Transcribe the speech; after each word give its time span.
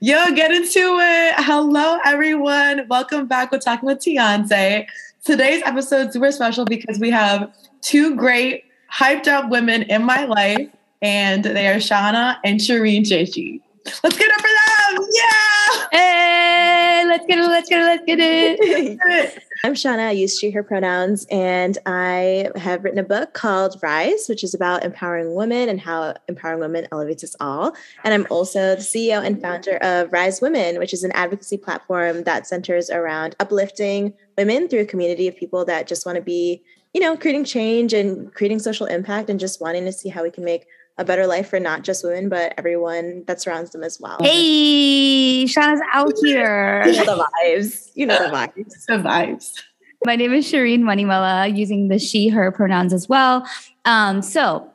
Yo, 0.00 0.32
get 0.32 0.52
into 0.52 1.00
it. 1.00 1.34
Hello, 1.38 1.98
everyone. 2.04 2.86
Welcome 2.88 3.26
back 3.26 3.50
We're 3.50 3.58
Talking 3.58 3.88
with 3.88 3.98
Tiance. 3.98 4.86
Today's 5.24 5.60
episode 5.64 6.06
is 6.06 6.12
super 6.12 6.30
special 6.30 6.64
because 6.64 7.00
we 7.00 7.10
have 7.10 7.52
two 7.80 8.14
great, 8.14 8.62
hyped 8.92 9.26
up 9.26 9.50
women 9.50 9.82
in 9.82 10.04
my 10.04 10.24
life, 10.24 10.68
and 11.02 11.42
they 11.42 11.66
are 11.66 11.78
Shana 11.78 12.36
and 12.44 12.60
Shereene 12.60 13.08
Chechy. 13.08 13.60
Let's 14.04 14.16
get 14.16 14.30
up 14.30 14.40
for 14.40 14.46
them. 14.46 15.08
Yeah. 15.10 15.88
Hey, 15.90 17.04
let's 17.08 17.26
get 17.26 17.38
it, 17.38 17.48
let's 17.48 17.68
get 17.68 17.80
it, 17.80 17.84
let's 17.84 18.04
get 18.04 18.18
it. 18.20 19.42
I'm 19.64 19.74
Shana. 19.74 20.06
I 20.06 20.10
use 20.12 20.38
she, 20.38 20.52
her 20.52 20.62
pronouns, 20.62 21.26
and 21.30 21.78
I 21.84 22.50
have 22.54 22.84
written 22.84 23.00
a 23.00 23.04
book 23.04 23.34
called 23.34 23.76
Rise, 23.82 24.26
which 24.28 24.44
is 24.44 24.54
about 24.54 24.84
empowering 24.84 25.34
women 25.34 25.68
and 25.68 25.80
how 25.80 26.14
empowering 26.28 26.60
women 26.60 26.86
elevates 26.92 27.24
us 27.24 27.34
all. 27.40 27.74
And 28.04 28.14
I'm 28.14 28.26
also 28.30 28.76
the 28.76 28.82
CEO 28.82 29.24
and 29.24 29.42
founder 29.42 29.78
of 29.78 30.12
Rise 30.12 30.40
Women, 30.40 30.78
which 30.78 30.92
is 30.92 31.02
an 31.02 31.10
advocacy 31.12 31.58
platform 31.58 32.22
that 32.22 32.46
centers 32.46 32.88
around 32.88 33.34
uplifting 33.40 34.14
women 34.36 34.68
through 34.68 34.80
a 34.80 34.86
community 34.86 35.26
of 35.26 35.36
people 35.36 35.64
that 35.64 35.88
just 35.88 36.06
want 36.06 36.16
to 36.16 36.22
be, 36.22 36.62
you 36.94 37.00
know, 37.00 37.16
creating 37.16 37.44
change 37.44 37.92
and 37.92 38.32
creating 38.34 38.60
social 38.60 38.86
impact 38.86 39.28
and 39.28 39.40
just 39.40 39.60
wanting 39.60 39.84
to 39.86 39.92
see 39.92 40.08
how 40.08 40.22
we 40.22 40.30
can 40.30 40.44
make 40.44 40.66
a 40.98 41.04
better 41.04 41.26
life 41.26 41.48
for 41.48 41.60
not 41.60 41.82
just 41.82 42.04
women, 42.04 42.28
but 42.28 42.52
everyone 42.58 43.24
that 43.26 43.40
surrounds 43.40 43.70
them 43.70 43.84
as 43.84 44.00
well. 44.00 44.18
Hey, 44.20 45.46
Shana's 45.46 45.80
out 45.92 46.12
here. 46.22 46.82
You 46.86 47.04
know 47.04 47.16
the 47.16 47.26
vibes. 47.44 47.90
You 47.94 48.06
know 48.06 48.18
the 48.18 48.34
vibes. 48.34 48.86
The 48.86 48.94
vibes. 48.94 49.62
My 50.04 50.16
name 50.16 50.32
is 50.32 50.50
Shereene 50.50 50.80
Manimala, 50.80 51.56
using 51.56 51.88
the 51.88 51.98
she, 51.98 52.28
her 52.28 52.50
pronouns 52.52 52.92
as 52.92 53.08
well. 53.08 53.46
Um, 53.84 54.22
so 54.22 54.70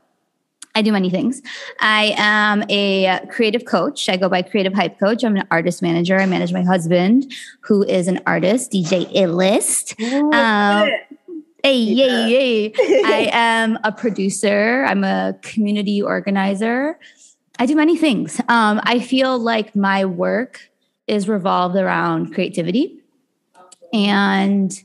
I 0.76 0.82
do 0.82 0.92
many 0.92 1.10
things. 1.10 1.42
I 1.80 2.14
am 2.18 2.64
a 2.70 3.26
creative 3.30 3.66
coach. 3.66 4.10
I 4.10 4.18
go 4.18 4.28
by 4.28 4.42
creative 4.42 4.74
hype 4.74 5.00
coach. 5.00 5.24
I'm 5.24 5.36
an 5.38 5.48
artist 5.52 5.82
manager. 5.82 6.20
I 6.20 6.26
manage 6.26 6.52
my 6.52 6.64
husband, 6.64 7.32
who 7.62 7.84
is 7.84 8.08
an 8.08 8.22
artist, 8.26 8.72
DJ 8.72 9.12
Illest. 9.14 10.02
Um, 10.34 10.90
Hey, 11.66 11.78
yay, 11.78 12.28
yay. 12.28 12.74
I 13.06 13.30
am 13.32 13.80
a 13.86 13.92
producer. 13.94 14.84
I'm 14.86 15.06
a 15.06 15.34
community 15.44 16.02
organizer. 16.02 17.00
I 17.58 17.66
do 17.66 17.74
many 17.74 17.96
things. 17.96 18.42
Um, 18.50 18.82
I 18.84 19.00
feel 19.00 19.40
like 19.40 19.74
my 19.74 20.04
work 20.04 20.60
is 21.08 21.30
revolved 21.30 21.78
around 21.78 22.34
creativity 22.34 23.00
and 23.94 24.78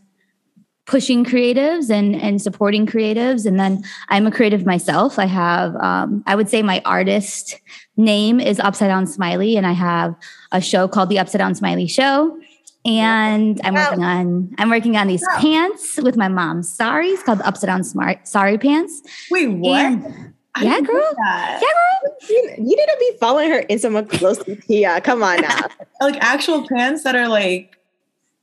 pushing 0.87 1.25
creatives 1.25 1.91
and, 1.91 2.15
and 2.15 2.41
supporting 2.41 2.87
creatives. 2.87 3.45
And 3.45 3.59
then 3.59 3.83
I'm 4.09 4.29
a 4.29 4.31
creative 4.31 4.65
myself. 4.65 5.19
I 5.19 5.27
have, 5.27 5.75
um, 5.77 6.23
I 6.29 6.37
would 6.37 6.49
say 6.49 6.63
my 6.63 6.81
artist 6.85 7.59
name 7.97 8.39
is 8.39 8.61
Upside 8.61 8.89
Down 8.89 9.09
Smiley, 9.09 9.57
and 9.57 9.67
I 9.67 9.73
have 9.73 10.15
a 10.53 10.61
show 10.61 10.87
called 10.87 11.09
The 11.09 11.19
Upside 11.19 11.41
Down 11.41 11.57
Smiley 11.57 11.89
Show 11.89 12.39
and 12.85 13.61
I'm 13.65 13.75
working 13.75 14.05
on 14.05 14.55
I'm 14.59 14.71
working 14.71 14.97
on 14.97 15.07
these 15.07 15.25
pants 15.37 15.99
with 16.03 16.17
my 16.17 16.29
mom. 16.29 16.63
Sorry, 16.63 17.09
it's 17.09 17.23
called 17.23 17.41
the 17.41 17.47
upside 17.47 17.69
down 17.69 17.85
smart 17.85 18.27
Sorry 18.27 18.59
pants. 18.59 19.03
Wait, 19.31 19.49
what? 19.49 19.81
And, 19.81 20.35
yeah, 20.61 20.81
girl. 20.81 21.15
Yeah, 21.19 21.61
girl. 21.61 22.17
You, 22.29 22.51
you, 22.59 22.77
need 22.77 22.77
to 22.77 22.97
be 22.99 23.13
following 23.21 23.51
her 23.51 23.63
Instagram 23.71 24.09
closely, 24.11 24.57
Tia. 24.57 25.01
Come 25.01 25.23
on 25.23 25.41
now. 25.43 25.69
like 26.01 26.17
actual 26.21 26.67
pants 26.67 27.05
that 27.05 27.15
are 27.15 27.29
like 27.29 27.79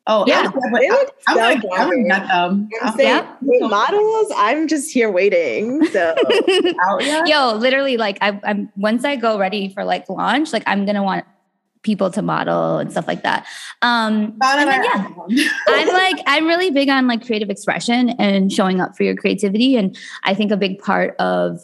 Oh 0.07 0.23
yeah, 0.27 0.51
I'm, 0.53 0.75
I'm, 0.75 1.07
I'm, 1.27 1.37
like, 1.37 1.63
I'm 1.73 1.89
gonna 1.89 2.03
get 2.03 2.27
them. 2.27 2.69
I'm 2.83 2.95
saying, 2.95 3.25
models. 3.41 4.31
I'm 4.35 4.67
just 4.67 4.91
here 4.91 5.09
waiting. 5.09 5.83
So, 5.87 6.13
yo, 7.25 7.55
literally, 7.55 7.97
like 7.97 8.19
I, 8.21 8.39
I'm 8.43 8.71
once 8.77 9.03
I 9.03 9.15
go 9.15 9.39
ready 9.39 9.69
for 9.69 9.83
like 9.83 10.07
launch, 10.07 10.53
like 10.53 10.61
I'm 10.67 10.85
gonna 10.85 11.01
want 11.01 11.25
people 11.85 12.09
to 12.11 12.21
model 12.21 12.79
and 12.79 12.91
stuff 12.91 13.07
like 13.07 13.23
that. 13.23 13.45
Um, 13.81 14.37
and 14.43 14.69
then, 14.69 14.83
yeah, 15.29 15.49
I'm 15.67 15.87
like, 15.87 16.21
I'm 16.27 16.47
really 16.47 16.71
big 16.71 16.89
on 16.89 17.07
like 17.07 17.25
creative 17.25 17.49
expression 17.49 18.09
and 18.19 18.51
showing 18.51 18.81
up 18.81 18.97
for 18.97 19.03
your 19.03 19.15
creativity. 19.15 19.77
And 19.77 19.97
I 20.23 20.33
think 20.33 20.51
a 20.51 20.57
big 20.57 20.79
part 20.79 21.15
of 21.17 21.61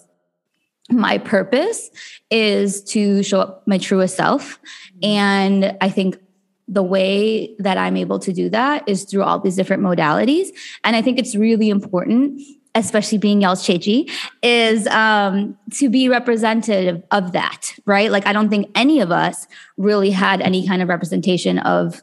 my 0.89 1.17
purpose 1.17 1.89
is 2.29 2.83
to 2.83 3.23
show 3.23 3.41
up 3.41 3.67
my 3.67 3.77
truest 3.77 4.15
self. 4.15 4.59
And 5.01 5.75
I 5.81 5.89
think 5.89 6.17
the 6.67 6.83
way 6.83 7.55
that 7.59 7.77
I'm 7.77 7.97
able 7.97 8.19
to 8.19 8.31
do 8.31 8.49
that 8.49 8.87
is 8.87 9.03
through 9.03 9.23
all 9.23 9.39
these 9.39 9.55
different 9.55 9.83
modalities. 9.83 10.49
And 10.83 10.95
I 10.95 11.01
think 11.01 11.19
it's 11.19 11.35
really 11.35 11.69
important 11.69 12.41
especially 12.75 13.17
being 13.17 13.41
Yel's 13.41 13.65
Chechi, 13.65 14.09
is 14.41 14.87
um, 14.87 15.57
to 15.73 15.89
be 15.89 16.07
representative 16.09 17.03
of 17.11 17.33
that, 17.33 17.75
right? 17.85 18.11
Like, 18.11 18.25
I 18.25 18.33
don't 18.33 18.49
think 18.49 18.71
any 18.75 19.01
of 19.01 19.11
us 19.11 19.47
really 19.77 20.11
had 20.11 20.41
any 20.41 20.67
kind 20.67 20.81
of 20.81 20.89
representation 20.89 21.59
of 21.59 22.01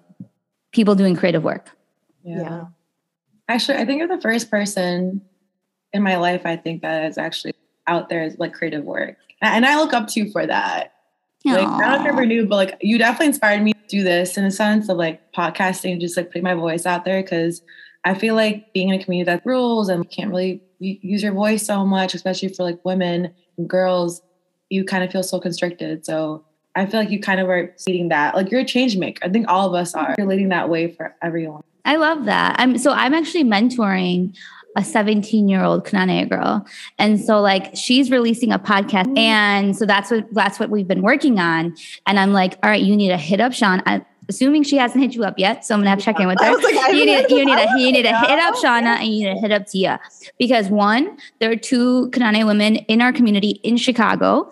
people 0.72 0.94
doing 0.94 1.16
creative 1.16 1.42
work. 1.42 1.70
Yeah. 2.22 2.42
yeah. 2.42 2.64
Actually, 3.48 3.78
I 3.78 3.86
think 3.86 3.98
you're 3.98 4.08
the 4.08 4.20
first 4.20 4.50
person 4.50 5.22
in 5.92 6.02
my 6.02 6.16
life 6.16 6.42
I 6.44 6.56
think 6.56 6.82
that 6.82 7.06
is 7.06 7.16
actually 7.16 7.54
out 7.86 8.10
there 8.10 8.22
as 8.22 8.38
like 8.38 8.52
creative 8.52 8.84
work. 8.84 9.16
And 9.40 9.64
I 9.64 9.76
look 9.76 9.94
up 9.94 10.08
to 10.08 10.20
you 10.20 10.30
for 10.30 10.46
that. 10.46 10.92
Aww. 11.46 11.54
Like, 11.54 11.66
I 11.66 11.96
don't 11.96 12.06
ever 12.06 12.26
knew, 12.26 12.46
but 12.46 12.56
like, 12.56 12.76
you 12.82 12.98
definitely 12.98 13.28
inspired 13.28 13.62
me 13.62 13.72
to 13.72 13.88
do 13.88 14.02
this 14.02 14.36
in 14.36 14.44
a 14.44 14.50
sense 14.50 14.88
of 14.88 14.98
like 14.98 15.32
podcasting, 15.32 16.00
just 16.00 16.16
like 16.16 16.26
putting 16.26 16.42
my 16.42 16.54
voice 16.54 16.84
out 16.84 17.04
there 17.06 17.22
because 17.22 17.62
I 18.08 18.14
feel 18.14 18.34
like 18.34 18.72
being 18.72 18.88
in 18.88 18.98
a 18.98 19.04
community 19.04 19.30
that 19.30 19.44
rules 19.44 19.90
and 19.90 20.08
can't 20.08 20.30
really 20.30 20.62
use 20.78 21.22
your 21.22 21.34
voice 21.34 21.66
so 21.66 21.84
much, 21.84 22.14
especially 22.14 22.48
for 22.48 22.62
like 22.62 22.82
women 22.82 23.34
and 23.58 23.68
girls, 23.68 24.22
you 24.70 24.82
kind 24.82 25.04
of 25.04 25.12
feel 25.12 25.22
so 25.22 25.38
constricted. 25.38 26.06
So 26.06 26.42
I 26.74 26.86
feel 26.86 27.00
like 27.00 27.10
you 27.10 27.20
kind 27.20 27.38
of 27.38 27.50
are 27.50 27.74
leading 27.86 28.08
that. 28.08 28.34
Like 28.34 28.50
you're 28.50 28.62
a 28.62 28.64
change 28.64 28.96
maker. 28.96 29.26
I 29.26 29.28
think 29.28 29.46
all 29.46 29.68
of 29.68 29.74
us 29.74 29.94
are. 29.94 30.14
You're 30.16 30.26
leading 30.26 30.48
that 30.48 30.70
way 30.70 30.90
for 30.90 31.14
everyone. 31.20 31.62
I 31.84 31.96
love 31.96 32.24
that. 32.24 32.56
I'm 32.58 32.78
so 32.78 32.92
I'm 32.92 33.12
actually 33.12 33.44
mentoring 33.44 34.34
a 34.74 34.82
17 34.82 35.46
year 35.46 35.62
old 35.62 35.84
Knanaya 35.84 36.30
girl. 36.30 36.66
And 36.98 37.20
so 37.20 37.42
like 37.42 37.76
she's 37.76 38.10
releasing 38.10 38.52
a 38.52 38.58
podcast. 38.58 39.04
Mm-hmm. 39.04 39.18
And 39.18 39.76
so 39.76 39.84
that's 39.84 40.10
what 40.10 40.32
that's 40.32 40.58
what 40.58 40.70
we've 40.70 40.88
been 40.88 41.02
working 41.02 41.38
on. 41.38 41.76
And 42.06 42.18
I'm 42.18 42.32
like, 42.32 42.58
all 42.62 42.70
right, 42.70 42.82
you 42.82 42.96
need 42.96 43.08
to 43.08 43.18
hit 43.18 43.40
up 43.40 43.52
Sean. 43.52 43.82
I, 43.84 44.02
assuming 44.28 44.62
she 44.62 44.76
hasn't 44.76 45.02
hit 45.02 45.14
you 45.14 45.24
up 45.24 45.38
yet. 45.38 45.64
So 45.64 45.74
I'm 45.74 45.80
gonna 45.80 45.90
have 45.90 45.98
to 46.00 46.04
check 46.04 46.20
in 46.20 46.26
with 46.26 46.38
her. 46.40 46.54
Like, 46.56 46.92
you 46.92 47.06
need, 47.06 47.30
you 47.30 47.44
need 47.44 47.56
to 47.56 47.68
you 47.78 47.92
need 47.92 48.02
to 48.02 48.16
hit 48.18 48.38
up 48.38 48.54
oh, 48.56 48.62
Shana 48.62 48.98
and 48.98 49.06
you 49.06 49.26
need 49.26 49.34
to 49.34 49.40
hit 49.40 49.52
up 49.52 49.66
Tia 49.66 50.00
because 50.38 50.68
one, 50.68 51.16
there 51.38 51.50
are 51.50 51.56
two 51.56 52.10
Knanaya 52.10 52.46
women 52.46 52.76
in 52.76 53.00
our 53.00 53.12
community 53.12 53.60
in 53.62 53.76
Chicago 53.76 54.50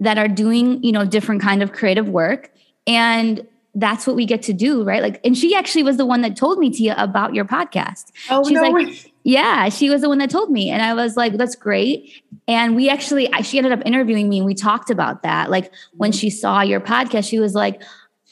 that 0.00 0.18
are 0.18 0.28
doing 0.28 0.82
you 0.82 0.92
know 0.92 1.04
different 1.04 1.40
kind 1.40 1.62
of 1.62 1.72
creative 1.72 2.08
work 2.08 2.50
and 2.86 3.46
that's 3.74 4.06
what 4.06 4.14
we 4.14 4.24
get 4.24 4.42
to 4.42 4.52
do, 4.52 4.84
right? 4.84 5.02
Like, 5.02 5.20
and 5.24 5.36
she 5.36 5.54
actually 5.54 5.82
was 5.82 5.96
the 5.96 6.06
one 6.06 6.20
that 6.22 6.36
told 6.36 6.58
me, 6.58 6.70
Tia, 6.70 6.94
about 6.96 7.34
your 7.34 7.44
podcast. 7.44 8.12
Oh, 8.30 8.44
She's 8.44 8.52
no 8.52 8.62
like, 8.62 8.86
way. 8.86 8.96
yeah, 9.24 9.68
she 9.68 9.90
was 9.90 10.00
the 10.00 10.08
one 10.08 10.18
that 10.18 10.30
told 10.30 10.50
me. 10.50 10.70
And 10.70 10.80
I 10.80 10.94
was 10.94 11.16
like, 11.16 11.36
that's 11.36 11.56
great. 11.56 12.22
And 12.46 12.76
we 12.76 12.88
actually, 12.88 13.28
she 13.42 13.58
ended 13.58 13.72
up 13.72 13.82
interviewing 13.84 14.28
me 14.28 14.38
and 14.38 14.46
we 14.46 14.54
talked 14.54 14.90
about 14.90 15.24
that. 15.24 15.50
Like, 15.50 15.72
when 15.96 16.12
mm-hmm. 16.12 16.18
she 16.18 16.30
saw 16.30 16.60
your 16.60 16.80
podcast, 16.80 17.28
she 17.28 17.40
was 17.40 17.54
like, 17.54 17.82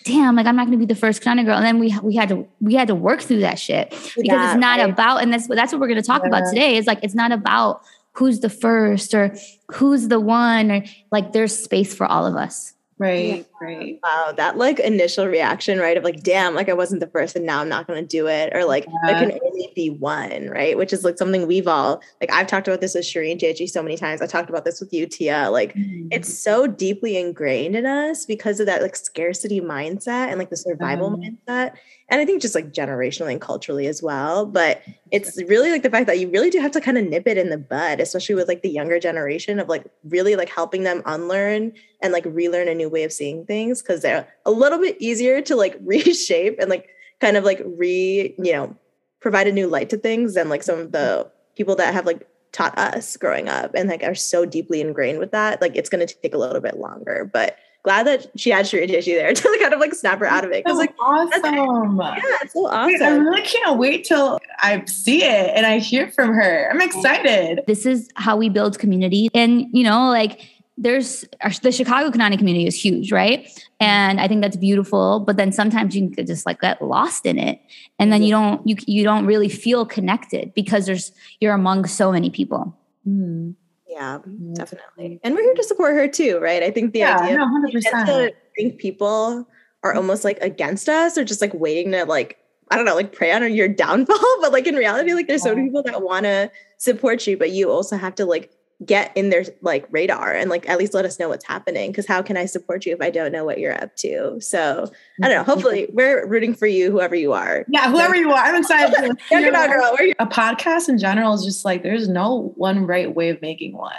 damn, 0.04 0.36
like 0.36 0.46
I'm 0.46 0.56
not 0.56 0.66
going 0.66 0.78
to 0.78 0.86
be 0.86 0.92
the 0.92 0.98
first 0.98 1.22
kind 1.22 1.40
of 1.40 1.46
girl. 1.46 1.56
And 1.56 1.64
then 1.64 1.78
we 1.78 1.96
we 2.02 2.14
had 2.14 2.28
to 2.28 2.46
we 2.60 2.74
had 2.74 2.88
to 2.88 2.94
work 2.94 3.20
through 3.20 3.40
that 3.40 3.58
shit 3.58 3.90
because 3.90 4.16
yeah, 4.16 4.52
it's 4.52 4.60
not 4.60 4.78
right. 4.78 4.90
about. 4.90 5.22
And 5.22 5.32
that's 5.32 5.46
that's 5.46 5.72
what 5.72 5.80
we're 5.80 5.88
going 5.88 6.00
to 6.00 6.06
talk 6.06 6.22
yeah. 6.22 6.28
about 6.28 6.48
today. 6.48 6.76
Is 6.76 6.86
like 6.86 7.00
it's 7.02 7.14
not 7.14 7.32
about 7.32 7.82
who's 8.12 8.40
the 8.40 8.50
first 8.50 9.14
or 9.14 9.34
who's 9.72 10.08
the 10.08 10.20
one 10.20 10.70
or 10.70 10.84
like 11.10 11.32
there's 11.32 11.56
space 11.56 11.94
for 11.94 12.06
all 12.06 12.26
of 12.26 12.36
us. 12.36 12.74
Right, 12.98 13.46
right. 13.62 13.98
Wow, 14.02 14.32
that 14.36 14.56
like 14.56 14.78
initial 14.80 15.26
reaction, 15.26 15.78
right? 15.78 15.96
Of 15.96 16.04
like, 16.04 16.22
damn, 16.22 16.54
like 16.54 16.68
I 16.68 16.72
wasn't 16.72 17.00
the 17.00 17.06
first 17.06 17.36
and 17.36 17.46
now 17.46 17.60
I'm 17.60 17.68
not 17.68 17.86
gonna 17.86 18.02
do 18.02 18.26
it. 18.26 18.54
Or 18.54 18.64
like 18.64 18.86
yeah. 18.86 18.92
there 19.06 19.18
can 19.20 19.38
only 19.44 19.72
be 19.74 19.90
one, 19.90 20.48
right? 20.48 20.76
Which 20.76 20.92
is 20.92 21.04
like 21.04 21.18
something 21.18 21.46
we've 21.46 21.68
all 21.68 22.02
like 22.20 22.32
I've 22.32 22.46
talked 22.46 22.68
about 22.68 22.80
this 22.80 22.94
with 22.94 23.04
Shereene 23.04 23.40
Chechy 23.40 23.66
so 23.66 23.82
many 23.82 23.96
times. 23.96 24.20
I 24.20 24.26
talked 24.26 24.50
about 24.50 24.64
this 24.64 24.80
with 24.80 24.92
you, 24.92 25.06
Tia. 25.06 25.50
Like 25.50 25.74
mm-hmm. 25.74 26.08
it's 26.10 26.36
so 26.36 26.66
deeply 26.66 27.16
ingrained 27.16 27.76
in 27.76 27.86
us 27.86 28.26
because 28.26 28.60
of 28.60 28.66
that 28.66 28.82
like 28.82 28.96
scarcity 28.96 29.60
mindset 29.60 30.28
and 30.28 30.38
like 30.38 30.50
the 30.50 30.56
survival 30.56 31.10
mm-hmm. 31.10 31.34
mindset 31.50 31.74
and 32.12 32.20
I 32.20 32.26
think 32.26 32.42
just 32.42 32.54
like 32.54 32.72
generationally 32.72 33.32
and 33.32 33.40
culturally 33.40 33.86
as 33.86 34.02
well. 34.02 34.44
But 34.44 34.82
it's 35.10 35.42
really 35.44 35.70
like 35.70 35.82
the 35.82 35.88
fact 35.88 36.06
that 36.08 36.18
you 36.18 36.28
really 36.28 36.50
do 36.50 36.60
have 36.60 36.72
to 36.72 36.80
kind 36.80 36.98
of 36.98 37.06
nip 37.06 37.26
it 37.26 37.38
in 37.38 37.48
the 37.48 37.56
bud, 37.56 38.00
especially 38.00 38.34
with 38.34 38.48
like 38.48 38.60
the 38.60 38.68
younger 38.68 39.00
generation 39.00 39.58
of 39.58 39.70
like 39.70 39.86
really 40.04 40.36
like 40.36 40.50
helping 40.50 40.82
them 40.82 41.02
unlearn 41.06 41.72
and 42.02 42.12
like 42.12 42.26
relearn 42.26 42.68
a 42.68 42.74
new 42.74 42.90
way 42.90 43.04
of 43.04 43.12
seeing 43.14 43.46
things 43.46 43.51
because 43.58 44.02
they're 44.02 44.26
a 44.46 44.50
little 44.50 44.78
bit 44.78 44.96
easier 45.00 45.40
to 45.42 45.56
like 45.56 45.76
reshape 45.84 46.58
and 46.58 46.70
like 46.70 46.88
kind 47.20 47.36
of 47.36 47.44
like 47.44 47.62
re, 47.64 48.34
you 48.38 48.52
know, 48.52 48.76
provide 49.20 49.46
a 49.46 49.52
new 49.52 49.68
light 49.68 49.90
to 49.90 49.96
things 49.96 50.34
than 50.34 50.48
like 50.48 50.62
some 50.62 50.78
of 50.78 50.92
the 50.92 51.30
people 51.56 51.76
that 51.76 51.94
have 51.94 52.06
like 52.06 52.26
taught 52.52 52.76
us 52.76 53.16
growing 53.16 53.48
up 53.48 53.74
and 53.74 53.88
like 53.88 54.02
are 54.02 54.14
so 54.14 54.44
deeply 54.44 54.80
ingrained 54.80 55.18
with 55.18 55.30
that. 55.32 55.60
Like 55.60 55.76
it's 55.76 55.88
going 55.88 56.06
to 56.06 56.14
take 56.14 56.34
a 56.34 56.38
little 56.38 56.60
bit 56.60 56.78
longer, 56.78 57.28
but 57.32 57.56
glad 57.82 58.06
that 58.06 58.26
she 58.36 58.50
had 58.50 58.66
Shereene 58.66 58.88
Chechy 58.88 59.14
there 59.14 59.32
to 59.34 59.58
kind 59.60 59.74
of 59.74 59.80
like 59.80 59.94
snap 59.94 60.18
her 60.20 60.26
out 60.26 60.44
of 60.44 60.50
it. 60.50 60.64
Because 60.64 60.78
like 60.78 60.94
awesome. 61.00 61.98
Yeah, 61.98 62.20
it's 62.42 62.52
so 62.52 62.66
awesome. 62.66 62.86
Wait, 62.86 63.02
I 63.02 63.16
really 63.16 63.42
can't 63.42 63.78
wait 63.78 64.04
till 64.04 64.38
I 64.60 64.84
see 64.86 65.24
it 65.24 65.52
and 65.54 65.66
I 65.66 65.78
hear 65.78 66.10
from 66.10 66.32
her. 66.34 66.68
I'm 66.70 66.80
excited. 66.80 67.60
This 67.66 67.86
is 67.86 68.08
how 68.16 68.36
we 68.36 68.48
build 68.48 68.78
community. 68.78 69.28
And 69.34 69.66
you 69.72 69.84
know, 69.84 70.08
like 70.08 70.40
there's 70.78 71.24
the 71.62 71.70
Chicago 71.70 72.10
Knanaya 72.10 72.38
community 72.38 72.66
is 72.66 72.82
huge, 72.82 73.12
right? 73.12 73.48
And 73.78 74.20
I 74.20 74.28
think 74.28 74.40
that's 74.42 74.56
beautiful. 74.56 75.20
But 75.20 75.36
then 75.36 75.52
sometimes 75.52 75.94
you 75.94 76.10
can 76.10 76.26
just 76.26 76.46
like 76.46 76.60
get 76.60 76.82
lost 76.82 77.26
in 77.26 77.38
it, 77.38 77.60
and 77.98 78.12
then 78.12 78.20
mm-hmm. 78.20 78.26
you 78.26 78.30
don't 78.30 78.66
you 78.66 78.76
you 78.86 79.04
don't 79.04 79.26
really 79.26 79.48
feel 79.48 79.84
connected 79.84 80.54
because 80.54 80.86
there's 80.86 81.12
you're 81.40 81.54
among 81.54 81.86
so 81.86 82.10
many 82.10 82.30
people. 82.30 82.76
Mm-hmm. 83.06 83.50
Yeah, 83.86 84.18
mm-hmm. 84.18 84.54
definitely. 84.54 85.20
And 85.22 85.34
we're 85.34 85.42
here 85.42 85.54
to 85.54 85.64
support 85.64 85.94
her 85.94 86.08
too, 86.08 86.38
right? 86.38 86.62
I 86.62 86.70
think 86.70 86.94
the 86.94 87.00
yeah, 87.00 87.18
idea 87.18 87.36
no, 87.36 87.46
100%. 87.46 88.06
to 88.06 88.32
think 88.56 88.78
people 88.78 89.46
are 89.82 89.90
mm-hmm. 89.90 89.98
almost 89.98 90.24
like 90.24 90.38
against 90.40 90.88
us 90.88 91.18
or 91.18 91.24
just 91.24 91.42
like 91.42 91.52
waiting 91.52 91.92
to 91.92 92.04
like 92.06 92.38
I 92.70 92.76
don't 92.76 92.86
know, 92.86 92.94
like 92.94 93.12
prey 93.12 93.30
on 93.32 93.52
your 93.52 93.68
downfall. 93.84 94.40
But 94.40 94.52
like 94.52 94.66
in 94.66 94.74
reality, 94.74 95.12
like 95.12 95.26
there's 95.26 95.42
so 95.42 95.54
many 95.54 95.68
people 95.68 95.82
that 95.82 96.02
want 96.02 96.24
to 96.24 96.50
support 96.78 97.26
you, 97.26 97.36
but 97.36 97.50
you 97.50 97.70
also 97.70 97.98
have 97.98 98.14
to 98.14 98.24
like 98.24 98.50
get 98.84 99.16
in 99.16 99.30
their 99.30 99.44
like 99.60 99.86
radar 99.90 100.32
and 100.32 100.50
like 100.50 100.68
at 100.68 100.78
least 100.78 100.94
let 100.94 101.04
us 101.04 101.18
know 101.18 101.28
what's 101.28 101.44
happening 101.44 101.90
because 101.90 102.06
how 102.06 102.22
can 102.22 102.36
i 102.36 102.46
support 102.46 102.86
you 102.86 102.92
if 102.92 103.00
i 103.00 103.10
don't 103.10 103.32
know 103.32 103.44
what 103.44 103.58
you're 103.58 103.74
up 103.74 103.94
to? 103.96 104.40
So 104.40 104.90
i 105.22 105.28
don't 105.28 105.36
know 105.36 105.44
hopefully 105.44 105.82
mm-hmm. 105.82 105.96
we're 105.96 106.26
rooting 106.26 106.54
for 106.54 106.66
you 106.66 106.90
whoever 106.90 107.14
you 107.14 107.32
are. 107.32 107.64
Yeah 107.68 107.90
whoever 107.90 108.16
you 108.16 108.30
are. 108.30 108.44
I'm 108.44 108.56
excited 108.56 109.18
Check 109.28 109.44
it 109.44 109.54
out, 109.54 109.68
girl. 109.68 109.96
a 110.18 110.26
podcast 110.26 110.88
in 110.88 110.98
general 110.98 111.34
is 111.34 111.44
just 111.44 111.64
like 111.64 111.82
there's 111.82 112.08
no 112.08 112.52
one 112.56 112.86
right 112.86 113.14
way 113.14 113.28
of 113.30 113.40
making 113.42 113.76
one. 113.76 113.94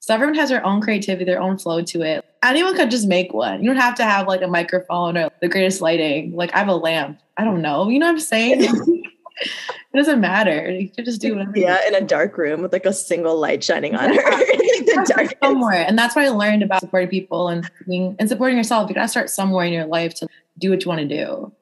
So 0.00 0.14
everyone 0.14 0.34
has 0.36 0.48
their 0.48 0.64
own 0.64 0.80
creativity 0.80 1.24
their 1.24 1.40
own 1.40 1.58
flow 1.58 1.82
to 1.82 2.02
it. 2.02 2.24
Anyone 2.42 2.76
could 2.76 2.90
just 2.90 3.06
make 3.06 3.34
one. 3.34 3.62
You 3.62 3.70
don't 3.70 3.80
have 3.80 3.96
to 3.96 4.04
have 4.04 4.26
like 4.26 4.42
a 4.42 4.46
microphone 4.46 5.18
or 5.18 5.30
the 5.40 5.48
greatest 5.48 5.80
lighting. 5.80 6.34
Like 6.34 6.54
i 6.54 6.58
have 6.58 6.68
a 6.68 6.74
lamp. 6.74 7.20
I 7.36 7.44
don't 7.44 7.62
know. 7.62 7.88
You 7.88 7.98
know 7.98 8.06
what 8.06 8.12
i'm 8.12 8.20
saying 8.20 9.02
it 9.92 9.96
doesn't 9.96 10.20
matter. 10.20 10.70
You 10.70 10.90
can 10.90 11.04
just 11.04 11.20
do 11.20 11.34
whatever. 11.34 11.52
Yeah, 11.56 11.78
in 11.86 11.94
a 11.94 12.02
dark 12.02 12.36
room 12.36 12.60
with 12.60 12.72
like 12.72 12.84
a 12.84 12.92
single 12.92 13.38
light 13.38 13.64
shining 13.64 13.94
on 13.94 14.10
her. 14.10 14.14
the 14.22 15.34
somewhere, 15.42 15.84
and 15.86 15.98
that's 15.98 16.14
what 16.14 16.26
I 16.26 16.28
learned 16.28 16.62
about 16.62 16.80
supporting 16.80 17.08
people 17.08 17.48
and 17.48 17.68
being 17.86 18.14
and 18.18 18.28
supporting 18.28 18.58
yourself. 18.58 18.88
You 18.88 18.94
gotta 18.94 19.08
start 19.08 19.30
somewhere 19.30 19.64
in 19.64 19.72
your 19.72 19.86
life 19.86 20.14
to 20.14 20.28
do 20.58 20.70
what 20.70 20.84
you 20.84 20.88
want 20.88 21.00
to 21.00 21.08
do. 21.08 21.52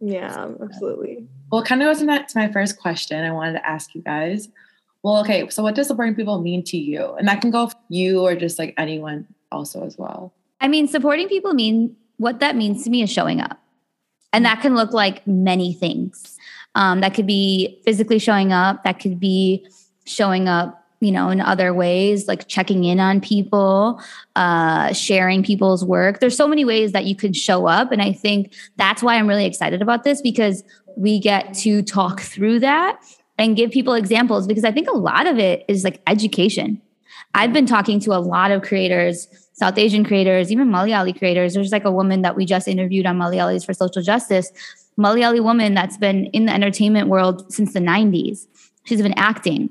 Yeah, 0.00 0.48
absolutely. 0.60 1.26
Well, 1.52 1.62
kind 1.62 1.82
of 1.82 1.86
goes 1.86 2.00
into 2.00 2.12
that 2.12 2.28
to 2.30 2.38
my 2.38 2.50
first 2.52 2.78
question. 2.78 3.24
I 3.24 3.30
wanted 3.30 3.54
to 3.54 3.66
ask 3.66 3.94
you 3.94 4.02
guys. 4.02 4.48
Well, 5.02 5.18
okay, 5.20 5.48
so 5.50 5.62
what 5.62 5.76
does 5.76 5.86
supporting 5.86 6.16
people 6.16 6.40
mean 6.40 6.64
to 6.64 6.76
you? 6.76 7.12
And 7.14 7.28
that 7.28 7.40
can 7.40 7.52
go 7.52 7.70
you 7.88 8.22
or 8.22 8.34
just 8.34 8.58
like 8.58 8.74
anyone 8.76 9.26
also 9.52 9.84
as 9.84 9.96
well. 9.96 10.32
I 10.60 10.66
mean, 10.66 10.88
supporting 10.88 11.28
people 11.28 11.54
mean 11.54 11.94
what 12.16 12.40
that 12.40 12.56
means 12.56 12.82
to 12.84 12.90
me 12.90 13.02
is 13.02 13.12
showing 13.12 13.40
up. 13.40 13.60
And 14.32 14.44
that 14.44 14.60
can 14.60 14.74
look 14.74 14.92
like 14.92 15.24
many 15.26 15.72
things. 15.72 16.35
Um, 16.76 17.00
that 17.00 17.14
could 17.14 17.26
be 17.26 17.80
physically 17.86 18.18
showing 18.18 18.52
up, 18.52 18.84
that 18.84 19.00
could 19.00 19.18
be 19.18 19.66
showing 20.04 20.46
up 20.46 20.82
you 21.00 21.12
know 21.12 21.28
in 21.28 21.40
other 21.40 21.74
ways 21.74 22.26
like 22.26 22.48
checking 22.48 22.84
in 22.84 22.98
on 23.00 23.20
people 23.20 24.00
uh 24.34 24.92
sharing 24.92 25.42
people's 25.42 25.84
work. 25.84 26.20
There's 26.20 26.36
so 26.36 26.48
many 26.48 26.64
ways 26.64 26.92
that 26.92 27.04
you 27.04 27.14
could 27.14 27.36
show 27.36 27.66
up 27.66 27.92
and 27.92 28.00
i 28.00 28.12
think 28.12 28.54
that's 28.76 29.02
why 29.02 29.16
i'm 29.16 29.26
really 29.26 29.44
excited 29.44 29.82
about 29.82 30.04
this 30.04 30.22
because 30.22 30.64
we 30.96 31.18
get 31.18 31.52
to 31.54 31.82
talk 31.82 32.20
through 32.20 32.60
that 32.60 32.98
and 33.36 33.56
give 33.56 33.70
people 33.70 33.92
examples 33.92 34.46
because 34.46 34.64
i 34.64 34.72
think 34.72 34.88
a 34.88 34.96
lot 34.96 35.26
of 35.26 35.38
it 35.38 35.64
is 35.68 35.84
like 35.84 36.00
education. 36.06 36.80
I've 37.34 37.52
been 37.52 37.66
talking 37.66 38.00
to 38.00 38.12
a 38.12 38.20
lot 38.20 38.50
of 38.50 38.62
creators 38.62 39.28
south 39.52 39.76
asian 39.76 40.04
creators 40.04 40.50
even 40.50 40.68
malayali 40.68 41.16
creators. 41.16 41.54
There's 41.54 41.72
like 41.72 41.84
a 41.84 41.92
woman 41.92 42.22
that 42.22 42.36
we 42.36 42.46
just 42.46 42.68
interviewed 42.68 43.04
on 43.04 43.18
malayalis 43.18 43.66
for 43.66 43.74
social 43.74 44.02
justice 44.02 44.50
Malayali 44.98 45.42
woman 45.42 45.74
that's 45.74 45.96
been 45.96 46.26
in 46.26 46.46
the 46.46 46.52
entertainment 46.52 47.08
world 47.08 47.52
since 47.52 47.72
the 47.72 47.80
90s. 47.80 48.46
She's 48.84 49.02
been 49.02 49.18
acting. 49.18 49.70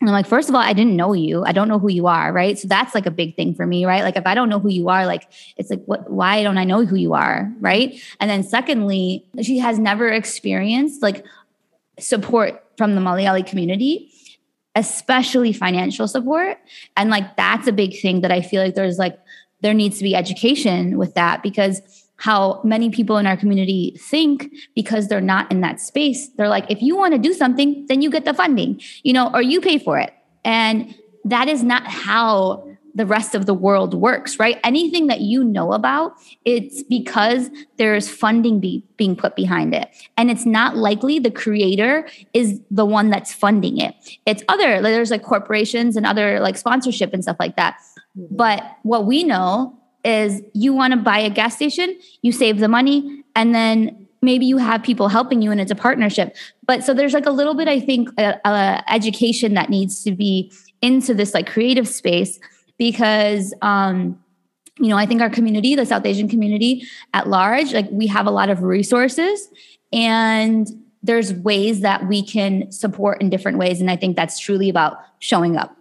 And 0.00 0.08
I'm 0.08 0.14
like, 0.14 0.26
first 0.26 0.48
of 0.48 0.54
all, 0.54 0.60
I 0.62 0.72
didn't 0.72 0.96
know 0.96 1.12
you. 1.12 1.44
I 1.44 1.52
don't 1.52 1.68
know 1.68 1.78
who 1.78 1.90
you 1.90 2.06
are, 2.06 2.32
right? 2.32 2.58
So 2.58 2.66
that's 2.68 2.94
like 2.94 3.04
a 3.04 3.10
big 3.10 3.36
thing 3.36 3.54
for 3.54 3.66
me, 3.66 3.84
right? 3.84 4.02
Like 4.02 4.16
if 4.16 4.26
I 4.26 4.34
don't 4.34 4.48
know 4.48 4.58
who 4.58 4.70
you 4.70 4.88
are, 4.88 5.04
like 5.04 5.30
it's 5.58 5.68
like, 5.68 5.84
what? 5.84 6.10
Why 6.10 6.42
don't 6.42 6.56
I 6.56 6.64
know 6.64 6.86
who 6.86 6.96
you 6.96 7.12
are, 7.12 7.52
right? 7.60 8.00
And 8.18 8.30
then 8.30 8.42
secondly, 8.42 9.26
she 9.42 9.58
has 9.58 9.78
never 9.78 10.08
experienced 10.08 11.02
like 11.02 11.24
support 11.98 12.64
from 12.78 12.94
the 12.94 13.02
Malayali 13.02 13.46
community, 13.46 14.10
especially 14.74 15.52
financial 15.52 16.08
support. 16.08 16.56
And 16.96 17.10
like 17.10 17.36
that's 17.36 17.66
a 17.66 17.72
big 17.72 18.00
thing 18.00 18.22
that 18.22 18.32
I 18.32 18.40
feel 18.40 18.62
like 18.62 18.74
there's 18.74 18.98
like 18.98 19.18
there 19.60 19.74
needs 19.74 19.98
to 19.98 20.04
be 20.04 20.14
education 20.14 20.96
with 20.96 21.12
that 21.14 21.42
because 21.42 21.82
how 22.20 22.60
many 22.62 22.90
people 22.90 23.16
in 23.16 23.26
our 23.26 23.36
community 23.36 23.96
think 23.98 24.52
because 24.74 25.08
they're 25.08 25.22
not 25.22 25.50
in 25.50 25.62
that 25.62 25.80
space. 25.80 26.28
They're 26.36 26.50
like, 26.50 26.70
if 26.70 26.82
you 26.82 26.94
want 26.94 27.14
to 27.14 27.18
do 27.18 27.32
something, 27.32 27.86
then 27.88 28.02
you 28.02 28.10
get 28.10 28.26
the 28.26 28.34
funding, 28.34 28.78
you 29.02 29.14
know, 29.14 29.30
or 29.32 29.40
you 29.40 29.60
pay 29.60 29.78
for 29.78 29.98
it. 29.98 30.12
And 30.44 30.94
that 31.24 31.48
is 31.48 31.62
not 31.62 31.86
how 31.86 32.68
the 32.94 33.06
rest 33.06 33.34
of 33.34 33.46
the 33.46 33.54
world 33.54 33.94
works, 33.94 34.38
right? 34.38 34.58
Anything 34.64 35.06
that 35.06 35.22
you 35.22 35.42
know 35.42 35.72
about, 35.72 36.12
it's 36.44 36.82
because 36.82 37.48
there's 37.78 38.10
funding 38.10 38.60
be, 38.60 38.84
being 38.98 39.16
put 39.16 39.34
behind 39.34 39.74
it. 39.74 39.88
And 40.18 40.30
it's 40.30 40.44
not 40.44 40.76
likely 40.76 41.18
the 41.18 41.30
creator 41.30 42.06
is 42.34 42.60
the 42.70 42.84
one 42.84 43.08
that's 43.08 43.32
funding 43.32 43.78
it. 43.78 43.94
It's 44.26 44.42
other, 44.48 44.82
there's 44.82 45.10
like 45.10 45.22
corporations 45.22 45.96
and 45.96 46.04
other 46.04 46.40
like 46.40 46.58
sponsorship 46.58 47.14
and 47.14 47.22
stuff 47.22 47.36
like 47.40 47.56
that. 47.56 47.78
Mm-hmm. 48.18 48.36
But 48.36 48.62
what 48.82 49.06
we 49.06 49.24
know 49.24 49.79
is 50.04 50.42
you 50.54 50.72
want 50.72 50.92
to 50.92 50.98
buy 50.98 51.18
a 51.18 51.30
gas 51.30 51.56
station, 51.56 51.98
you 52.22 52.32
save 52.32 52.58
the 52.58 52.68
money, 52.68 53.22
and 53.34 53.54
then 53.54 54.08
maybe 54.22 54.44
you 54.46 54.58
have 54.58 54.82
people 54.82 55.08
helping 55.08 55.42
you 55.42 55.50
and 55.50 55.60
it's 55.60 55.70
a 55.70 55.76
partnership. 55.76 56.36
But 56.66 56.84
so 56.84 56.94
there's 56.94 57.14
like 57.14 57.26
a 57.26 57.30
little 57.30 57.54
bit, 57.54 57.68
I 57.68 57.80
think, 57.80 58.08
uh, 58.18 58.34
uh, 58.44 58.82
education 58.88 59.54
that 59.54 59.70
needs 59.70 60.02
to 60.04 60.12
be 60.12 60.52
into 60.82 61.14
this 61.14 61.34
like 61.34 61.48
creative 61.48 61.88
space 61.88 62.38
because, 62.78 63.54
um, 63.62 64.18
you 64.78 64.88
know, 64.88 64.96
I 64.96 65.06
think 65.06 65.20
our 65.20 65.30
community, 65.30 65.74
the 65.74 65.86
South 65.86 66.06
Asian 66.06 66.28
community 66.28 66.86
at 67.12 67.28
large, 67.28 67.72
like 67.72 67.88
we 67.90 68.06
have 68.06 68.26
a 68.26 68.30
lot 68.30 68.50
of 68.50 68.62
resources 68.62 69.48
and 69.92 70.68
there's 71.02 71.32
ways 71.32 71.80
that 71.80 72.06
we 72.08 72.22
can 72.22 72.70
support 72.70 73.20
in 73.20 73.30
different 73.30 73.58
ways. 73.58 73.80
And 73.80 73.90
I 73.90 73.96
think 73.96 74.16
that's 74.16 74.38
truly 74.38 74.68
about 74.68 74.98
showing 75.18 75.56
up. 75.56 75.76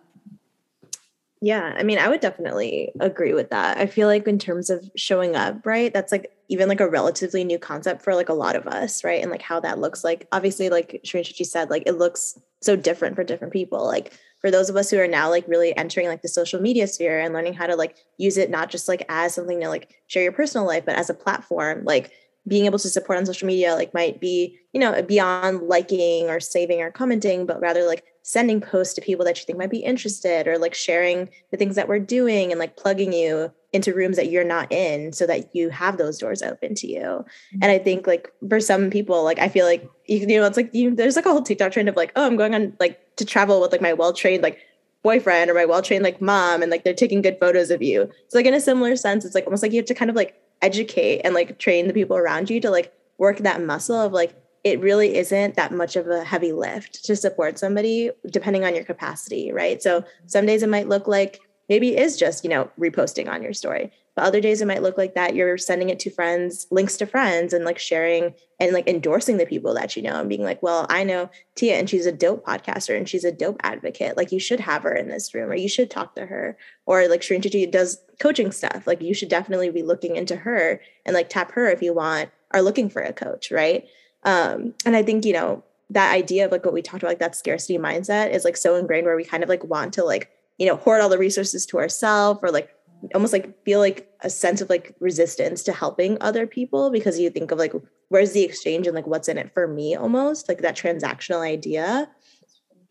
Yeah, 1.42 1.74
I 1.78 1.84
mean, 1.84 2.00
I 2.00 2.10
would 2.10 2.20
definitely 2.20 2.92
agree 3.00 3.34
with 3.34 3.50
that. 3.52 3.78
I 3.78 3.86
feel 3.86 4.10
like 4.10 4.28
in 4.28 4.40
terms 4.40 4.70
of 4.70 4.90
showing 4.98 5.38
up, 5.38 5.66
right? 5.66 5.94
That's 5.94 6.12
like 6.12 6.34
even 6.50 6.68
like 6.68 6.82
a 6.82 6.90
relatively 6.90 7.46
new 7.46 7.58
concept 7.58 8.02
for 8.02 8.14
like 8.14 8.28
a 8.28 8.34
lot 8.34 8.58
of 8.58 8.68
us, 8.68 9.06
right? 9.06 9.22
And 9.22 9.32
like 9.32 9.42
how 9.42 9.62
that 9.62 9.80
looks 9.80 10.04
like. 10.04 10.28
Obviously, 10.34 10.70
like 10.70 11.00
Shereene 11.06 11.24
Chechy 11.24 11.46
said, 11.46 11.70
like 11.70 11.84
it 11.86 11.94
looks 11.94 12.38
so 12.62 12.76
different 12.76 13.16
for 13.16 13.24
different 13.24 13.54
people. 13.54 13.86
Like 13.86 14.12
for 14.42 14.52
those 14.52 14.70
of 14.70 14.76
us 14.76 14.90
who 14.90 15.00
are 15.00 15.08
now 15.08 15.30
like 15.30 15.48
really 15.48 15.76
entering 15.78 16.08
like 16.10 16.22
the 16.24 16.28
social 16.28 16.62
media 16.62 16.88
sphere 16.88 17.22
and 17.22 17.34
learning 17.34 17.54
how 17.54 17.68
to 17.68 17.76
like 17.78 17.96
use 18.18 18.38
it 18.38 18.50
not 18.50 18.70
just 18.70 18.90
like 18.90 19.06
as 19.08 19.34
something 19.34 19.62
to 19.62 19.70
like 19.70 19.96
share 20.08 20.24
your 20.24 20.34
personal 20.34 20.68
life, 20.68 20.84
but 20.86 20.96
as 20.98 21.10
a 21.10 21.14
platform, 21.14 21.86
like 21.86 22.12
being 22.50 22.66
able 22.66 22.80
to 22.80 22.90
support 22.90 23.18
on 23.18 23.26
social 23.26 23.48
media 23.48 23.76
like 23.76 23.94
might 23.94 24.20
be 24.20 24.58
you 24.74 24.80
know 24.80 25.02
beyond 25.04 25.62
liking 25.62 26.30
or 26.30 26.40
saving 26.40 26.82
or 26.82 26.92
commenting 26.92 27.46
but 27.46 27.62
rather 27.62 27.84
like 27.84 28.04
sending 28.24 28.60
posts 28.60 28.94
to 28.94 29.02
people 29.02 29.24
that 29.24 29.40
you 29.40 29.46
think 29.46 29.58
might 29.58 29.70
be 29.70 29.80
interested 29.80 30.48
or 30.48 30.58
like 30.58 30.74
sharing 30.74 31.30
the 31.52 31.58
things 31.58 31.76
that 31.76 31.88
we're 31.88 32.00
doing 32.00 32.52
and 32.52 32.60
like 32.60 32.76
plugging 32.76 33.14
you 33.14 33.52
into 33.72 33.94
rooms 33.94 34.18
that 34.18 34.30
you're 34.30 34.44
not 34.44 34.72
in 34.72 35.14
so 35.14 35.28
that 35.28 35.56
you 35.56 35.70
have 35.70 35.98
those 35.98 36.18
doors 36.18 36.42
open 36.42 36.74
to 36.74 36.88
you 36.88 37.00
mm-hmm. 37.02 37.60
and 37.62 37.72
i 37.72 37.78
think 37.78 38.08
like 38.08 38.32
for 38.50 38.60
some 38.60 38.90
people 38.90 39.24
like 39.24 39.40
i 39.40 39.48
feel 39.48 39.66
like 39.66 39.88
you, 40.08 40.26
know 40.26 40.46
it's 40.46 40.58
like 40.58 40.70
you, 40.74 40.94
there's 40.94 41.16
like 41.16 41.26
a 41.26 41.32
whole 41.32 41.42
tiktok 41.42 41.72
trend 41.72 41.88
of 41.88 41.96
like 41.96 42.12
oh 42.16 42.26
i'm 42.26 42.36
going 42.36 42.54
on 42.54 42.74
like 42.80 43.00
to 43.16 43.26
travel 43.26 43.62
with 43.62 43.72
like 43.72 43.82
my 43.82 43.94
well-trained 43.94 44.44
like 44.44 44.60
boyfriend 45.02 45.50
or 45.50 45.54
my 45.54 45.66
well-trained 45.66 46.04
like 46.04 46.22
mom 46.22 46.62
and 46.62 46.72
like 46.72 46.84
they're 46.84 46.94
taking 46.94 47.22
good 47.22 47.38
photos 47.40 47.70
of 47.70 47.82
you 47.82 48.10
so 48.28 48.38
like 48.38 48.46
in 48.46 48.54
a 48.54 48.60
similar 48.60 48.96
sense 48.96 49.24
it's 49.24 49.36
like 49.36 49.46
almost 49.46 49.64
like 49.64 49.72
you 49.72 49.78
have 49.78 49.86
to 49.86 49.94
kind 49.94 50.10
of 50.10 50.16
like 50.16 50.36
educate 50.62 51.22
and 51.22 51.34
like 51.34 51.58
train 51.58 51.88
the 51.88 51.94
people 51.94 52.18
around 52.18 52.50
you 52.50 52.60
to 52.60 52.70
like 52.70 52.94
work 53.18 53.38
that 53.40 53.62
muscle 53.62 54.00
of 54.00 54.12
like 54.12 54.34
it 54.64 54.80
really 54.82 55.16
isn't 55.16 55.56
that 55.56 55.72
much 55.72 55.96
of 55.96 56.08
a 56.08 56.24
heavy 56.24 56.52
lift 56.52 57.04
to 57.06 57.16
support 57.16 57.58
somebody 57.58 58.12
depending 58.30 58.66
on 58.66 58.76
your 58.76 58.84
capacity 58.84 59.52
right? 59.52 59.82
So 59.82 60.04
some 60.26 60.46
days 60.46 60.64
it 60.64 60.70
might 60.70 60.90
look 60.90 61.08
like 61.08 61.40
maybe 61.70 61.96
is 61.98 62.18
just 62.18 62.44
you 62.44 62.50
know 62.50 62.70
reposting 62.80 63.30
on 63.30 63.42
your 63.42 63.54
story 63.54 63.92
but 64.16 64.26
other 64.26 64.42
days 64.42 64.62
it 64.62 64.68
might 64.68 64.84
look 64.84 64.98
like 64.98 65.16
that 65.16 65.36
you're 65.36 65.58
sending 65.58 65.90
it 65.90 66.00
to 66.00 66.10
friends 66.10 66.68
links 66.72 66.98
to 66.98 67.06
friends 67.06 67.54
and 67.54 67.66
like 67.66 67.80
sharing 67.80 68.34
and 68.60 68.74
like 68.74 68.88
endorsing 68.88 69.38
the 69.38 69.46
people 69.46 69.74
that 69.74 69.96
you 69.96 70.02
know 70.02 70.20
and 70.20 70.30
being 70.30 70.44
like 70.44 70.62
well 70.62 70.86
i 70.90 71.04
know 71.04 71.30
tia 71.56 71.76
and 71.76 71.90
she's 71.90 72.06
a 72.06 72.12
dope 72.12 72.46
podcaster 72.46 72.96
and 72.98 73.08
she's 73.08 73.24
a 73.24 73.32
dope 73.32 73.60
advocate. 73.64 74.18
Like 74.18 74.32
you 74.32 74.40
should 74.40 74.60
have 74.60 74.84
her 74.84 74.94
in 74.94 75.08
this 75.08 75.34
room 75.34 75.50
or 75.50 75.56
you 75.56 75.70
should 75.70 75.90
talk 75.90 76.16
to 76.16 76.26
her. 76.26 76.58
Or 76.86 77.08
like 77.08 77.22
Shereene 77.22 77.72
does 77.72 78.02
coaching 78.20 78.52
stuff. 78.52 78.86
Like 78.88 79.02
you 79.02 79.14
should 79.14 79.30
definitely 79.30 79.70
be 79.70 79.84
looking 79.84 80.16
into 80.16 80.36
her 80.36 80.82
and 81.06 81.14
like 81.14 81.30
tap 81.30 81.52
her 81.52 81.70
if 81.70 81.82
you 81.82 81.94
want 81.94 82.30
are 82.52 82.62
looking 82.62 82.90
for 82.90 83.02
a 83.02 83.14
coach 83.14 83.52
right? 83.52 83.88
Um 84.24 84.74
and 84.86 84.98
i 84.98 85.04
think 85.04 85.24
you 85.24 85.32
know 85.32 85.64
that 85.92 86.14
idea 86.14 86.46
of 86.46 86.52
like 86.52 86.66
what 86.66 86.74
we 86.74 86.82
talked 86.82 87.04
about 87.04 87.12
like 87.12 87.20
that 87.20 87.36
scarcity 87.36 87.78
mindset 87.78 88.32
is 88.32 88.44
like 88.44 88.58
so 88.58 88.76
ingrained 88.76 89.06
where 89.06 89.16
we 89.16 89.24
kind 89.24 89.44
of 89.44 89.50
like 89.50 89.64
want 89.64 89.94
to 89.94 90.04
like 90.04 90.30
you 90.58 90.68
know 90.68 90.76
hoard 90.76 91.00
all 91.00 91.08
the 91.08 91.18
resources 91.18 91.66
to 91.68 91.78
ourselves 91.78 92.42
or 92.44 92.52
like 92.52 92.70
almost 93.14 93.34
like 93.34 93.64
feel 93.64 93.80
like 93.80 94.12
a 94.22 94.30
sense 94.30 94.62
of 94.62 94.70
like 94.70 94.96
resistance 95.00 95.64
to 95.64 95.72
helping 95.72 96.18
other 96.22 96.46
people 96.46 96.92
because 96.92 97.20
you 97.20 97.30
think 97.30 97.52
of 97.52 97.58
like 97.58 97.74
where's 98.10 98.34
the 98.34 98.44
exchange 98.44 98.88
and 98.88 98.96
like 98.96 99.08
what's 99.08 99.28
in 99.28 99.38
it 99.38 99.54
for 99.54 99.68
me 99.68 99.96
almost 99.96 100.50
like 100.50 100.62
that 100.62 100.76
transactional 100.76 101.42
idea 101.42 102.10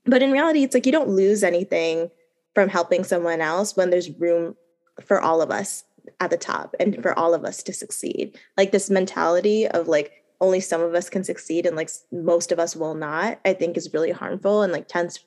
but 0.05 0.23
in 0.23 0.33
reality 0.33 0.63
it's 0.63 0.75
like 0.75 0.87
you 0.87 0.93
don't 0.93 1.11
lose 1.11 1.43
anything 1.43 2.11
from 2.55 2.69
helping 2.69 3.05
someone 3.05 3.41
else 3.41 3.77
when 3.77 3.91
there's 3.91 4.11
room 4.19 4.57
for 5.05 5.21
all 5.21 5.41
of 5.41 5.51
us 5.51 5.85
at 6.21 6.31
the 6.31 6.37
top 6.37 6.75
and 6.81 7.01
for 7.03 7.17
all 7.19 7.35
of 7.35 7.45
us 7.45 7.63
to 7.65 7.73
succeed. 7.73 8.39
Like 8.57 8.73
this 8.73 8.91
mentality 8.91 9.69
of 9.69 9.89
like 9.89 10.13
only 10.41 10.61
some 10.61 10.81
of 10.81 10.95
us 10.95 11.11
can 11.11 11.25
succeed 11.25 11.67
and 11.67 11.77
like 11.77 11.91
most 12.13 12.53
of 12.53 12.59
us 12.59 12.77
will 12.77 12.95
not, 12.95 13.41
I 13.45 13.55
think 13.55 13.77
is 13.77 13.93
really 13.93 14.13
harmful 14.13 14.63
and 14.63 14.73
like 14.73 14.89
tends 14.89 15.21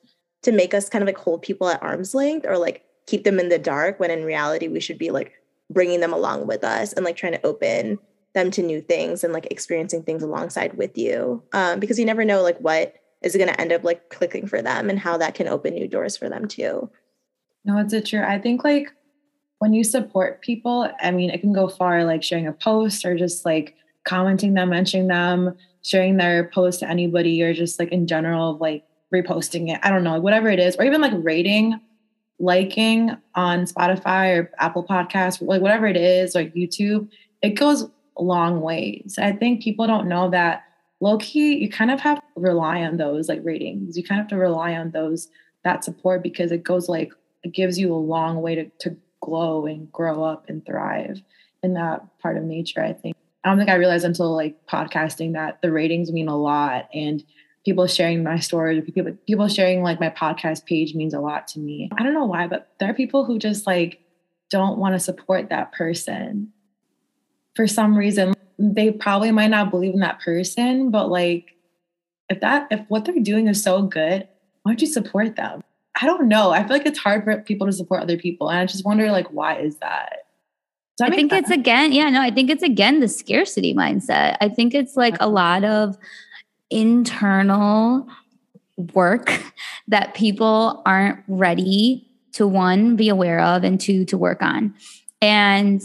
to 0.44 0.52
make 0.52 0.74
us 0.74 0.90
kind 0.90 1.02
of 1.02 1.08
like 1.08 1.18
hold 1.18 1.42
people 1.42 1.70
at 1.70 1.82
arm's 1.84 2.16
length 2.16 2.46
or 2.48 2.58
like 2.58 2.84
keep 3.06 3.24
them 3.24 3.40
in 3.40 3.50
the 3.50 3.60
dark 3.60 4.00
when 4.00 4.12
in 4.12 4.24
reality 4.24 4.68
we 4.68 4.80
should 4.80 4.98
be 4.98 5.12
like 5.12 5.34
bringing 5.70 6.00
them 6.00 6.14
along 6.14 6.48
with 6.48 6.64
us 6.64 6.94
and 6.94 7.06
like 7.06 7.16
trying 7.16 7.34
to 7.34 7.46
open 7.46 7.98
them 8.34 8.52
to 8.52 8.62
new 8.62 8.82
things 8.82 9.24
and 9.24 9.34
like 9.34 9.48
experiencing 9.52 10.04
things 10.04 10.24
alongside 10.24 10.74
with 10.76 10.98
you. 10.98 11.44
Um, 11.54 11.80
because 11.80 12.00
you 12.00 12.06
never 12.06 12.24
know 12.24 12.42
like 12.42 12.58
what 12.60 12.96
is 13.22 13.36
going 13.36 13.48
to 13.48 13.60
end 13.60 13.72
up 13.72 13.84
like 13.84 14.10
clicking 14.10 14.48
for 14.48 14.62
them 14.62 14.90
and 14.90 15.00
how 15.00 15.18
that 15.18 15.36
can 15.36 15.48
open 15.48 15.74
new 15.74 15.88
doors 15.88 16.18
for 16.18 16.30
them 16.30 16.48
too. 16.48 16.90
No 17.66 17.78
it's 17.78 17.94
a 17.94 18.02
true 18.02 18.24
i 18.24 18.40
think 18.40 18.64
like 18.64 18.92
when 19.60 19.74
you 19.74 19.84
support 19.84 20.42
people 20.42 20.90
i 21.00 21.12
mean 21.12 21.30
it 21.30 21.42
can 21.42 21.54
go 21.54 21.68
far 21.68 22.04
like 22.06 22.24
sharing 22.24 22.48
a 22.48 22.54
post 22.54 23.06
or 23.06 23.16
just 23.16 23.46
like 23.46 23.76
commenting 24.04 24.56
them 24.56 24.70
mentioning 24.70 25.08
them 25.08 25.56
sharing 25.84 26.18
their 26.18 26.50
post 26.50 26.80
to 26.80 26.90
anybody 26.90 27.42
or 27.44 27.54
just 27.54 27.78
like 27.78 27.90
in 27.90 28.08
general 28.08 28.58
like 28.58 28.84
reposting 29.14 29.72
it 29.72 29.80
i 29.84 29.92
don't 29.92 30.04
know 30.04 30.20
whatever 30.20 30.50
it 30.50 30.60
is 30.60 30.76
or 30.78 30.86
even 30.86 31.02
like 31.02 31.14
rating 31.16 31.80
liking 32.42 33.16
on 33.36 33.66
spotify 33.66 34.38
or 34.38 34.52
apple 34.60 34.84
podcast 34.84 35.42
like 35.42 35.62
whatever 35.62 35.86
it 35.86 35.98
is 35.98 36.34
like 36.36 36.54
youtube 36.54 37.08
it 37.42 37.52
goes 37.52 37.84
a 38.18 38.24
long 38.24 38.62
ways 38.62 39.18
i 39.22 39.32
think 39.32 39.62
people 39.62 39.86
don't 39.86 40.08
know 40.08 40.30
that 40.30 40.64
low 41.02 41.18
key, 41.18 41.58
you 41.58 41.70
kind 41.70 41.92
of 41.92 42.00
have 42.00 42.20
to 42.20 42.24
rely 42.38 42.84
on 42.84 42.98
those 42.98 43.28
like 43.28 43.42
ratings. 43.44 43.98
You 43.98 44.04
kind 44.04 44.22
of 44.22 44.26
have 44.26 44.30
to 44.30 44.38
rely 44.38 44.76
on 44.76 44.92
those 44.92 45.28
that 45.64 45.84
support 45.84 46.24
because 46.24 46.52
it 46.52 46.64
goes 46.64 46.88
like 46.88 47.12
it 47.44 47.54
gives 47.54 47.78
you 47.78 47.94
a 47.94 47.96
long 47.96 48.42
way 48.42 48.56
to, 48.56 48.66
to 48.80 48.96
glow 49.20 49.66
and 49.66 49.92
grow 49.92 50.24
up 50.24 50.46
and 50.48 50.66
thrive 50.66 51.22
in 51.64 51.74
that 51.74 52.02
part 52.20 52.38
of 52.38 52.44
nature. 52.44 52.84
I 52.84 52.94
think 52.94 53.16
I 53.44 53.50
don't 53.50 53.58
think 53.58 53.72
I 53.72 53.76
realized 53.76 54.06
until 54.06 54.34
like 54.36 54.56
podcasting 54.68 55.34
that 55.34 55.62
the 55.62 55.72
ratings 55.72 56.12
mean 56.12 56.28
a 56.28 56.38
lot 56.38 56.88
and 56.94 57.24
people 57.66 57.88
sharing 57.88 58.24
my 58.24 58.40
stories, 58.40 58.84
people 58.86 59.12
people 59.28 59.48
sharing 59.48 59.84
like 59.84 60.00
my 60.00 60.10
podcast 60.10 60.66
page 60.66 60.96
means 60.96 61.14
a 61.14 61.20
lot 61.20 61.48
to 61.50 61.60
me. 61.60 61.90
I 61.98 62.04
don't 62.04 62.14
know 62.14 62.26
why, 62.26 62.48
but 62.48 62.72
there 62.80 62.90
are 62.90 62.94
people 62.94 63.26
who 63.26 63.40
just 63.40 63.68
like 63.68 64.00
don't 64.50 64.78
want 64.78 64.96
to 64.96 65.00
support 65.00 65.50
that 65.50 65.72
person 65.72 66.52
for 67.56 67.68
some 67.68 67.98
reason 67.98 68.34
they 68.62 68.92
probably 68.92 69.32
might 69.32 69.50
not 69.50 69.72
believe 69.72 69.94
in 69.94 70.02
that 70.02 70.20
person, 70.20 70.92
but 70.92 71.10
like 71.10 71.56
if 72.30 72.40
that 72.42 72.68
if 72.72 72.82
what 72.88 73.06
they're 73.06 73.20
doing 73.20 73.48
is 73.48 73.62
so 73.64 73.82
good, 73.82 74.28
why 74.64 74.72
don't 74.72 74.82
you 74.82 74.88
support 74.88 75.36
them? 75.36 75.64
I 76.00 76.06
don't 76.06 76.28
know. 76.28 76.52
I 76.52 76.64
feel 76.64 76.78
like 76.78 76.86
it's 76.86 77.00
hard 77.00 77.24
for 77.24 77.38
people 77.42 77.68
to 77.68 77.74
support 77.74 78.02
other 78.02 78.18
people. 78.18 78.50
And 78.50 78.60
I 78.60 78.66
just 78.66 78.86
wonder 78.86 79.12
like 79.12 79.28
why 79.32 79.58
is 79.58 79.78
that? 79.78 80.20
I 81.02 81.10
think 81.10 81.32
sense? 81.32 81.50
it's 81.50 81.58
again, 81.58 81.94
yeah, 81.94 82.10
no, 82.10 82.22
I 82.22 82.30
think 82.30 82.52
it's 82.52 82.62
again 82.62 83.00
the 83.00 83.08
scarcity 83.08 83.74
mindset. 83.74 84.38
I 84.40 84.50
think 84.50 84.76
it's 84.76 84.96
like 84.96 85.18
a 85.20 85.28
lot 85.28 85.64
of 85.64 85.98
internal 86.72 88.08
work 88.94 89.44
that 89.88 90.14
people 90.14 90.82
aren't 90.86 91.20
ready 91.28 92.08
to 92.34 92.48
one 92.48 92.96
be 92.96 93.10
aware 93.10 93.40
of 93.40 93.64
and 93.64 93.80
two 93.80 94.06
to 94.06 94.18
work 94.18 94.42
on. 94.42 94.74
And 95.22 95.82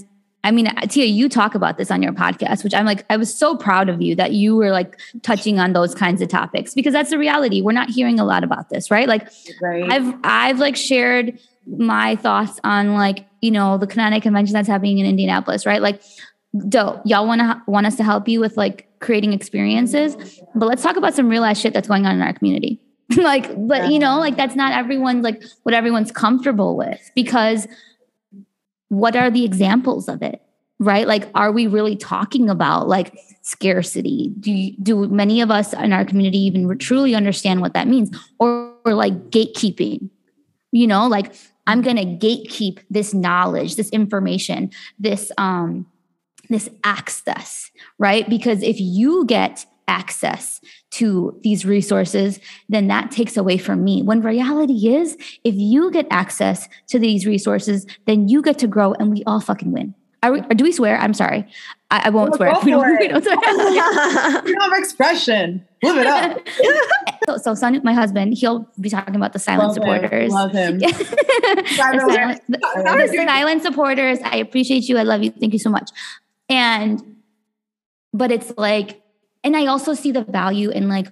I 0.47 0.53
mean, 0.53 0.73
Tia, 0.89 1.07
you 1.07 1.29
talk 1.29 1.57
about 1.57 1.77
this 1.77 1.91
on 1.91 2.05
your 2.05 2.13
podcast, 2.13 2.63
which 2.63 2.73
I'm 2.73 2.87
like, 2.87 3.05
I 3.11 3.17
was 3.17 3.37
so 3.37 3.57
proud 3.57 3.89
of 3.89 4.01
you 4.01 4.15
that 4.15 4.31
you 4.31 4.55
were 4.55 4.71
like 4.71 4.97
touching 5.23 5.59
on 5.59 5.73
those 5.73 5.93
kinds 5.93 6.23
of 6.23 6.29
topics 6.29 6.73
because 6.73 6.93
that's 6.93 7.11
the 7.11 7.19
reality. 7.19 7.63
We're 7.63 7.73
not 7.73 7.91
hearing 7.91 8.21
a 8.21 8.25
lot 8.25 8.45
about 8.45 8.69
this, 8.71 8.89
right? 8.89 9.09
Like, 9.09 9.29
right. 9.61 9.91
I've 9.91 10.15
I've 10.23 10.61
like 10.61 10.77
shared 10.77 11.37
my 11.67 12.15
thoughts 12.15 12.61
on 12.63 12.95
like 12.95 13.27
you 13.41 13.51
know 13.51 13.77
the 13.77 13.89
Knanaya 13.89 14.23
convention 14.23 14.53
that's 14.53 14.69
happening 14.69 14.99
in 14.99 15.07
Indianapolis, 15.07 15.67
right? 15.67 15.83
Like, 15.83 16.01
dope. 16.69 17.03
Y'all 17.05 17.27
want 17.27 17.41
to 17.41 17.61
want 17.67 17.87
us 17.87 17.97
to 17.97 18.05
help 18.05 18.29
you 18.29 18.39
with 18.39 18.57
like 18.57 18.86
creating 19.01 19.33
experiences, 19.33 20.41
but 20.55 20.67
let's 20.67 20.83
talk 20.83 20.97
about 20.97 21.15
some 21.15 21.29
real 21.29 21.45
ass 21.45 21.59
shit 21.59 21.73
that's 21.73 21.89
going 21.89 22.07
on 22.07 22.15
in 22.15 22.23
our 22.23 22.33
community. 22.33 22.81
like, 23.17 23.51
but 23.67 23.91
you 23.91 23.99
know, 23.99 24.19
like 24.19 24.37
that's 24.37 24.57
not 24.57 24.73
everyone 24.73 25.23
like 25.23 25.43
what 25.63 25.75
everyone's 25.75 26.11
comfortable 26.11 26.77
with 26.77 27.11
because 27.15 27.69
what 28.89 29.17
are 29.17 29.31
the 29.31 29.45
examples 29.45 30.09
of 30.09 30.23
it? 30.23 30.43
Right? 30.79 31.07
Like, 31.07 31.29
are 31.35 31.53
we 31.53 31.67
really 31.67 31.97
talking 31.97 32.51
about 32.51 32.89
like 32.89 33.17
scarcity? 33.43 34.35
Do 34.41 34.53
you, 34.53 34.77
do 34.83 35.09
many 35.09 35.41
of 35.41 35.51
us 35.51 35.73
in 35.73 35.93
our 35.93 36.05
community 36.05 36.39
even 36.39 36.77
truly 36.79 37.15
understand 37.15 37.61
what 37.61 37.73
that 37.75 37.89
means? 37.89 38.15
Or, 38.39 38.75
or 38.85 38.95
like 38.95 39.31
gatekeeping? 39.31 40.11
You 40.73 40.87
know, 40.87 41.07
like 41.07 41.35
I'm 41.67 41.81
going 41.81 41.97
to 41.97 42.05
gatekeep 42.05 42.81
this 42.91 43.15
knowledge, 43.15 43.77
this 43.77 43.89
information, 43.91 44.71
this 44.99 45.33
um 45.39 45.87
this 46.49 46.69
access, 46.85 47.71
right? 47.99 48.29
Because 48.29 48.63
if 48.63 48.81
you 48.81 49.25
get 49.27 49.67
access 49.89 50.61
to 50.91 51.39
these 51.43 51.65
resources, 51.65 52.41
then 52.69 52.89
that 52.89 53.11
takes 53.11 53.37
away 53.37 53.59
from 53.59 53.85
me. 53.85 54.03
When 54.03 54.21
reality 54.21 54.89
is, 54.89 55.17
if 55.45 55.55
you 55.55 55.91
get 55.91 56.07
access 56.11 56.69
to 56.89 56.99
these 56.99 57.27
resources, 57.27 57.87
then 58.07 58.29
you 58.29 58.43
get 58.43 58.59
to 58.61 58.67
grow 58.67 58.95
and 58.95 59.11
we 59.13 59.23
all 59.25 59.41
fucking 59.41 59.73
win. 59.73 59.95
We, 60.29 60.41
do 60.41 60.65
we 60.65 60.73
swear? 60.73 60.99
I'm 60.99 61.15
sorry. 61.15 61.47
I, 61.91 62.07
I 62.07 62.11
won't 62.11 62.33
oh, 62.33 62.37
swear. 62.37 62.55
We 62.65 62.73
don't, 62.73 62.99
we 62.99 63.07
don't 63.07 63.23
swear. 63.23 63.37
Freedom 64.43 64.63
of 64.63 64.79
expression. 64.79 65.65
Live 65.85 65.99
it 65.99 66.07
up. 66.07 66.39
so, 67.27 67.37
so 67.37 67.55
son, 67.55 67.81
my 67.85 67.93
husband, 67.93 68.35
he'll 68.37 68.69
be 68.81 68.91
talking 68.91 69.15
about 69.15 69.33
the 69.33 69.39
silent 69.39 69.69
love 69.69 69.75
supporters. 69.75 70.33
Him. 70.33 70.35
Love 70.35 70.53
him. 70.53 70.79
the, 70.79 71.65
silent, 71.77 72.43
the, 72.49 72.59
the 72.59 73.25
silent 73.25 73.63
supporters. 73.63 74.19
I 74.25 74.37
appreciate 74.37 74.89
you. 74.89 74.99
I 74.99 75.05
love 75.05 75.23
you. 75.23 75.31
Thank 75.31 75.53
you 75.53 75.61
so 75.61 75.71
much. 75.71 75.91
And, 76.49 77.17
but 78.13 78.31
it's 78.31 78.53
like 78.57 79.03
and 79.47 79.57
I 79.57 79.67
also 79.67 79.95
see 79.95 80.11
the 80.11 80.25
value 80.25 80.71
in 80.71 80.89
like, 80.89 81.07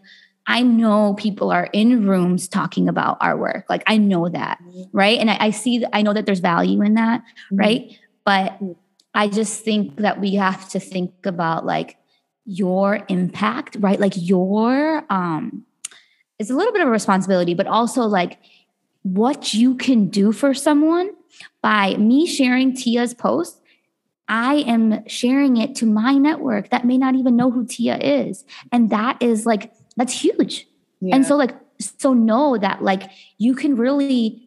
I 0.49 0.63
know 0.63 1.15
people 1.15 1.53
are 1.53 1.71
in 1.73 2.09
rooms 2.09 2.49
talking 2.49 2.89
about 2.89 3.17
our 3.21 3.37
work. 3.37 3.67
Like 3.71 3.85
I 3.87 3.97
know 3.97 4.29
that, 4.29 4.59
mm-hmm. 4.61 4.83
right? 4.91 5.21
And 5.21 5.31
I, 5.31 5.37
I 5.39 5.51
see, 5.51 5.85
I 5.93 6.03
know 6.03 6.13
that 6.13 6.27
there's 6.27 6.41
value 6.41 6.83
in 6.83 6.95
that, 6.95 7.21
mm-hmm. 7.21 7.57
right? 7.57 7.99
But 8.25 8.59
I 9.15 9.29
just 9.29 9.65
think 9.65 9.99
that 9.99 10.21
we 10.21 10.35
have 10.35 10.69
to 10.71 10.81
think 10.81 11.13
about 11.25 11.65
like 11.65 11.97
your 12.45 13.05
impact, 13.09 13.77
right? 13.79 14.01
Like 14.01 14.15
your, 14.17 15.05
um, 15.11 15.65
it's 16.41 16.51
a 16.51 16.55
little 16.55 16.73
bit 16.73 16.83
of 16.83 16.89
a 16.89 16.91
responsibility, 16.91 17.55
but 17.55 17.69
also 17.69 18.03
like 18.03 18.41
what 19.03 19.55
you 19.55 19.77
can 19.77 20.09
do 20.09 20.33
for 20.33 20.55
someone 20.55 21.11
by 21.63 21.95
me 21.95 22.27
sharing 22.27 22.75
Tia's 22.75 23.15
post 23.15 23.61
I 24.29 24.57
am 24.67 25.07
sharing 25.07 25.57
it 25.57 25.75
to 25.77 25.87
my 25.87 26.15
network 26.15 26.71
that 26.71 26.87
may 26.87 26.99
not 26.99 27.15
even 27.15 27.37
know 27.37 27.51
who 27.51 27.67
Tia 27.67 27.99
is. 27.99 28.45
And 28.73 28.91
that 28.91 29.19
is 29.21 29.45
like, 29.47 29.73
that's 29.97 30.13
huge. 30.13 30.67
Yeah. 31.01 31.17
And 31.17 31.27
so, 31.27 31.37
like, 31.37 31.55
so 31.81 32.15
know 32.15 32.57
that 32.59 32.83
like 32.83 33.11
you 33.39 33.55
can 33.55 33.77
really 33.77 34.44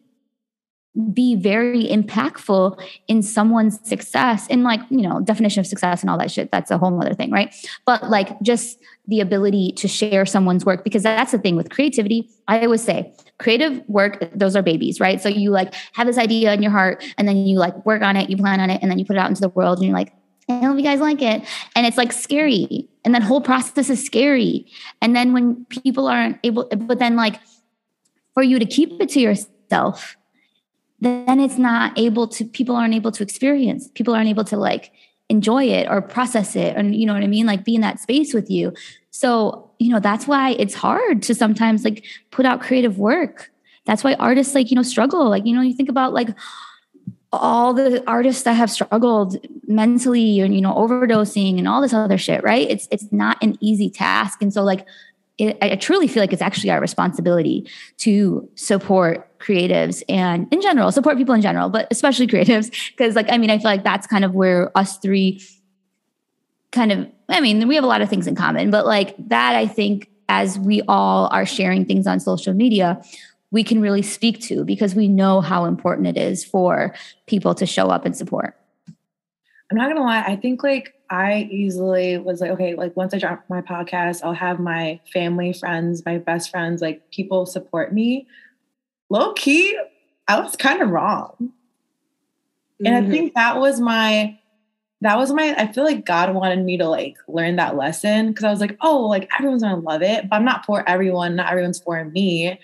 be 1.12 1.36
very 1.36 1.84
impactful 1.86 2.80
in 3.06 3.22
someone's 3.22 3.78
success 3.88 4.46
in 4.48 4.62
like 4.64 4.80
you 4.90 5.02
know 5.02 5.20
definition 5.20 5.60
of 5.60 5.66
success 5.66 6.00
and 6.00 6.10
all 6.10 6.18
that 6.18 6.30
shit 6.30 6.50
that's 6.50 6.70
a 6.70 6.78
whole 6.78 7.00
other 7.00 7.14
thing 7.14 7.30
right 7.30 7.54
but 7.86 8.10
like 8.10 8.40
just 8.40 8.78
the 9.06 9.20
ability 9.20 9.70
to 9.72 9.86
share 9.86 10.26
someone's 10.26 10.64
work 10.64 10.82
because 10.82 11.02
that's 11.02 11.30
the 11.30 11.38
thing 11.38 11.54
with 11.54 11.70
creativity 11.70 12.28
i 12.48 12.60
always 12.60 12.82
say 12.82 13.14
creative 13.38 13.80
work 13.86 14.18
those 14.34 14.56
are 14.56 14.62
babies 14.62 14.98
right 14.98 15.20
so 15.20 15.28
you 15.28 15.50
like 15.50 15.72
have 15.92 16.06
this 16.06 16.18
idea 16.18 16.52
in 16.52 16.62
your 16.62 16.72
heart 16.72 17.04
and 17.16 17.28
then 17.28 17.36
you 17.36 17.58
like 17.58 17.86
work 17.86 18.02
on 18.02 18.16
it 18.16 18.28
you 18.28 18.36
plan 18.36 18.58
on 18.58 18.70
it 18.70 18.80
and 18.82 18.90
then 18.90 18.98
you 18.98 19.04
put 19.04 19.14
it 19.14 19.20
out 19.20 19.28
into 19.28 19.40
the 19.40 19.50
world 19.50 19.78
and 19.78 19.86
you're 19.86 19.96
like 19.96 20.12
I 20.50 20.64
hope 20.64 20.78
you 20.78 20.82
guys 20.82 21.00
like 21.00 21.20
it. 21.20 21.46
And 21.76 21.86
it's 21.86 21.98
like 21.98 22.10
scary. 22.10 22.88
And 23.04 23.14
that 23.14 23.22
whole 23.22 23.42
process 23.42 23.90
is 23.90 24.02
scary. 24.02 24.66
And 25.02 25.14
then 25.14 25.34
when 25.34 25.66
people 25.66 26.08
aren't 26.08 26.38
able, 26.42 26.66
but 26.74 26.98
then 26.98 27.16
like 27.16 27.38
for 28.32 28.42
you 28.42 28.58
to 28.58 28.64
keep 28.64 28.98
it 28.98 29.10
to 29.10 29.20
yourself 29.20 30.16
then 31.00 31.40
it's 31.40 31.58
not 31.58 31.96
able 31.98 32.26
to 32.28 32.44
people 32.44 32.74
aren't 32.74 32.94
able 32.94 33.12
to 33.12 33.22
experience 33.22 33.88
people 33.94 34.14
aren't 34.14 34.28
able 34.28 34.44
to 34.44 34.56
like 34.56 34.92
enjoy 35.28 35.64
it 35.64 35.86
or 35.88 36.00
process 36.00 36.56
it 36.56 36.76
and 36.76 36.96
you 36.96 37.06
know 37.06 37.12
what 37.12 37.22
i 37.22 37.26
mean? 37.26 37.46
Like 37.46 37.64
be 37.64 37.74
in 37.74 37.82
that 37.82 38.00
space 38.00 38.32
with 38.32 38.50
you. 38.50 38.72
So 39.10 39.70
you 39.78 39.90
know 39.90 40.00
that's 40.00 40.26
why 40.26 40.50
it's 40.52 40.74
hard 40.74 41.22
to 41.24 41.34
sometimes 41.34 41.84
like 41.84 42.04
put 42.30 42.46
out 42.46 42.60
creative 42.60 42.98
work. 42.98 43.50
That's 43.84 44.04
why 44.04 44.14
artists 44.14 44.54
like 44.54 44.70
you 44.70 44.76
know 44.76 44.82
struggle. 44.82 45.28
Like 45.28 45.44
you 45.46 45.54
know 45.54 45.62
you 45.62 45.74
think 45.74 45.88
about 45.88 46.12
like 46.12 46.30
all 47.30 47.74
the 47.74 48.02
artists 48.08 48.44
that 48.44 48.54
have 48.54 48.70
struggled 48.70 49.36
mentally 49.66 50.40
and 50.40 50.54
you 50.54 50.62
know 50.62 50.74
overdosing 50.74 51.58
and 51.58 51.68
all 51.68 51.82
this 51.82 51.92
other 51.92 52.18
shit 52.18 52.42
right? 52.42 52.68
It's 52.70 52.88
it's 52.90 53.10
not 53.12 53.42
an 53.42 53.56
easy 53.60 53.90
task. 53.90 54.40
And 54.40 54.52
so 54.52 54.62
like 54.62 54.86
it, 55.38 55.56
I 55.62 55.76
truly 55.76 56.08
feel 56.08 56.22
like 56.22 56.32
it's 56.32 56.42
actually 56.42 56.70
our 56.70 56.80
responsibility 56.80 57.68
to 57.98 58.48
support 58.56 59.38
creatives 59.38 60.02
and 60.08 60.52
in 60.52 60.60
general, 60.60 60.90
support 60.90 61.16
people 61.16 61.34
in 61.34 61.40
general, 61.40 61.68
but 61.68 61.86
especially 61.90 62.26
creatives. 62.28 62.70
Because, 62.90 63.14
like, 63.14 63.30
I 63.30 63.38
mean, 63.38 63.50
I 63.50 63.58
feel 63.58 63.70
like 63.70 63.84
that's 63.84 64.06
kind 64.06 64.24
of 64.24 64.34
where 64.34 64.76
us 64.76 64.98
three 64.98 65.40
kind 66.72 66.92
of, 66.92 67.08
I 67.28 67.40
mean, 67.40 67.66
we 67.68 67.76
have 67.76 67.84
a 67.84 67.88
lot 67.88 68.02
of 68.02 68.10
things 68.10 68.26
in 68.26 68.34
common, 68.34 68.70
but 68.70 68.84
like 68.84 69.14
that, 69.28 69.54
I 69.54 69.66
think, 69.66 70.10
as 70.28 70.58
we 70.58 70.82
all 70.88 71.28
are 71.32 71.46
sharing 71.46 71.86
things 71.86 72.06
on 72.06 72.20
social 72.20 72.52
media, 72.52 73.02
we 73.50 73.64
can 73.64 73.80
really 73.80 74.02
speak 74.02 74.40
to 74.42 74.62
because 74.64 74.94
we 74.94 75.08
know 75.08 75.40
how 75.40 75.64
important 75.64 76.06
it 76.06 76.18
is 76.18 76.44
for 76.44 76.94
people 77.26 77.54
to 77.54 77.64
show 77.64 77.86
up 77.88 78.04
and 78.04 78.14
support. 78.14 78.54
I'm 79.70 79.78
not 79.78 79.88
gonna 79.88 80.02
lie, 80.02 80.22
I 80.22 80.36
think 80.36 80.62
like 80.62 80.94
I 81.10 81.48
easily 81.50 82.18
was 82.18 82.40
like, 82.40 82.50
okay, 82.52 82.74
like 82.74 82.96
once 82.96 83.14
I 83.14 83.18
drop 83.18 83.44
my 83.48 83.62
podcast, 83.62 84.20
I'll 84.22 84.32
have 84.34 84.60
my 84.60 85.00
family, 85.12 85.52
friends, 85.52 86.04
my 86.04 86.18
best 86.18 86.50
friends, 86.50 86.82
like 86.82 87.10
people 87.10 87.46
support 87.46 87.92
me. 87.92 88.26
Low 89.08 89.32
key, 89.32 89.78
I 90.26 90.40
was 90.40 90.56
kind 90.56 90.82
of 90.82 90.90
wrong. 90.90 91.34
Mm-hmm. 91.40 92.86
And 92.86 92.96
I 92.96 93.00
mm-hmm. 93.00 93.10
think 93.10 93.34
that 93.34 93.58
was 93.58 93.80
my 93.80 94.38
that 95.00 95.16
was 95.16 95.32
my 95.32 95.54
I 95.56 95.72
feel 95.72 95.84
like 95.84 96.04
God 96.04 96.34
wanted 96.34 96.64
me 96.64 96.76
to 96.76 96.88
like 96.88 97.16
learn 97.28 97.56
that 97.56 97.76
lesson 97.76 98.28
because 98.28 98.44
I 98.44 98.50
was 98.50 98.60
like, 98.60 98.76
oh, 98.82 99.06
like 99.06 99.30
everyone's 99.38 99.62
gonna 99.62 99.76
love 99.76 100.02
it, 100.02 100.28
but 100.28 100.36
I'm 100.36 100.44
not 100.44 100.66
for 100.66 100.86
everyone, 100.88 101.36
not 101.36 101.50
everyone's 101.50 101.80
for 101.80 102.04
me. 102.04 102.58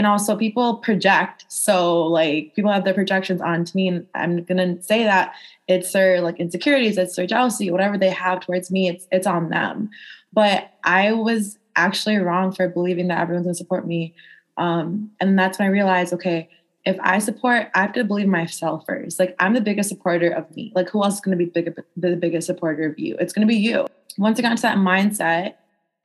And 0.00 0.06
also 0.06 0.34
people 0.34 0.76
project. 0.76 1.44
So 1.48 2.06
like 2.06 2.54
people 2.56 2.72
have 2.72 2.84
their 2.84 2.94
projections 2.94 3.42
onto 3.42 3.76
me. 3.76 3.86
And 3.86 4.06
I'm 4.14 4.44
gonna 4.44 4.82
say 4.82 5.04
that 5.04 5.34
it's 5.68 5.92
their 5.92 6.22
like 6.22 6.40
insecurities, 6.40 6.96
it's 6.96 7.16
their 7.16 7.26
jealousy, 7.26 7.70
whatever 7.70 7.98
they 7.98 8.08
have 8.08 8.40
towards 8.40 8.70
me, 8.70 8.88
it's 8.88 9.06
it's 9.12 9.26
on 9.26 9.50
them. 9.50 9.90
But 10.32 10.70
I 10.84 11.12
was 11.12 11.58
actually 11.76 12.16
wrong 12.16 12.50
for 12.50 12.66
believing 12.66 13.08
that 13.08 13.20
everyone's 13.20 13.44
gonna 13.44 13.54
support 13.54 13.86
me. 13.86 14.14
Um, 14.56 15.10
and 15.20 15.38
that's 15.38 15.58
when 15.58 15.68
I 15.68 15.70
realized, 15.70 16.14
okay, 16.14 16.48
if 16.86 16.96
I 17.02 17.18
support, 17.18 17.68
I 17.74 17.82
have 17.82 17.92
to 17.92 18.02
believe 18.02 18.26
myself 18.26 18.86
first. 18.86 19.18
Like 19.18 19.36
I'm 19.38 19.52
the 19.52 19.60
biggest 19.60 19.90
supporter 19.90 20.30
of 20.30 20.50
me. 20.56 20.72
Like 20.74 20.88
who 20.88 21.04
else 21.04 21.16
is 21.16 21.20
to 21.20 21.36
be 21.36 21.44
big, 21.44 21.78
the 21.98 22.16
biggest 22.16 22.46
supporter 22.46 22.84
of 22.84 22.98
you? 22.98 23.18
It's 23.20 23.34
to 23.34 23.44
be 23.44 23.54
you. 23.54 23.86
Once 24.16 24.38
I 24.38 24.42
got 24.42 24.52
into 24.52 24.62
that 24.62 24.78
mindset, 24.78 25.56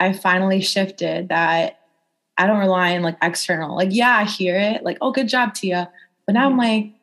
I 0.01 0.11
finally 0.11 0.59
shifted 0.59 1.29
that 1.29 1.79
I 2.37 2.47
don't 2.47 2.59
rely 2.59 2.95
on 2.95 3.03
like 3.03 3.17
external. 3.21 3.75
Like 3.75 3.89
yeah, 3.91 4.17
I 4.17 4.25
hear 4.25 4.57
it. 4.57 4.83
Like 4.83 4.97
oh, 5.01 5.11
good 5.11 5.27
job, 5.27 5.53
Tia. 5.53 5.89
But 6.25 6.33
now 6.33 6.45
I'm 6.45 6.51
mm-hmm. 6.51 6.59
like, 6.59 6.93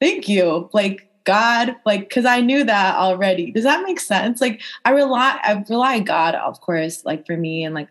thank 0.00 0.28
you. 0.28 0.68
Like 0.72 1.08
God, 1.24 1.76
like 1.84 2.08
because 2.08 2.24
I 2.24 2.40
knew 2.40 2.64
that 2.64 2.96
already. 2.96 3.50
Does 3.50 3.64
that 3.64 3.84
make 3.84 4.00
sense? 4.00 4.40
Like 4.40 4.62
I 4.84 4.90
rely, 4.90 5.38
I 5.42 5.64
rely 5.68 5.96
on 5.96 6.04
God, 6.04 6.34
of 6.34 6.60
course. 6.60 7.04
Like 7.04 7.26
for 7.26 7.36
me, 7.36 7.64
and 7.64 7.74
like 7.74 7.88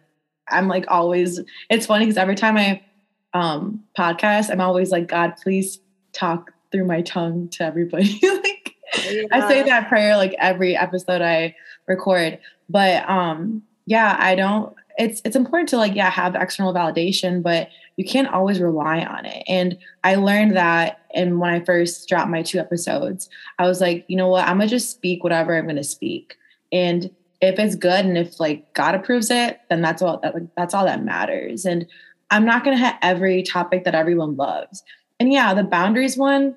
I'm 0.49 0.67
like 0.67 0.85
always. 0.87 1.39
It's 1.69 1.85
funny 1.85 2.05
because 2.05 2.17
every 2.17 2.35
time 2.35 2.57
I 2.57 2.81
um 3.33 3.83
podcast, 3.97 4.49
I'm 4.49 4.61
always 4.61 4.91
like, 4.91 5.07
God, 5.07 5.35
please 5.41 5.79
talk 6.13 6.51
through 6.71 6.85
my 6.85 7.01
tongue 7.01 7.49
to 7.49 7.63
everybody. 7.63 8.19
like 8.23 8.75
yeah. 9.03 9.23
I 9.31 9.47
say 9.47 9.63
that 9.63 9.89
prayer 9.89 10.17
like 10.17 10.35
every 10.39 10.75
episode 10.75 11.21
I 11.21 11.55
record. 11.87 12.39
But 12.69 13.07
um 13.09 13.63
yeah, 13.85 14.15
I 14.19 14.35
don't 14.35 14.75
it's 14.97 15.21
it's 15.25 15.35
important 15.35 15.69
to 15.69 15.77
like 15.77 15.95
yeah 15.95 16.09
have 16.09 16.35
external 16.35 16.73
validation 16.73 17.41
but 17.43 17.69
you 17.97 18.05
can't 18.05 18.27
always 18.27 18.59
rely 18.59 18.99
on 18.99 19.25
it. 19.25 19.43
And 19.47 19.77
i 20.03 20.15
learned 20.15 20.55
that 20.55 21.01
and 21.13 21.39
when 21.39 21.49
i 21.49 21.59
first 21.59 22.07
dropped 22.07 22.29
my 22.29 22.41
two 22.41 22.59
episodes 22.59 23.29
i 23.59 23.67
was 23.67 23.81
like 23.81 24.05
you 24.07 24.17
know 24.17 24.29
what? 24.29 24.47
I'm 24.47 24.57
gonna 24.57 24.67
just 24.69 24.91
speak 24.91 25.23
whatever 25.23 25.57
i'm 25.57 25.67
gonna 25.67 25.83
speak. 25.83 26.37
And 26.71 27.09
if 27.41 27.59
it's 27.59 27.75
good 27.75 28.05
and 28.05 28.17
if 28.17 28.39
like 28.39 28.73
god 28.73 28.95
approves 28.95 29.29
it 29.29 29.59
then 29.69 29.81
that's 29.81 30.01
all 30.01 30.19
that 30.21 30.33
like, 30.33 30.43
that's 30.55 30.73
all 30.73 30.85
that 30.85 31.03
matters. 31.03 31.65
And 31.65 31.85
I'm 32.31 32.45
not 32.45 32.63
to 32.65 32.83
hit 32.83 32.95
every 33.01 33.43
topic 33.43 33.83
that 33.83 33.95
everyone 33.95 34.35
loves. 34.35 34.83
And 35.19 35.31
yeah, 35.31 35.53
the 35.53 35.63
boundaries 35.63 36.17
one, 36.17 36.55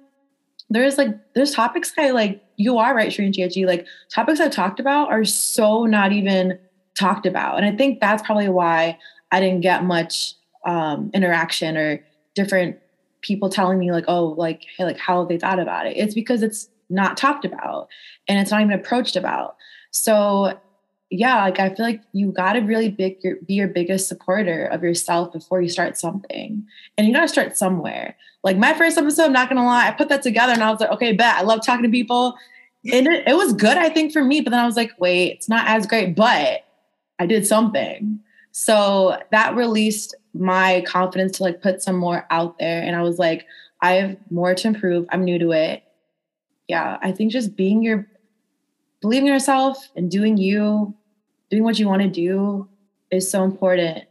there's 0.70 0.98
like, 0.98 1.16
there's 1.34 1.52
topics 1.52 1.92
I 1.98 2.10
like, 2.10 2.42
you 2.56 2.78
are 2.78 2.94
right, 2.94 3.10
Shereene 3.10 3.34
Chechy, 3.34 3.66
like 3.66 3.86
topics 4.10 4.40
I've 4.40 4.50
talked 4.50 4.80
about 4.80 5.10
are 5.10 5.24
so 5.24 5.86
not 5.86 6.12
even 6.12 6.58
talked 6.98 7.26
about. 7.26 7.56
And 7.56 7.66
I 7.66 7.76
think 7.76 8.00
that's 8.00 8.22
probably 8.22 8.48
why 8.48 8.98
I 9.30 9.40
didn't 9.40 9.60
get 9.60 9.84
much 9.84 10.34
um, 10.66 11.10
interaction 11.14 11.76
or 11.76 12.04
different 12.34 12.78
people 13.20 13.48
telling 13.48 13.78
me 13.78 13.92
like, 13.92 14.04
oh, 14.08 14.26
like, 14.26 14.64
hey, 14.76 14.84
like 14.84 14.98
how 14.98 15.24
they 15.24 15.38
thought 15.38 15.58
about 15.58 15.86
it. 15.86 15.96
It's 15.96 16.14
because 16.14 16.42
it's 16.42 16.68
not 16.90 17.16
talked 17.16 17.44
about 17.44 17.88
and 18.26 18.38
it's 18.38 18.50
not 18.50 18.60
even 18.60 18.72
approached 18.72 19.16
about. 19.16 19.56
So 19.90 20.58
yeah, 21.10 21.42
like 21.42 21.58
I 21.58 21.74
feel 21.74 21.86
like 21.86 22.02
you 22.12 22.32
got 22.32 22.52
to 22.52 22.60
really 22.60 22.90
big 22.90 23.16
your, 23.22 23.36
be 23.36 23.54
your 23.54 23.68
biggest 23.68 24.08
supporter 24.08 24.66
of 24.66 24.82
yourself 24.82 25.32
before 25.32 25.62
you 25.62 25.68
start 25.68 25.96
something, 25.96 26.66
and 26.96 27.06
you 27.06 27.14
got 27.14 27.22
to 27.22 27.28
start 27.28 27.56
somewhere. 27.56 28.14
Like 28.44 28.58
my 28.58 28.74
first 28.74 28.98
episode, 28.98 29.24
I'm 29.24 29.32
not 29.32 29.48
gonna 29.48 29.64
lie, 29.64 29.88
I 29.88 29.90
put 29.92 30.10
that 30.10 30.22
together 30.22 30.52
and 30.52 30.62
I 30.62 30.70
was 30.70 30.80
like, 30.80 30.90
okay, 30.90 31.12
bet 31.12 31.36
I 31.36 31.42
love 31.42 31.64
talking 31.64 31.84
to 31.84 31.90
people, 31.90 32.36
and 32.92 33.06
it, 33.06 33.26
it 33.26 33.36
was 33.36 33.52
good, 33.54 33.78
I 33.78 33.88
think, 33.88 34.12
for 34.12 34.22
me. 34.22 34.42
But 34.42 34.50
then 34.50 34.60
I 34.60 34.66
was 34.66 34.76
like, 34.76 34.92
wait, 34.98 35.32
it's 35.32 35.48
not 35.48 35.66
as 35.66 35.86
great, 35.86 36.14
but 36.14 36.64
I 37.18 37.26
did 37.26 37.46
something. 37.46 38.20
So 38.52 39.18
that 39.30 39.56
released 39.56 40.14
my 40.34 40.82
confidence 40.86 41.38
to 41.38 41.44
like 41.44 41.62
put 41.62 41.82
some 41.82 41.96
more 41.96 42.26
out 42.30 42.58
there, 42.58 42.82
and 42.82 42.96
I 42.96 43.02
was 43.02 43.18
like, 43.18 43.46
I 43.80 43.92
have 43.94 44.16
more 44.30 44.54
to 44.54 44.68
improve. 44.68 45.06
I'm 45.10 45.24
new 45.24 45.38
to 45.38 45.52
it. 45.52 45.82
Yeah, 46.66 46.98
I 47.00 47.12
think 47.12 47.32
just 47.32 47.56
being 47.56 47.82
your 47.82 48.06
believing 49.00 49.28
yourself 49.28 49.90
and 49.96 50.10
doing 50.10 50.36
you, 50.36 50.94
doing 51.50 51.62
what 51.62 51.78
you 51.78 51.86
want 51.86 52.02
to 52.02 52.08
do 52.08 52.68
is 53.10 53.30
so 53.30 53.44
important. 53.44 54.04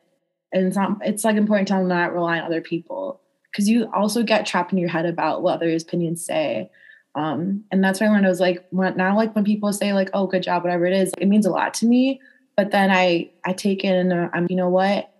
And 0.53 0.67
it's 0.67 0.77
not, 0.77 0.97
it's 1.03 1.23
like 1.25 1.35
important 1.35 1.67
to 1.67 1.83
not 1.83 2.13
rely 2.13 2.39
on 2.39 2.45
other 2.45 2.61
people 2.61 3.21
because 3.51 3.67
you 3.67 3.91
also 3.93 4.23
get 4.23 4.45
trapped 4.45 4.71
in 4.71 4.77
your 4.77 4.89
head 4.89 5.05
about 5.05 5.41
what 5.41 5.55
others' 5.55 5.83
opinions 5.83 6.25
say. 6.25 6.71
Um, 7.15 7.63
and 7.71 7.83
that's 7.83 7.99
when 7.99 8.09
I 8.09 8.13
learned 8.13 8.27
I 8.27 8.29
was 8.29 8.39
like, 8.39 8.65
when, 8.69 8.95
now 8.95 9.15
like 9.15 9.35
when 9.35 9.43
people 9.43 9.73
say 9.73 9.91
like, 9.93 10.09
oh, 10.13 10.27
good 10.27 10.43
job, 10.43 10.63
whatever 10.63 10.85
it 10.85 10.93
is, 10.93 11.11
it 11.17 11.27
means 11.27 11.45
a 11.45 11.51
lot 11.51 11.73
to 11.75 11.85
me. 11.85 12.21
But 12.57 12.71
then 12.71 12.91
I, 12.91 13.29
I 13.45 13.53
take 13.53 13.83
it 13.85 13.89
and 13.89 14.11
uh, 14.11 14.29
I'm, 14.33 14.47
you 14.49 14.55
know 14.55 14.69
what? 14.69 15.13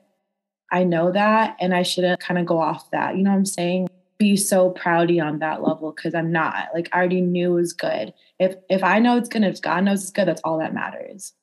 I 0.71 0.83
know 0.83 1.11
that 1.11 1.55
and 1.59 1.73
I 1.73 1.83
shouldn't 1.83 2.19
kind 2.19 2.39
of 2.39 2.45
go 2.45 2.59
off 2.59 2.91
that. 2.91 3.15
You 3.15 3.23
know 3.23 3.29
what 3.29 3.37
I'm 3.37 3.45
saying? 3.45 3.87
Be 4.17 4.35
so 4.35 4.71
proudy 4.71 5.23
on 5.23 5.39
that 5.39 5.61
level 5.61 5.93
because 5.95 6.15
I'm 6.15 6.31
not. 6.31 6.69
Like 6.73 6.89
I 6.91 6.97
already 6.97 7.21
knew 7.21 7.51
it 7.51 7.61
was 7.61 7.73
good. 7.73 8.13
If 8.39 8.55
if 8.67 8.83
I 8.83 8.97
know 8.97 9.15
it's 9.15 9.29
good, 9.29 9.43
if 9.43 9.61
God 9.61 9.83
knows 9.83 10.01
it's 10.01 10.11
good, 10.11 10.27
that's 10.27 10.41
all 10.43 10.57
that 10.57 10.73
matters. 10.73 11.33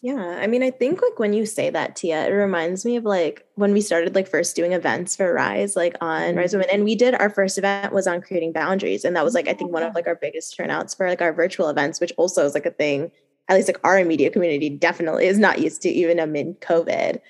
Yeah, 0.00 0.38
I 0.40 0.46
mean, 0.46 0.62
I 0.62 0.70
think 0.70 1.02
like 1.02 1.18
when 1.18 1.32
you 1.32 1.44
say 1.44 1.70
that, 1.70 1.96
Tia, 1.96 2.28
it 2.28 2.30
reminds 2.30 2.84
me 2.84 2.94
of 2.94 3.04
like 3.04 3.44
when 3.56 3.72
we 3.72 3.80
started 3.80 4.14
like 4.14 4.28
first 4.28 4.54
doing 4.54 4.72
events 4.72 5.16
for 5.16 5.32
Rise, 5.32 5.74
like 5.74 5.96
on 6.00 6.20
mm-hmm. 6.20 6.38
Rise 6.38 6.52
Women, 6.52 6.68
and 6.72 6.84
we 6.84 6.94
did 6.94 7.16
our 7.16 7.28
first 7.28 7.58
event 7.58 7.92
was 7.92 8.06
on 8.06 8.22
creating 8.22 8.52
boundaries, 8.52 9.04
and 9.04 9.16
that 9.16 9.24
was 9.24 9.34
like 9.34 9.48
I 9.48 9.54
think 9.54 9.72
one 9.72 9.82
of 9.82 9.96
like 9.96 10.06
our 10.06 10.14
biggest 10.14 10.56
turnouts 10.56 10.94
for 10.94 11.08
like 11.08 11.20
our 11.20 11.32
virtual 11.32 11.68
events, 11.68 12.00
which 12.00 12.12
also 12.16 12.46
is 12.46 12.54
like 12.54 12.66
a 12.66 12.70
thing. 12.70 13.10
At 13.48 13.56
least 13.56 13.68
like 13.68 13.80
our 13.84 14.04
media 14.04 14.30
community 14.30 14.70
definitely 14.70 15.26
is 15.26 15.38
not 15.38 15.60
used 15.60 15.82
to 15.82 15.88
even 15.88 16.18
amid 16.18 16.60
COVID. 16.60 17.20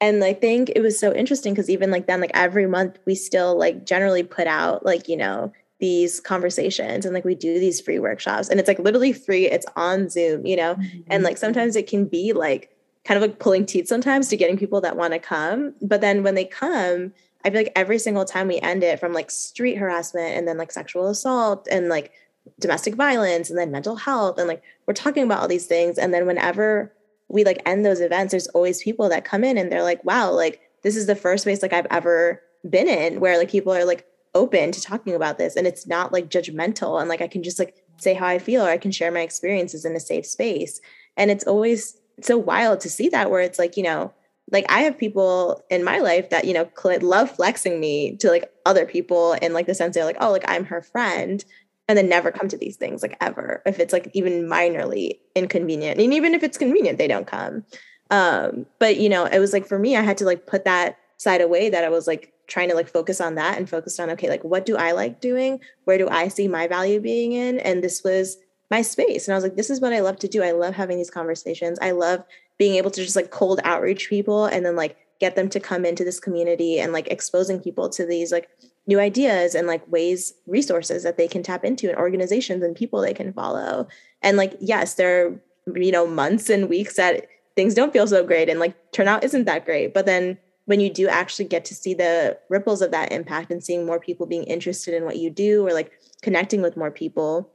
And 0.00 0.24
I 0.24 0.34
think 0.34 0.70
it 0.74 0.80
was 0.80 0.98
so 0.98 1.14
interesting 1.14 1.54
because 1.54 1.70
even 1.70 1.90
like 1.90 2.06
then, 2.06 2.20
like 2.20 2.32
every 2.34 2.66
month, 2.66 2.98
we 3.06 3.14
still 3.14 3.56
like 3.56 3.86
generally 3.86 4.22
put 4.22 4.46
out 4.46 4.84
like 4.84 5.08
you 5.08 5.16
know 5.16 5.52
these 5.82 6.20
conversations 6.20 7.04
and 7.04 7.12
like 7.12 7.24
we 7.24 7.34
do 7.34 7.58
these 7.58 7.80
free 7.80 7.98
workshops 7.98 8.48
and 8.48 8.60
it's 8.60 8.68
like 8.68 8.78
literally 8.78 9.12
free 9.12 9.50
it's 9.50 9.66
on 9.74 10.08
zoom 10.08 10.46
you 10.46 10.54
know 10.54 10.76
mm-hmm. 10.76 11.00
and 11.08 11.24
like 11.24 11.36
sometimes 11.36 11.74
it 11.74 11.88
can 11.88 12.04
be 12.04 12.32
like 12.32 12.70
kind 13.04 13.16
of 13.16 13.28
like 13.28 13.40
pulling 13.40 13.66
teeth 13.66 13.88
sometimes 13.88 14.28
to 14.28 14.36
getting 14.36 14.56
people 14.56 14.80
that 14.80 14.96
want 14.96 15.12
to 15.12 15.18
come 15.18 15.74
but 15.82 16.00
then 16.00 16.22
when 16.22 16.36
they 16.36 16.44
come 16.44 17.12
i 17.44 17.50
feel 17.50 17.58
like 17.58 17.72
every 17.74 17.98
single 17.98 18.24
time 18.24 18.46
we 18.46 18.60
end 18.60 18.84
it 18.84 19.00
from 19.00 19.12
like 19.12 19.28
street 19.28 19.74
harassment 19.74 20.36
and 20.36 20.46
then 20.46 20.56
like 20.56 20.70
sexual 20.70 21.08
assault 21.08 21.66
and 21.68 21.88
like 21.88 22.12
domestic 22.60 22.94
violence 22.94 23.50
and 23.50 23.58
then 23.58 23.70
mental 23.70 23.96
health 23.96 24.38
and 24.38 24.48
like 24.48 24.62
we're 24.86 24.94
talking 24.94 25.24
about 25.24 25.40
all 25.40 25.48
these 25.48 25.66
things. 25.66 25.98
And 25.98 26.12
then 26.12 26.26
whenever 26.26 26.92
we 27.28 27.44
like 27.44 27.62
end 27.64 27.84
those 27.84 28.00
events 28.00 28.32
there's 28.32 28.48
always 28.48 28.82
people 28.82 29.08
that 29.08 29.24
come 29.24 29.42
in 29.42 29.56
and 29.56 29.72
they're 29.72 29.82
like 29.82 30.04
wow 30.04 30.30
like 30.30 30.60
this 30.82 30.96
is 30.96 31.06
the 31.06 31.16
first 31.16 31.44
space 31.44 31.62
like 31.62 31.72
i've 31.72 31.86
ever 31.90 32.42
been 32.68 32.86
in 32.86 33.20
where 33.20 33.38
like 33.38 33.50
people 33.50 33.72
are 33.72 33.86
like 33.86 34.06
open 34.34 34.72
to 34.72 34.80
talking 34.80 35.14
about 35.14 35.38
this. 35.38 35.56
And 35.56 35.66
it's 35.66 35.86
not 35.86 36.12
like 36.12 36.30
judgmental 36.30 37.00
and 37.00 37.08
like 37.08 37.20
I 37.20 37.28
can 37.28 37.42
just 37.42 37.58
like 37.58 37.76
say 37.98 38.14
how 38.14 38.26
I 38.26 38.38
feel 38.38 38.62
or 38.62 38.70
I 38.70 38.78
can 38.78 38.90
share 38.90 39.12
my 39.12 39.20
experiences 39.20 39.84
in 39.84 39.94
a 39.94 40.00
safe 40.00 40.26
space. 40.26 40.80
And 41.16 41.30
it's 41.30 41.46
always 41.46 41.96
so 42.20 42.38
wild 42.38 42.80
to 42.80 42.90
see 42.90 43.08
that 43.10 43.30
where 43.30 43.40
it's 43.40 43.58
like, 43.58 43.76
you 43.76 43.82
know, 43.82 44.12
like 44.50 44.66
I 44.68 44.82
have 44.82 44.98
people 44.98 45.62
in 45.70 45.84
my 45.84 45.98
life 45.98 46.30
that, 46.30 46.44
you 46.44 46.52
know, 46.52 46.68
love 47.00 47.30
flexing 47.30 47.80
me 47.80 48.16
to 48.18 48.28
like 48.28 48.50
other 48.66 48.86
people 48.86 49.34
in 49.34 49.52
like 49.52 49.66
the 49.66 49.74
sense 49.74 49.94
they're 49.94 50.04
like, 50.04 50.16
oh, 50.20 50.30
like 50.30 50.44
I'm 50.46 50.64
her 50.66 50.82
friend 50.82 51.44
and 51.92 51.98
then 51.98 52.08
never 52.08 52.30
come 52.30 52.48
to 52.48 52.56
these 52.56 52.76
things 52.76 53.02
like 53.02 53.18
ever 53.20 53.60
if 53.66 53.78
it's 53.78 53.92
like 53.92 54.10
even 54.14 54.48
minorly 54.48 55.18
inconvenient. 55.34 56.00
And 56.00 56.14
even 56.14 56.32
if 56.32 56.42
it's 56.42 56.56
convenient 56.56 56.96
they 56.96 57.06
don't 57.06 57.26
come. 57.26 57.66
Um 58.10 58.64
but 58.78 58.96
you 58.96 59.10
know 59.10 59.26
it 59.26 59.38
was 59.38 59.52
like 59.52 59.66
for 59.66 59.78
me 59.78 59.94
i 59.94 60.00
had 60.00 60.16
to 60.18 60.24
like 60.24 60.46
put 60.46 60.64
that 60.64 60.96
side 61.18 61.42
away 61.42 61.68
that 61.68 61.84
i 61.84 61.90
was 61.90 62.06
like 62.06 62.32
trying 62.46 62.70
to 62.70 62.74
like 62.74 62.88
focus 62.88 63.20
on 63.20 63.34
that 63.34 63.58
and 63.58 63.68
focused 63.68 64.00
on 64.00 64.08
okay 64.08 64.30
like 64.30 64.42
what 64.42 64.64
do 64.64 64.74
i 64.78 64.92
like 64.92 65.20
doing? 65.20 65.60
Where 65.84 65.98
do 65.98 66.08
i 66.08 66.28
see 66.28 66.48
my 66.48 66.66
value 66.66 66.98
being 66.98 67.32
in? 67.32 67.58
And 67.58 67.84
this 67.84 68.02
was 68.02 68.38
my 68.70 68.80
space. 68.80 69.28
And 69.28 69.34
i 69.34 69.36
was 69.36 69.44
like 69.44 69.56
this 69.56 69.68
is 69.68 69.82
what 69.82 69.92
i 69.92 70.00
love 70.00 70.18
to 70.20 70.28
do. 70.28 70.42
I 70.42 70.52
love 70.52 70.72
having 70.72 70.96
these 70.96 71.10
conversations. 71.10 71.78
I 71.82 71.90
love 71.90 72.24
being 72.56 72.76
able 72.76 72.90
to 72.92 73.04
just 73.04 73.16
like 73.16 73.30
cold 73.30 73.60
outreach 73.64 74.08
people 74.08 74.46
and 74.46 74.64
then 74.64 74.76
like 74.76 74.96
get 75.20 75.36
them 75.36 75.50
to 75.50 75.60
come 75.60 75.84
into 75.84 76.04
this 76.04 76.18
community 76.18 76.80
and 76.80 76.90
like 76.94 77.08
exposing 77.08 77.60
people 77.60 77.90
to 77.90 78.06
these 78.06 78.32
like 78.32 78.48
new 78.86 78.98
ideas 78.98 79.54
and 79.54 79.66
like 79.66 79.86
ways 79.90 80.34
resources 80.46 81.02
that 81.02 81.16
they 81.16 81.28
can 81.28 81.42
tap 81.42 81.64
into 81.64 81.88
and 81.88 81.98
organizations 81.98 82.62
and 82.62 82.74
people 82.74 83.00
they 83.00 83.14
can 83.14 83.32
follow 83.32 83.86
and 84.22 84.36
like 84.36 84.54
yes 84.60 84.94
there 84.94 85.26
are 85.26 85.40
you 85.76 85.92
know 85.92 86.06
months 86.06 86.50
and 86.50 86.68
weeks 86.68 86.96
that 86.96 87.26
things 87.54 87.74
don't 87.74 87.92
feel 87.92 88.06
so 88.06 88.24
great 88.24 88.48
and 88.48 88.58
like 88.58 88.74
turnout 88.92 89.22
isn't 89.22 89.44
that 89.44 89.64
great 89.64 89.94
but 89.94 90.04
then 90.04 90.36
when 90.64 90.80
you 90.80 90.90
do 90.90 91.08
actually 91.08 91.44
get 91.44 91.64
to 91.66 91.74
see 91.74 91.94
the 91.94 92.38
ripples 92.48 92.82
of 92.82 92.90
that 92.92 93.12
impact 93.12 93.50
and 93.50 93.62
seeing 93.62 93.84
more 93.84 93.98
people 93.98 94.26
being 94.26 94.44
interested 94.44 94.94
in 94.94 95.04
what 95.04 95.18
you 95.18 95.30
do 95.30 95.66
or 95.66 95.72
like 95.72 95.92
connecting 96.22 96.62
with 96.62 96.76
more 96.76 96.90
people, 96.90 97.50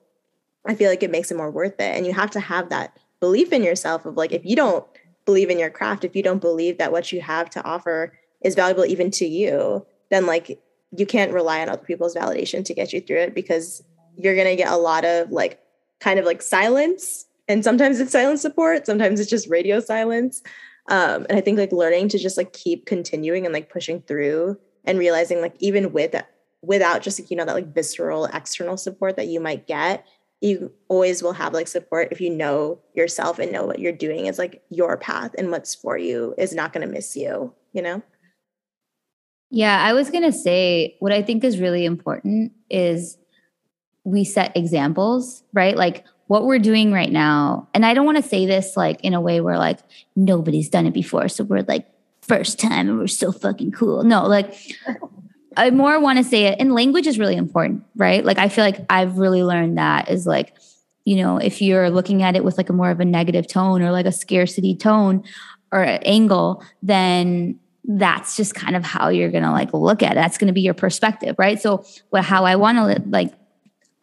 I 0.66 0.76
feel 0.76 0.90
like 0.90 1.04
it 1.04 1.12
makes 1.12 1.32
it 1.32 1.38
more 1.38 1.52
worth 1.52 1.80
it. 1.80 1.96
And 1.96 2.06
you 2.06 2.14
have 2.14 2.32
to 2.32 2.40
have 2.40 2.70
that 2.70 2.98
belief 3.20 3.54
in 3.54 3.64
yourself 3.64 4.06
of 4.06 4.18
like, 4.18 4.34
if 4.34 4.46
you 4.46 4.56
don't 4.56 4.86
believe 5.26 5.50
in 5.50 5.60
your 5.60 5.70
craft, 5.70 6.04
if 6.04 6.16
you 6.16 6.24
don't 6.24 6.42
believe 6.42 6.78
that 6.78 6.92
what 6.92 7.12
you 7.12 7.22
have 7.22 7.50
to 7.52 7.64
offer 7.64 8.14
is 8.42 8.56
valuable 8.56 8.86
even 8.86 9.10
to 9.12 9.26
you, 9.26 9.86
then 10.12 10.26
like 10.26 10.62
you 10.96 11.06
can't 11.06 11.34
rely 11.34 11.62
on 11.62 11.70
other 11.70 11.84
people's 11.84 12.16
validation 12.16 12.64
to 12.66 12.74
get 12.74 12.94
you 12.94 13.02
through 13.02 13.18
it 13.20 13.36
because 13.36 13.84
you're 14.16 14.36
going 14.36 14.48
to 14.48 14.56
get 14.56 14.72
a 14.72 14.78
lot 14.78 15.06
of 15.06 15.32
like 15.32 15.60
kind 16.00 16.20
of 16.20 16.26
like 16.26 16.42
silence. 16.42 17.26
And 17.48 17.64
sometimes 17.64 18.00
it's 18.00 18.12
silent 18.12 18.40
support, 18.40 18.86
sometimes 18.86 19.20
it's 19.20 19.30
just 19.30 19.50
radio 19.50 19.80
silence. 19.80 20.42
Um, 20.90 21.26
and 21.30 21.38
I 21.38 21.42
think 21.42 21.58
like 21.58 21.72
learning 21.72 22.10
to 22.10 22.18
just 22.18 22.38
like 22.38 22.54
keep 22.54 22.86
continuing 22.86 23.46
and 23.46 23.54
like 23.54 23.70
pushing 23.70 24.02
through 24.02 24.58
and 24.86 24.98
realizing 24.98 25.42
like 25.42 25.56
even 25.60 25.92
with 25.92 26.16
without 26.62 27.02
just 27.02 27.20
like, 27.20 27.30
you 27.30 27.38
know 27.38 27.46
that 27.46 27.54
like 27.54 27.74
visceral 27.74 28.26
external 28.26 28.78
support 28.78 29.16
that 29.18 29.28
you 29.28 29.40
might 29.40 29.68
get, 29.68 30.06
you 30.42 30.72
always 30.88 31.22
will 31.22 31.34
have 31.34 31.54
like 31.54 31.68
support 31.68 32.10
if 32.12 32.22
you 32.22 32.30
know 32.30 32.80
yourself 32.94 33.40
and 33.40 33.52
know 33.52 33.66
what 33.66 33.80
you're 33.80 33.92
doing 33.92 34.28
is 34.28 34.38
like 34.38 34.64
your 34.70 34.98
path 34.98 35.32
and 35.38 35.52
what's 35.52 35.76
for 35.76 35.98
you 35.98 36.34
is 36.38 36.54
not 36.54 36.74
going 36.74 36.86
to 36.86 36.92
miss 36.92 37.16
you, 37.16 37.54
you 37.74 37.82
know? 37.82 38.02
Yeah, 39.50 39.82
I 39.82 39.94
was 39.94 40.10
going 40.10 40.24
to 40.24 40.34
say 40.34 40.96
what 41.00 41.12
I 41.12 41.22
think 41.22 41.44
is 41.44 41.60
really 41.60 41.86
important 41.86 42.52
is 42.70 43.18
we 44.04 44.24
set 44.24 44.56
examples, 44.56 45.44
right? 45.54 45.76
Like 45.76 46.06
what 46.28 46.46
we're 46.46 46.60
doing 46.60 46.92
right 46.92 47.12
now. 47.12 47.68
And 47.74 47.86
I 47.86 47.94
don't 47.94 48.06
want 48.06 48.18
to 48.18 48.30
say 48.30 48.46
this 48.46 48.76
like 48.76 49.02
in 49.02 49.14
a 49.14 49.22
way 49.22 49.42
where 49.42 49.58
like 49.58 49.80
nobody's 50.16 50.70
done 50.70 50.86
it 50.86 50.94
before. 50.94 51.30
So 51.30 51.44
we're 51.44 51.64
like 51.68 51.88
first 52.22 52.60
time 52.60 52.90
and 52.90 53.00
we're 53.00 53.08
so 53.08 53.32
fucking 53.32 53.72
cool. 53.72 54.04
No, 54.04 54.28
like 54.28 54.54
I 55.56 55.70
more 55.72 56.00
want 56.00 56.18
to 56.18 56.24
say 56.24 56.46
it 56.46 56.58
and 56.60 56.74
language 56.74 57.08
is 57.08 57.18
really 57.18 57.36
important, 57.36 57.84
right? 57.96 58.24
Like 58.24 58.38
I 58.38 58.50
feel 58.50 58.66
like 58.66 58.86
I've 58.90 59.18
really 59.18 59.44
learned 59.44 59.78
that 59.78 60.10
is 60.10 60.28
like, 60.28 60.54
you 61.06 61.16
know, 61.16 61.38
if 61.38 61.62
you're 61.62 61.90
looking 61.90 62.22
at 62.22 62.36
it 62.36 62.44
with 62.44 62.58
like 62.58 62.70
a 62.70 62.74
more 62.74 62.92
of 62.92 63.00
a 63.00 63.06
negative 63.06 63.48
tone 63.48 63.82
or 63.82 63.92
like 63.92 64.06
a 64.06 64.12
scarcity 64.12 64.76
tone 64.76 65.24
or 65.72 66.00
angle, 66.06 66.64
then 66.84 67.60
that's 67.88 68.36
just 68.36 68.54
kind 68.54 68.76
of 68.76 68.84
how 68.84 69.08
you're 69.08 69.32
going 69.32 69.44
to 69.44 69.52
like 69.52 69.74
look 69.74 70.04
at 70.04 70.12
it. 70.12 70.16
That's 70.16 70.38
going 70.38 70.48
to 70.48 70.54
be 70.54 70.62
your 70.62 70.74
perspective, 70.74 71.36
right? 71.40 71.60
So, 71.60 71.86
what, 72.10 72.26
how 72.26 72.44
I 72.44 72.58
want 72.58 72.78
to 72.78 73.10
like 73.10 73.34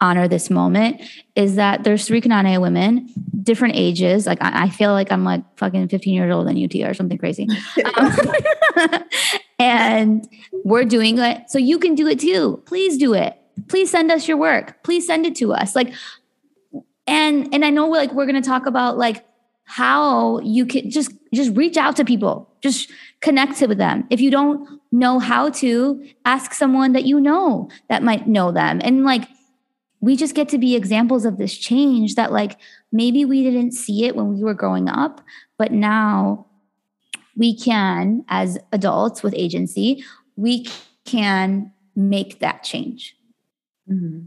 honor 0.01 0.27
this 0.27 0.49
moment 0.49 1.01
is 1.35 1.55
that 1.55 1.83
there's 1.83 2.07
three 2.07 2.21
Knanaya 2.21 2.59
women, 2.59 3.09
different 3.41 3.75
ages. 3.75 4.25
Like 4.27 4.41
I, 4.41 4.63
I, 4.63 4.69
feel 4.69 4.91
like 4.91 5.11
I'm 5.11 5.23
like 5.23 5.43
fucking 5.57 5.87
15 5.87 6.13
years 6.13 6.33
old 6.33 6.49
in 6.49 6.63
UT 6.63 6.75
or 6.87 6.93
something 6.93 7.17
crazy. 7.17 7.47
Um, 7.95 8.11
and 9.59 10.27
we're 10.63 10.83
doing 10.83 11.17
it. 11.17 11.49
So 11.49 11.59
you 11.59 11.79
can 11.79 11.95
do 11.95 12.07
it 12.07 12.19
too. 12.19 12.61
Please 12.65 12.97
do 12.97 13.13
it. 13.13 13.37
Please 13.67 13.89
send 13.89 14.11
us 14.11 14.27
your 14.27 14.37
work. 14.37 14.83
Please 14.83 15.07
send 15.07 15.25
it 15.25 15.35
to 15.37 15.53
us. 15.53 15.75
Like, 15.75 15.93
and 17.07 17.53
and 17.53 17.63
I 17.63 17.69
know 17.69 17.87
like 17.87 18.11
we're 18.13 18.25
gonna 18.25 18.41
talk 18.41 18.65
about 18.65 18.97
like 18.97 19.25
how 19.63 20.39
you 20.39 20.65
can 20.65 20.89
just 20.89 21.11
just 21.33 21.55
reach 21.55 21.77
out 21.77 21.95
to 21.97 22.05
people. 22.05 22.51
Just 22.65 22.91
connect 23.21 23.61
with 23.61 23.77
them. 23.77 24.07
If 24.09 24.19
you 24.19 24.31
don't 24.31 24.81
know 24.91 25.19
how 25.19 25.49
to, 25.61 26.03
ask 26.25 26.53
someone 26.53 26.93
that 26.93 27.05
you 27.05 27.19
know 27.19 27.69
that 27.89 28.01
might 28.01 28.27
know 28.27 28.51
them. 28.51 28.81
And 28.83 29.03
like 29.03 29.27
we 30.05 30.15
just 30.15 30.35
get 30.35 30.49
to 30.49 30.59
be 30.59 30.75
examples 30.75 31.25
of 31.25 31.37
this 31.37 31.57
change 31.57 32.13
that 32.13 32.31
like 32.31 32.59
maybe 32.91 33.25
we 33.25 33.43
didn't 33.43 33.71
see 33.71 34.05
it 34.05 34.15
when 34.15 34.31
we 34.31 34.43
were 34.43 34.53
growing 34.53 34.87
up 34.87 35.21
but 35.57 35.71
now 35.71 36.45
we 37.35 37.57
can 37.57 38.23
as 38.27 38.57
adults 38.71 39.23
with 39.23 39.33
agency 39.35 40.03
we 40.35 40.67
can 41.05 41.71
make 41.95 42.39
that 42.39 42.63
change 42.63 43.15
mm-hmm. 43.89 44.25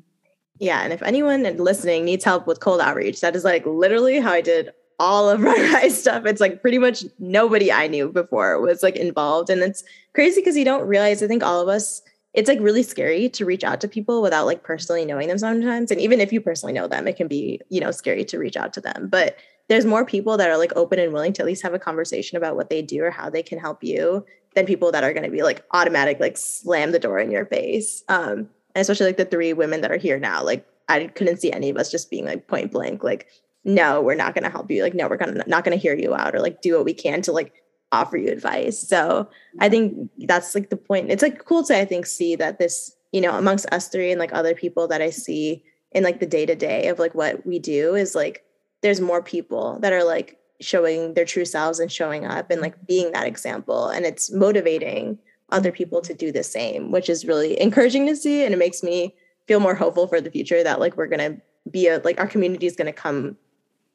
yeah 0.59 0.81
and 0.83 0.93
if 0.93 1.03
anyone 1.03 1.45
listening 1.59 2.05
needs 2.05 2.25
help 2.25 2.47
with 2.49 2.61
cold 2.61 2.81
outreach 2.81 3.21
that 3.21 3.37
is 3.37 3.45
like 3.45 3.65
literally 3.65 4.19
how 4.19 4.33
i 4.33 4.41
did 4.41 4.73
all 4.99 5.29
of 5.29 5.41
my 5.41 5.89
stuff. 5.89 6.27
It's 6.27 6.41
like 6.41 6.61
pretty 6.61 6.79
much 6.79 7.05
nobody 7.19 7.73
i 7.73 7.87
knew 7.87 8.09
before 8.09 8.61
was 8.61 8.83
like 8.83 8.97
involved 8.97 9.51
and 9.51 9.63
it's 9.63 9.85
crazy 10.15 10.41
because 10.41 10.57
you 10.57 10.65
don't 10.65 10.87
realize 10.87 11.23
i 11.23 11.27
think 11.27 11.43
all 11.43 11.61
of 11.61 11.69
us 11.69 12.03
it's 12.35 12.49
like 12.49 12.61
really 12.61 12.83
scary 12.83 13.29
to 13.29 13.45
reach 13.45 13.65
out 13.65 13.81
to 13.81 13.89
people 13.89 14.23
without 14.23 14.47
like 14.47 14.63
personally 14.63 15.05
knowing 15.05 15.29
them 15.29 15.39
sometimes 15.39 15.91
and 15.91 16.01
even 16.01 16.21
if 16.21 16.33
you 16.33 16.41
personally 16.41 16.73
know 16.73 16.87
them 16.87 17.09
it 17.09 17.17
can 17.17 17.29
be 17.29 17.61
you 17.69 17.81
know 17.81 17.91
scary 17.91 18.25
to 18.25 18.39
reach 18.39 18.57
out 18.57 18.73
to 18.73 18.81
them 18.81 19.09
but 19.09 19.37
there's 19.69 19.85
more 19.85 20.05
people 20.05 20.37
that 20.37 20.49
are 20.49 20.57
like 20.57 20.73
open 20.77 20.99
and 20.99 21.13
willing 21.13 21.33
to 21.33 21.43
at 21.43 21.47
least 21.47 21.63
have 21.63 21.75
a 21.75 21.79
conversation 21.79 22.37
about 22.37 22.57
what 22.57 22.71
they 22.71 22.83
do 22.83 23.03
or 23.03 23.11
how 23.11 23.29
they 23.29 23.43
can 23.43 23.59
help 23.59 23.83
you 23.85 24.25
than 24.55 24.67
people 24.67 24.91
that 24.93 25.05
are 25.05 25.13
going 25.13 25.25
to 25.25 25.31
be 25.31 25.43
like 25.43 25.65
automatic 25.73 26.21
like 26.21 26.37
slam 26.37 26.93
the 26.93 26.99
door 26.99 27.19
in 27.19 27.31
your 27.31 27.47
face 27.47 28.03
um 28.09 28.49
and 28.75 28.83
especially 28.83 29.07
like 29.07 29.17
the 29.17 29.25
three 29.25 29.53
women 29.53 29.81
that 29.81 29.91
are 29.91 29.97
here 29.97 30.19
now 30.19 30.43
like 30.43 30.67
i 30.89 31.07
couldn't 31.07 31.41
see 31.41 31.53
any 31.53 31.71
of 31.71 31.77
us 31.77 31.91
just 31.91 32.11
being 32.11 32.25
like 32.25 32.47
point 32.47 32.73
blank 32.73 33.03
like 33.03 33.27
no 33.69 34.01
we're 34.01 34.15
not 34.15 34.35
going 34.35 34.45
to 34.45 34.51
help 34.51 34.71
you 34.71 34.83
like 34.83 34.95
no 34.95 35.07
we're 35.07 35.17
gonna 35.17 35.45
not 35.47 35.65
going 35.65 35.77
to 35.77 35.81
hear 35.81 35.95
you 35.95 36.15
out 36.15 36.35
or 36.35 36.41
like 36.41 36.61
do 36.61 36.75
what 36.75 36.85
we 36.85 36.95
can 36.95 37.23
to 37.23 37.33
like 37.33 37.53
offer 37.93 38.17
you 38.17 38.31
advice. 38.31 38.79
So 38.79 39.29
I 39.61 39.69
think 39.69 40.11
that's 40.19 40.55
like 40.55 40.71
the 40.71 40.77
point. 40.77 41.11
It's 41.11 41.23
like 41.23 41.45
cool 41.45 41.65
to 41.65 41.79
I 41.79 41.85
think 41.85 42.07
see 42.07 42.37
that 42.37 42.59
this, 42.59 42.95
you 43.13 43.21
know, 43.21 43.37
amongst 43.37 43.67
us 43.73 43.89
three 43.89 44.11
and 44.11 44.19
like 44.19 44.33
other 44.33 44.55
people 44.55 44.89
that 44.89 45.03
I 45.03 45.11
see 45.11 45.65
in 45.93 46.05
like 46.05 46.21
the 46.21 46.27
day 46.27 46.47
to 46.47 46.55
day 46.55 46.89
of 46.89 46.99
like 46.99 47.15
what 47.15 47.47
we 47.47 47.59
do 47.59 47.95
is 47.95 48.15
like 48.15 48.45
there's 48.83 49.01
more 49.01 49.23
people 49.23 49.79
that 49.81 49.93
are 49.93 50.05
like 50.05 50.39
showing 50.61 51.15
their 51.15 51.25
true 51.25 51.45
selves 51.45 51.79
and 51.79 51.91
showing 51.91 52.27
up 52.27 52.51
and 52.51 52.61
like 52.61 52.87
being 52.87 53.13
that 53.13 53.27
example 53.27 53.89
and 53.89 54.05
it's 54.05 54.31
motivating 54.33 55.19
other 55.51 55.73
people 55.73 56.01
to 56.03 56.13
do 56.13 56.31
the 56.31 56.43
same 56.43 56.91
which 56.91 57.09
is 57.09 57.25
really 57.25 57.59
encouraging 57.61 58.07
to 58.07 58.17
see 58.17 58.45
and 58.45 58.53
it 58.53 58.59
makes 58.59 58.83
me 58.83 59.15
feel 59.47 59.61
more 59.61 59.75
hopeful 59.75 60.07
for 60.07 60.21
the 60.21 60.31
future 60.31 60.63
that 60.63 60.81
like 60.81 60.97
we're 60.97 61.07
going 61.07 61.37
to 61.37 61.41
be 61.71 61.87
a 61.87 61.99
like 62.05 62.21
our 62.21 62.27
community 62.27 62.67
is 62.67 62.77
going 62.77 62.87
to 62.87 62.93
come 62.93 63.37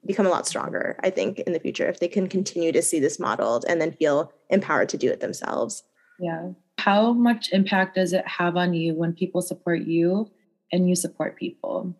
become 0.05 0.25
a 0.25 0.29
lot 0.29 0.47
stronger, 0.47 0.97
I 1.03 1.09
think, 1.09 1.39
in 1.39 1.53
the 1.53 1.59
future 1.59 1.87
if 1.87 1.99
they 1.99 2.07
can 2.07 2.27
continue 2.27 2.71
to 2.71 2.81
see 2.81 2.99
this 2.99 3.19
modeled 3.19 3.65
and 3.67 3.79
then 3.81 3.91
feel 3.93 4.31
empowered 4.49 4.89
to 4.89 4.97
do 4.97 5.09
it 5.09 5.19
themselves. 5.19 5.83
Yeah. 6.19 6.49
How 6.77 7.13
much 7.13 7.51
impact 7.51 7.95
does 7.95 8.13
it 8.13 8.27
have 8.27 8.57
on 8.57 8.73
you 8.73 8.93
when 8.93 9.13
people 9.13 9.41
support 9.41 9.81
you 9.81 10.29
and 10.71 10.89
you 10.89 10.95
support 10.95 11.37
people? 11.37 11.95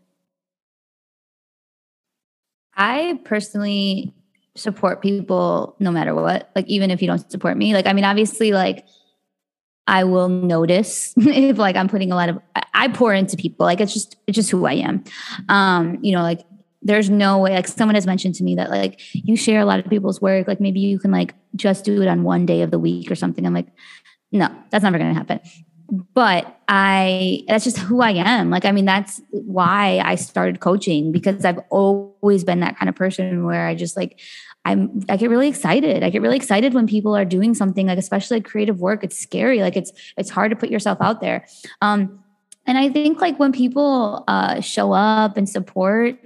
I 2.76 3.20
personally 3.24 4.14
support 4.56 5.02
people 5.02 5.76
no 5.80 5.92
matter 5.92 6.14
what. 6.14 6.52
Like, 6.56 6.68
even 6.68 6.92
if 6.92 7.02
you 7.02 7.08
don't 7.08 7.32
support 7.32 7.56
me, 7.56 7.74
like, 7.74 7.88
I 7.88 7.94
mean, 7.94 8.06
obviously, 8.06 8.52
like, 8.52 8.86
I 9.88 10.06
will 10.06 10.30
notice 10.30 11.14
if 11.18 11.58
like 11.58 11.76
I'm 11.76 11.90
putting 11.90 12.12
a 12.12 12.16
lot 12.16 12.30
of 12.30 12.40
I 12.74 12.88
pour 12.88 13.14
into 13.14 13.36
people. 13.36 13.66
Like 13.66 13.82
it's 13.82 13.94
just 13.94 14.16
it's 14.28 14.36
just 14.36 14.50
who 14.50 14.66
I 14.66 14.74
am. 14.74 15.04
Um, 15.50 16.00
you 16.02 16.14
know, 16.14 16.22
like 16.22 16.42
there's 16.84 17.10
no 17.10 17.40
way 17.40 17.54
like 17.54 17.68
someone 17.68 17.96
has 17.96 18.06
mentioned 18.06 18.36
to 18.36 18.44
me 18.44 18.56
that 18.56 18.70
like 18.70 19.00
you 19.14 19.36
share 19.36 19.62
a 19.62 19.66
lot 19.66 19.80
of 19.80 19.90
people's 19.90 20.22
work 20.22 20.48
like 20.48 20.60
maybe 20.60 20.80
you 20.80 21.00
can 21.00 21.12
like 21.12 21.34
just 21.56 21.86
do 21.86 22.02
it 22.02 22.08
on 22.08 22.24
one 22.24 22.46
day 22.46 22.62
of 22.62 22.72
the 22.72 22.80
week 22.80 23.10
or 23.10 23.16
something. 23.16 23.46
I'm 23.46 23.54
like 23.54 23.68
no 24.32 24.50
that's 24.70 24.84
never 24.84 24.98
going 24.98 25.14
to 25.14 25.18
happen. 25.18 25.40
But 26.14 26.60
i 26.68 27.44
that's 27.48 27.64
just 27.64 27.78
who 27.78 28.02
i 28.02 28.12
am. 28.12 28.50
Like 28.50 28.66
i 28.66 28.72
mean 28.72 28.86
that's 28.86 29.22
why 29.32 30.02
i 30.04 30.16
started 30.16 30.60
coaching 30.60 31.12
because 31.12 31.46
i've 31.46 31.60
always 31.70 32.44
been 32.44 32.60
that 32.60 32.78
kind 32.78 32.90
of 32.90 32.96
person 32.96 33.46
where 33.46 33.68
i 33.68 33.76
just 33.76 33.96
like 33.96 34.20
i'm 34.66 35.02
i 35.10 35.18
get 35.18 35.30
really 35.30 35.48
excited. 35.48 36.04
I 36.04 36.10
get 36.10 36.22
really 36.22 36.38
excited 36.38 36.74
when 36.74 36.88
people 36.88 37.16
are 37.16 37.26
doing 37.26 37.54
something 37.54 37.88
like 37.88 37.98
especially 37.98 38.38
like 38.38 38.46
creative 38.46 38.80
work. 38.80 39.04
It's 39.04 39.18
scary. 39.18 39.62
Like 39.62 39.78
it's 39.78 39.92
it's 40.18 40.30
hard 40.30 40.52
to 40.52 40.58
put 40.58 40.70
yourself 40.70 40.98
out 41.02 41.22
there. 41.22 41.48
Um 41.82 42.24
and 42.66 42.78
i 42.78 42.90
think 42.90 43.20
like 43.22 43.40
when 43.40 43.52
people 43.52 44.24
uh 44.28 44.62
show 44.62 44.94
up 44.94 45.38
and 45.38 45.48
support 45.48 46.18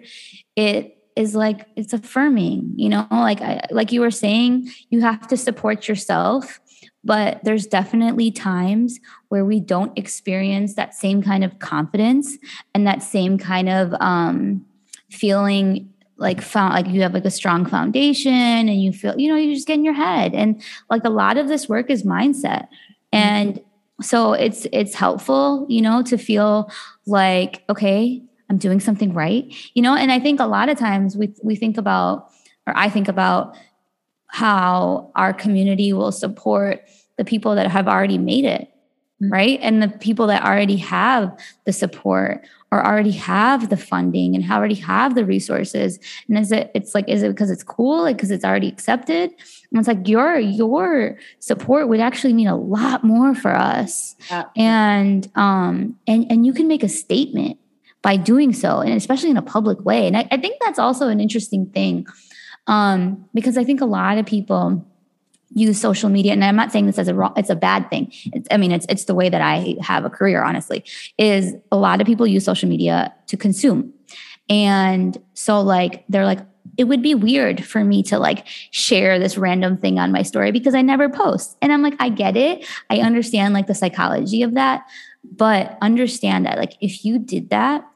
it 0.58 0.98
is 1.16 1.34
like 1.34 1.66
it's 1.78 1.94
affirming 1.94 2.74
you 2.76 2.90
know? 2.90 3.08
Like 3.10 3.40
I, 3.42 3.66
like 3.72 3.94
you 3.94 4.02
were 4.02 4.12
saying 4.12 4.70
you 4.90 5.00
have 5.00 5.26
to 5.28 5.38
support 5.38 5.88
yourself 5.88 6.60
but 7.08 7.42
there's 7.46 7.66
definitely 7.66 8.32
times 8.32 9.00
where 9.30 9.46
we 9.46 9.62
don't 9.62 9.98
experience 9.98 10.74
that 10.76 10.94
same 10.94 11.24
kind 11.24 11.46
of 11.46 11.58
confidence 11.60 12.38
and 12.76 12.86
that 12.86 13.02
same 13.02 13.38
kind 13.38 13.70
of 13.70 13.94
um, 14.02 14.66
feeling 15.10 15.94
like 16.18 16.42
found 16.42 16.74
like 16.74 16.88
you 16.88 17.02
have 17.02 17.14
like 17.14 17.24
a 17.24 17.32
strong 17.32 17.66
foundation 17.66 18.34
and 18.34 18.82
you 18.82 18.92
feel 18.92 19.18
you 19.18 19.30
know 19.30 19.38
you 19.38 19.54
just 19.54 19.68
get 19.68 19.76
in 19.76 19.86
your 19.86 19.94
head. 19.94 20.34
And 20.34 20.62
like 20.90 21.06
a 21.06 21.10
lot 21.10 21.38
of 21.38 21.48
this 21.48 21.70
work 21.70 21.90
is 21.90 22.04
mindset. 22.04 22.68
And 23.14 23.62
so 24.02 24.34
it's 24.34 24.68
it's 24.74 24.94
helpful 24.94 25.66
you 25.70 25.82
know 25.82 26.04
to 26.04 26.18
feel 26.18 26.70
like 27.06 27.64
okay 27.70 28.22
I'm 28.50 28.58
doing 28.58 28.80
something 28.80 29.14
right. 29.14 29.54
You 29.74 29.82
know, 29.82 29.96
and 29.96 30.12
I 30.12 30.20
think 30.20 30.40
a 30.40 30.46
lot 30.46 30.70
of 30.70 30.78
times 30.78 31.18
we 31.18 31.34
we 31.44 31.56
think 31.56 31.78
about 31.78 32.30
or 32.66 32.74
I 32.76 32.90
think 32.90 33.08
about 33.08 33.58
how 34.28 35.12
our 35.16 35.34
community 35.34 35.94
will 35.94 36.12
support 36.12 36.82
the 37.18 37.26
people 37.26 37.56
that 37.56 37.72
have 37.72 37.88
already 37.88 38.18
made 38.18 38.46
it. 38.46 38.70
mm-hmm. 39.22 39.32
right? 39.32 39.60
And 39.62 39.82
the 39.82 39.90
people 39.90 40.28
that 40.28 40.44
already 40.44 40.78
have 40.78 41.38
the 41.66 41.74
support 41.74 42.46
or 42.72 42.86
already 42.86 43.12
have 43.12 43.70
the 43.70 43.78
funding 43.78 44.36
and 44.36 44.50
already 44.52 44.76
have 44.76 45.16
the 45.16 45.26
resources. 45.26 46.00
And 46.28 46.38
is 46.38 46.52
it, 46.52 46.72
it's 46.76 46.94
like, 46.94 47.08
is 47.08 47.24
it 47.24 47.30
because 47.30 47.50
it's 47.50 47.64
cool? 47.64 48.02
Like, 48.04 48.18
because 48.18 48.32
it's 48.32 48.44
already 48.44 48.68
accepted? 48.68 49.32
And 49.72 49.80
it's 49.80 49.88
like 49.88 50.08
your, 50.08 50.38
your 50.38 51.18
support 51.40 51.88
would 51.88 52.02
actually 52.02 52.34
mean 52.34 52.48
a 52.48 52.58
lot 52.58 53.04
more 53.04 53.34
for 53.34 53.56
us. 53.56 54.16
Yeah. 54.30 54.46
And, 54.56 55.30
um, 55.36 55.98
and, 56.08 56.30
and 56.30 56.46
you 56.46 56.54
can 56.54 56.68
make 56.68 56.84
a 56.84 56.90
statement 56.90 57.58
by 58.08 58.16
doing 58.16 58.54
so, 58.54 58.80
and 58.80 58.94
especially 58.94 59.30
in 59.30 59.36
a 59.36 59.42
public 59.42 59.84
way. 59.84 60.08
And 60.08 60.16
I, 60.16 60.26
I 60.32 60.38
think 60.38 60.62
that's 60.62 60.80
also 60.80 61.10
an 61.10 61.20
interesting 61.20 61.66
thing. 61.66 62.08
Um, 62.66 63.26
because 63.34 63.58
I 63.58 63.66
think 63.66 63.82
a 63.82 63.86
lot 63.86 64.18
of 64.18 64.26
people, 64.26 64.86
use 65.52 65.80
social 65.80 66.10
media 66.10 66.34
and 66.34 66.44
i'm 66.44 66.58
not 66.58 66.74
saying 66.74 66.88
this 66.88 67.00
as 67.00 67.08
a 67.08 67.14
wrong 67.14 67.32
it's 67.38 67.50
a 67.50 67.56
bad 67.56 67.90
thing 67.90 68.12
it's, 68.34 68.50
i 68.52 68.58
mean 68.58 68.70
it's 68.70 68.86
it's 68.90 69.06
the 69.06 69.16
way 69.16 69.30
that 69.30 69.40
i 69.40 69.78
have 69.82 70.04
a 70.04 70.10
career 70.10 70.44
honestly 70.44 70.84
is 71.18 71.56
a 71.72 71.78
lot 71.78 72.02
of 72.02 72.06
people 72.06 72.28
use 72.28 72.44
social 72.44 72.68
media 72.68 73.14
to 73.28 73.38
consume 73.38 73.94
and 74.50 75.18
so 75.36 75.62
like 75.62 76.04
they're 76.10 76.26
like 76.26 76.42
it 76.78 76.84
would 76.84 77.02
be 77.02 77.16
weird 77.16 77.64
for 77.64 77.86
me 77.86 78.04
to 78.04 78.20
like 78.20 78.46
share 78.72 79.18
this 79.20 79.38
random 79.38 79.78
thing 79.78 79.98
on 79.98 80.12
my 80.12 80.22
story 80.22 80.52
because 80.52 80.76
i 80.76 80.82
never 80.82 81.08
post 81.08 81.56
and 81.62 81.72
i'm 81.72 81.82
like 81.82 81.96
i 81.98 82.10
get 82.10 82.36
it 82.36 82.68
i 82.90 82.98
understand 83.00 83.54
like 83.54 83.68
the 83.68 83.74
psychology 83.74 84.44
of 84.44 84.54
that 84.54 84.86
but 85.24 85.78
understand 85.82 86.46
that 86.46 86.58
like 86.58 86.74
if 86.82 87.06
you 87.06 87.18
did 87.18 87.50
that 87.52 87.88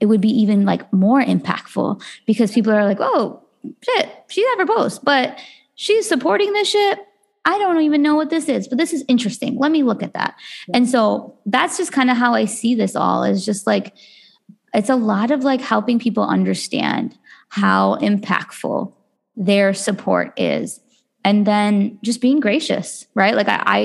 it 0.00 0.06
would 0.06 0.20
be 0.20 0.30
even 0.30 0.64
like 0.64 0.92
more 0.92 1.22
impactful 1.22 2.02
because 2.26 2.52
people 2.52 2.72
are 2.72 2.84
like 2.84 2.98
oh 3.00 3.42
shit 3.82 4.10
she 4.28 4.44
never 4.44 4.66
posts 4.66 4.98
but 4.98 5.38
she's 5.76 6.08
supporting 6.08 6.52
this 6.52 6.68
shit. 6.68 6.98
I 7.44 7.58
don't 7.58 7.80
even 7.82 8.02
know 8.02 8.16
what 8.16 8.30
this 8.30 8.48
is, 8.48 8.66
but 8.66 8.76
this 8.76 8.92
is 8.92 9.04
interesting. 9.06 9.56
Let 9.56 9.70
me 9.70 9.84
look 9.84 10.02
at 10.02 10.14
that. 10.14 10.34
And 10.74 10.88
so 10.88 11.38
that's 11.46 11.76
just 11.76 11.92
kind 11.92 12.10
of 12.10 12.16
how 12.16 12.34
I 12.34 12.46
see 12.46 12.74
this 12.74 12.96
all 12.96 13.22
is 13.22 13.44
just 13.46 13.68
like 13.68 13.94
it's 14.74 14.90
a 14.90 14.96
lot 14.96 15.30
of 15.30 15.44
like 15.44 15.60
helping 15.60 16.00
people 16.00 16.24
understand 16.24 17.16
how 17.50 17.96
impactful 17.96 18.92
their 19.36 19.72
support 19.72 20.32
is 20.36 20.80
and 21.26 21.44
then 21.44 21.98
just 22.02 22.20
being 22.22 22.38
gracious 22.40 23.06
right? 23.14 23.34
Like 23.34 23.48
I, 23.48 23.62
I, 23.66 23.78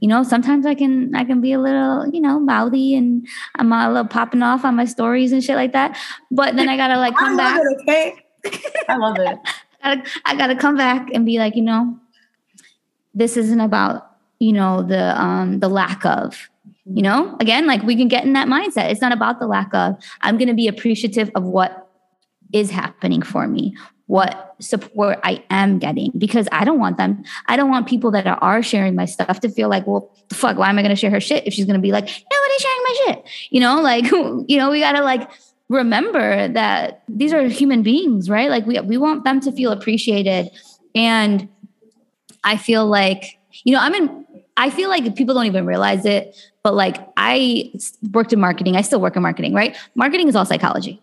you 0.00 0.08
know 0.08 0.22
sometimes 0.22 0.64
i 0.64 0.74
can 0.74 1.14
i 1.14 1.24
can 1.24 1.40
be 1.40 1.52
a 1.52 1.58
little 1.58 2.08
you 2.08 2.20
know 2.20 2.38
mouthy 2.38 2.94
and 2.94 3.26
i'm 3.56 3.72
a 3.72 3.88
little 3.88 4.08
popping 4.08 4.42
off 4.42 4.64
on 4.64 4.76
my 4.76 4.84
stories 4.84 5.32
and 5.32 5.42
shit 5.42 5.56
like 5.56 5.72
that. 5.72 5.98
But 6.30 6.56
then 6.56 6.68
i 6.68 6.76
gotta 6.76 6.98
like 6.98 7.16
come 7.16 7.36
back. 7.36 7.60
it, 7.60 7.80
okay? 7.82 8.14
I 8.88 8.96
love 8.96 9.18
it. 9.18 9.38
Gotta, 9.82 10.02
I 10.24 10.36
gotta 10.36 10.56
come 10.56 10.76
back 10.76 11.10
and 11.12 11.26
be 11.26 11.38
like, 11.38 11.56
you 11.56 11.62
know, 11.62 11.98
this 13.12 13.36
isn't 13.36 13.60
about, 13.60 14.10
you 14.38 14.52
know, 14.52 14.82
the 14.82 15.20
um 15.20 15.60
the 15.60 15.68
lack 15.68 16.04
of, 16.06 16.48
you 16.84 17.02
know, 17.02 17.36
again, 17.40 17.66
like 17.66 17.82
we 17.82 17.96
can 17.96 18.08
get 18.08 18.24
in 18.24 18.34
that 18.34 18.48
mindset. 18.48 18.90
It's 18.90 19.00
not 19.00 19.12
about 19.12 19.40
the 19.40 19.46
lack 19.46 19.72
of. 19.74 19.96
I'm 20.22 20.38
gonna 20.38 20.54
be 20.54 20.68
appreciative 20.68 21.30
of 21.34 21.44
what 21.44 21.88
is 22.52 22.70
happening 22.70 23.22
for 23.22 23.48
me, 23.48 23.76
what 24.06 24.54
support 24.60 25.18
I 25.24 25.42
am 25.50 25.78
getting, 25.78 26.12
because 26.16 26.46
I 26.52 26.64
don't 26.64 26.78
want 26.78 26.98
them, 26.98 27.24
I 27.46 27.56
don't 27.56 27.70
want 27.70 27.88
people 27.88 28.10
that 28.10 28.26
are 28.26 28.62
sharing 28.62 28.94
my 28.94 29.06
stuff 29.06 29.40
to 29.40 29.48
feel 29.48 29.68
like, 29.68 29.86
well, 29.86 30.10
fuck, 30.32 30.58
why 30.58 30.68
am 30.68 30.78
I 30.78 30.82
gonna 30.82 30.96
share 30.96 31.10
her 31.10 31.20
shit 31.20 31.46
if 31.46 31.54
she's 31.54 31.64
gonna 31.64 31.78
be 31.78 31.92
like, 31.92 32.04
nobody's 32.04 32.60
sharing 32.60 32.82
my 32.82 32.96
shit? 33.04 33.24
You 33.50 33.60
know, 33.60 33.80
like, 33.80 34.04
you 34.48 34.58
know, 34.58 34.70
we 34.70 34.80
gotta 34.80 35.02
like 35.02 35.30
remember 35.68 36.48
that 36.48 37.02
these 37.08 37.32
are 37.32 37.46
human 37.48 37.82
beings, 37.82 38.28
right? 38.28 38.50
Like 38.50 38.66
we 38.66 38.78
we 38.80 38.96
want 38.96 39.24
them 39.24 39.40
to 39.40 39.52
feel 39.52 39.72
appreciated. 39.72 40.50
And 40.94 41.48
I 42.44 42.56
feel 42.56 42.86
like, 42.86 43.38
you 43.64 43.74
know, 43.74 43.80
I'm 43.80 43.94
in 43.94 44.24
I 44.56 44.70
feel 44.70 44.88
like 44.88 45.16
people 45.16 45.34
don't 45.34 45.46
even 45.46 45.66
realize 45.66 46.04
it, 46.04 46.36
but 46.62 46.74
like 46.74 46.96
I 47.16 47.72
worked 48.12 48.32
in 48.32 48.40
marketing, 48.40 48.76
I 48.76 48.82
still 48.82 49.00
work 49.00 49.16
in 49.16 49.22
marketing, 49.22 49.54
right? 49.54 49.76
Marketing 49.94 50.28
is 50.28 50.36
all 50.36 50.44
psychology. 50.44 51.02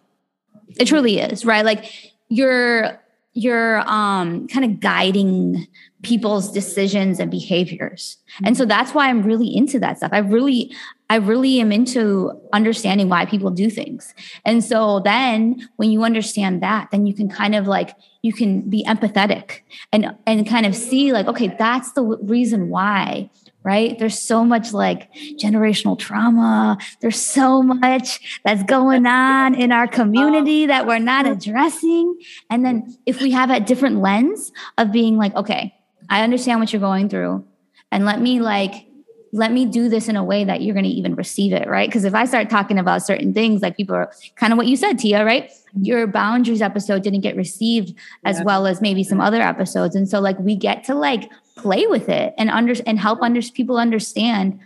It 0.79 0.85
truly 0.85 1.19
is, 1.19 1.43
right? 1.43 1.65
Like 1.65 1.91
you're 2.31 2.97
you're 3.33 3.79
um 3.89 4.47
kind 4.47 4.65
of 4.65 4.79
guiding 4.79 5.67
people's 6.01 6.51
decisions 6.51 7.19
and 7.19 7.29
behaviors. 7.29 8.17
And 8.43 8.57
so 8.57 8.65
that's 8.65 8.93
why 8.93 9.07
I'm 9.07 9.21
really 9.21 9.55
into 9.55 9.79
that 9.79 9.97
stuff. 9.97 10.11
I 10.13 10.19
really 10.19 10.73
I 11.09 11.15
really 11.15 11.59
am 11.59 11.71
into 11.71 12.31
understanding 12.53 13.09
why 13.09 13.25
people 13.25 13.51
do 13.51 13.69
things. 13.69 14.13
And 14.45 14.63
so 14.63 15.01
then 15.01 15.69
when 15.75 15.91
you 15.91 16.03
understand 16.03 16.63
that, 16.63 16.89
then 16.91 17.05
you 17.05 17.13
can 17.13 17.29
kind 17.29 17.53
of 17.53 17.67
like 17.67 17.95
you 18.21 18.33
can 18.33 18.61
be 18.69 18.83
empathetic 18.85 19.59
and 19.91 20.15
and 20.25 20.47
kind 20.47 20.65
of 20.65 20.75
see 20.75 21.11
like 21.11 21.27
okay, 21.27 21.53
that's 21.59 21.91
the 21.91 22.03
reason 22.03 22.69
why 22.69 23.29
right? 23.63 23.97
There's 23.99 24.19
so 24.19 24.43
much 24.43 24.73
like 24.73 25.13
generational 25.13 25.97
trauma. 25.97 26.77
There's 26.99 27.21
so 27.21 27.61
much 27.61 28.39
that's 28.43 28.63
going 28.63 29.05
on 29.05 29.55
in 29.55 29.71
our 29.71 29.87
community 29.87 30.65
that 30.65 30.87
we're 30.87 30.99
not 30.99 31.27
addressing. 31.27 32.17
And 32.49 32.65
then 32.65 32.97
if 33.05 33.21
we 33.21 33.31
have 33.31 33.49
a 33.49 33.59
different 33.59 33.97
lens 33.97 34.51
of 34.77 34.91
being 34.91 35.17
like, 35.17 35.35
okay, 35.35 35.73
I 36.09 36.23
understand 36.23 36.59
what 36.59 36.73
you're 36.73 36.79
going 36.79 37.09
through, 37.09 37.45
and 37.91 38.05
let 38.05 38.21
me 38.21 38.39
like 38.39 38.87
let 39.33 39.51
me 39.51 39.65
do 39.65 39.87
this 39.87 40.09
in 40.09 40.15
a 40.15 40.23
way 40.23 40.43
that 40.43 40.61
you're 40.61 40.73
going 40.73 40.85
to 40.85 40.89
even 40.89 41.15
receive 41.15 41.53
it, 41.53 41.67
right? 41.67 41.87
Because 41.87 42.03
if 42.03 42.13
I 42.13 42.25
start 42.25 42.49
talking 42.49 42.77
about 42.77 43.01
certain 43.01 43.33
things, 43.33 43.61
like 43.61 43.77
people 43.77 43.95
are 43.95 44.11
kind 44.35 44.51
of 44.51 44.57
what 44.57 44.67
you 44.67 44.75
said, 44.75 44.99
Tia, 44.99 45.23
right? 45.23 45.49
Your 45.81 46.05
boundaries 46.05 46.61
episode 46.61 47.01
didn't 47.01 47.21
get 47.21 47.37
received 47.37 47.95
as 48.25 48.39
yeah. 48.39 48.43
well 48.43 48.67
as 48.67 48.81
maybe 48.81 49.03
some 49.03 49.19
mm-hmm. 49.19 49.27
other 49.27 49.41
episodes. 49.41 49.95
And 49.95 50.09
so 50.09 50.19
like 50.19 50.37
we 50.39 50.55
get 50.55 50.83
to 50.85 50.95
like 50.95 51.31
play 51.61 51.87
with 51.87 52.09
it 52.09 52.33
and 52.37 52.49
under 52.49 52.73
and 52.85 52.99
help 52.99 53.21
under 53.21 53.41
people 53.41 53.77
understand 53.77 54.59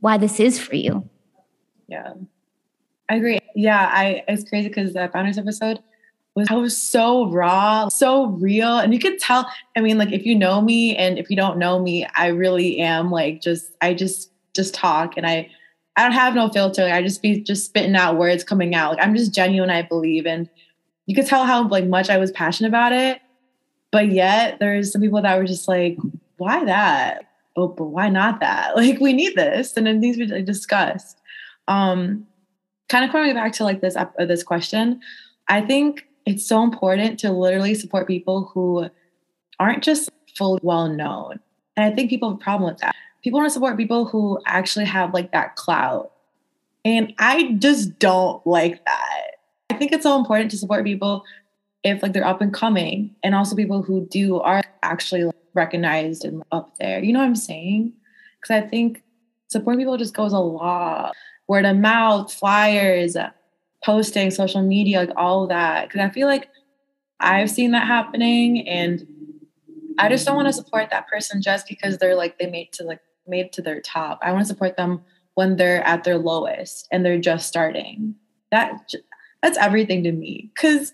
why 0.00 0.16
this 0.16 0.40
is 0.40 0.58
for 0.58 0.76
you. 0.76 1.08
Yeah. 1.88 2.14
I 3.08 3.16
agree. 3.16 3.40
Yeah, 3.54 3.90
I 3.92 4.22
it's 4.28 4.48
crazy 4.48 4.68
because 4.68 4.92
the 4.92 5.10
founders 5.12 5.36
episode 5.36 5.80
was 6.34 6.46
I 6.48 6.54
was 6.54 6.76
so 6.76 7.28
raw, 7.30 7.88
so 7.88 8.26
real. 8.26 8.78
And 8.78 8.94
you 8.94 9.00
could 9.00 9.18
tell, 9.18 9.50
I 9.76 9.80
mean, 9.80 9.98
like 9.98 10.12
if 10.12 10.24
you 10.24 10.36
know 10.36 10.60
me 10.60 10.96
and 10.96 11.18
if 11.18 11.28
you 11.28 11.36
don't 11.36 11.58
know 11.58 11.82
me, 11.82 12.06
I 12.16 12.28
really 12.28 12.78
am 12.78 13.10
like 13.10 13.42
just 13.42 13.72
I 13.80 13.94
just 13.94 14.30
just 14.54 14.74
talk 14.74 15.16
and 15.16 15.26
I 15.26 15.50
I 15.96 16.04
don't 16.04 16.12
have 16.12 16.34
no 16.34 16.48
filter. 16.48 16.84
I 16.84 17.02
just 17.02 17.20
be 17.20 17.40
just 17.40 17.64
spitting 17.66 17.96
out 17.96 18.16
words 18.16 18.44
coming 18.44 18.74
out. 18.74 18.92
Like 18.96 19.04
I'm 19.04 19.16
just 19.16 19.34
genuine, 19.34 19.70
I 19.70 19.82
believe. 19.82 20.26
And 20.26 20.48
you 21.06 21.14
could 21.14 21.26
tell 21.26 21.44
how 21.44 21.66
like 21.68 21.86
much 21.86 22.08
I 22.08 22.18
was 22.18 22.30
passionate 22.30 22.68
about 22.68 22.92
it. 22.92 23.20
But 23.90 24.12
yet 24.12 24.60
there's 24.60 24.92
some 24.92 25.00
people 25.00 25.20
that 25.20 25.36
were 25.36 25.44
just 25.44 25.66
like, 25.66 25.98
why 26.40 26.64
that? 26.64 27.26
Oh, 27.56 27.68
but 27.68 27.86
why 27.86 28.08
not 28.08 28.40
that? 28.40 28.72
Like 28.76 29.00
we 29.00 29.12
need 29.12 29.36
this. 29.36 29.76
And 29.76 29.86
then 29.86 30.00
these 30.00 30.16
we 30.16 30.26
discussed. 30.42 31.20
Um 31.68 32.26
kind 32.88 33.04
of 33.04 33.12
coming 33.12 33.32
back 33.34 33.52
to 33.52 33.64
like 33.64 33.80
this 33.80 33.96
uh, 33.96 34.06
this 34.18 34.42
question, 34.42 35.00
I 35.48 35.60
think 35.60 36.06
it's 36.26 36.46
so 36.46 36.62
important 36.62 37.18
to 37.20 37.32
literally 37.32 37.74
support 37.74 38.06
people 38.06 38.50
who 38.52 38.88
aren't 39.58 39.82
just 39.82 40.10
fully 40.36 40.60
well 40.62 40.88
known. 40.88 41.40
And 41.76 41.90
I 41.90 41.94
think 41.94 42.10
people 42.10 42.30
have 42.30 42.38
a 42.38 42.42
problem 42.42 42.70
with 42.70 42.80
that. 42.80 42.94
People 43.22 43.38
want 43.40 43.50
to 43.50 43.54
support 43.54 43.76
people 43.76 44.06
who 44.06 44.38
actually 44.46 44.86
have 44.86 45.14
like 45.14 45.32
that 45.32 45.56
clout. 45.56 46.12
And 46.84 47.12
I 47.18 47.52
just 47.58 47.98
don't 47.98 48.44
like 48.46 48.84
that. 48.86 49.26
I 49.70 49.74
think 49.74 49.92
it's 49.92 50.02
so 50.02 50.18
important 50.18 50.50
to 50.52 50.56
support 50.58 50.84
people 50.84 51.24
if 51.84 52.02
like 52.02 52.12
they're 52.12 52.26
up 52.26 52.40
and 52.40 52.52
coming 52.52 53.14
and 53.22 53.34
also 53.34 53.56
people 53.56 53.82
who 53.82 54.06
do 54.06 54.40
are 54.40 54.62
actually 54.82 55.24
like, 55.24 55.34
recognized 55.54 56.24
and 56.24 56.42
up 56.52 56.76
there. 56.78 57.02
You 57.02 57.12
know 57.12 57.20
what 57.20 57.26
I'm 57.26 57.36
saying? 57.36 57.92
Because 58.40 58.62
I 58.62 58.66
think 58.66 59.02
supporting 59.48 59.80
people 59.80 59.96
just 59.96 60.14
goes 60.14 60.32
a 60.32 60.38
lot. 60.38 61.14
Word 61.48 61.64
of 61.64 61.76
mouth, 61.76 62.32
flyers, 62.32 63.16
posting, 63.84 64.30
social 64.30 64.62
media, 64.62 65.00
like 65.00 65.12
all 65.16 65.46
that. 65.48 65.88
Because 65.88 66.00
I 66.00 66.10
feel 66.10 66.28
like 66.28 66.48
I've 67.18 67.50
seen 67.50 67.72
that 67.72 67.86
happening, 67.86 68.66
and 68.66 69.06
I 69.98 70.08
just 70.08 70.24
don't 70.26 70.36
want 70.36 70.48
to 70.48 70.52
support 70.52 70.90
that 70.90 71.08
person 71.08 71.42
just 71.42 71.68
because 71.68 71.98
they're 71.98 72.14
like 72.14 72.38
they 72.38 72.46
made 72.46 72.72
to 72.72 72.84
like 72.84 73.00
made 73.26 73.52
to 73.52 73.62
their 73.62 73.80
top. 73.80 74.18
I 74.22 74.32
want 74.32 74.42
to 74.42 74.48
support 74.48 74.76
them 74.76 75.02
when 75.34 75.56
they're 75.56 75.82
at 75.86 76.04
their 76.04 76.18
lowest 76.18 76.88
and 76.90 77.04
they're 77.04 77.20
just 77.20 77.46
starting. 77.46 78.14
That 78.50 78.92
that's 79.42 79.58
everything 79.58 80.02
to 80.04 80.12
me. 80.12 80.50
Because 80.54 80.92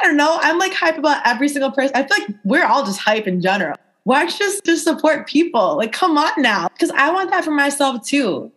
I 0.00 0.04
don't 0.04 0.16
know, 0.16 0.38
I'm 0.40 0.58
like 0.58 0.72
hype 0.74 0.98
about 0.98 1.26
every 1.26 1.48
single 1.48 1.70
person. 1.70 1.96
I 1.96 2.06
feel 2.06 2.18
like 2.18 2.36
we're 2.44 2.66
all 2.66 2.84
just 2.84 3.00
hype 3.00 3.26
in 3.26 3.40
general. 3.40 3.76
Why 4.04 4.26
just 4.26 4.64
to 4.64 4.76
support 4.76 5.26
people? 5.26 5.76
Like, 5.76 5.92
come 5.92 6.16
on 6.16 6.32
now, 6.38 6.68
because 6.68 6.90
I 6.90 7.12
want 7.12 7.30
that 7.30 7.44
for 7.44 7.50
myself 7.50 8.06
too, 8.06 8.50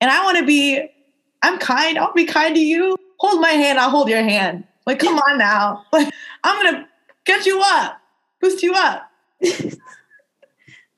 and 0.00 0.10
I 0.10 0.24
want 0.24 0.38
to 0.38 0.46
be. 0.46 0.88
I'm 1.42 1.58
kind. 1.58 1.98
I'll 1.98 2.12
be 2.12 2.24
kind 2.24 2.54
to 2.56 2.60
you 2.60 2.96
hold 3.18 3.40
my 3.40 3.50
hand, 3.50 3.78
I'll 3.78 3.90
hold 3.90 4.08
your 4.08 4.22
hand. 4.22 4.64
Like, 4.86 4.98
come 4.98 5.18
on 5.18 5.38
now. 5.38 5.84
Like, 5.92 6.12
I'm 6.44 6.64
gonna 6.64 6.88
get 7.24 7.46
you 7.46 7.60
up, 7.62 8.00
boost 8.40 8.62
you 8.62 8.74
up. 8.74 9.10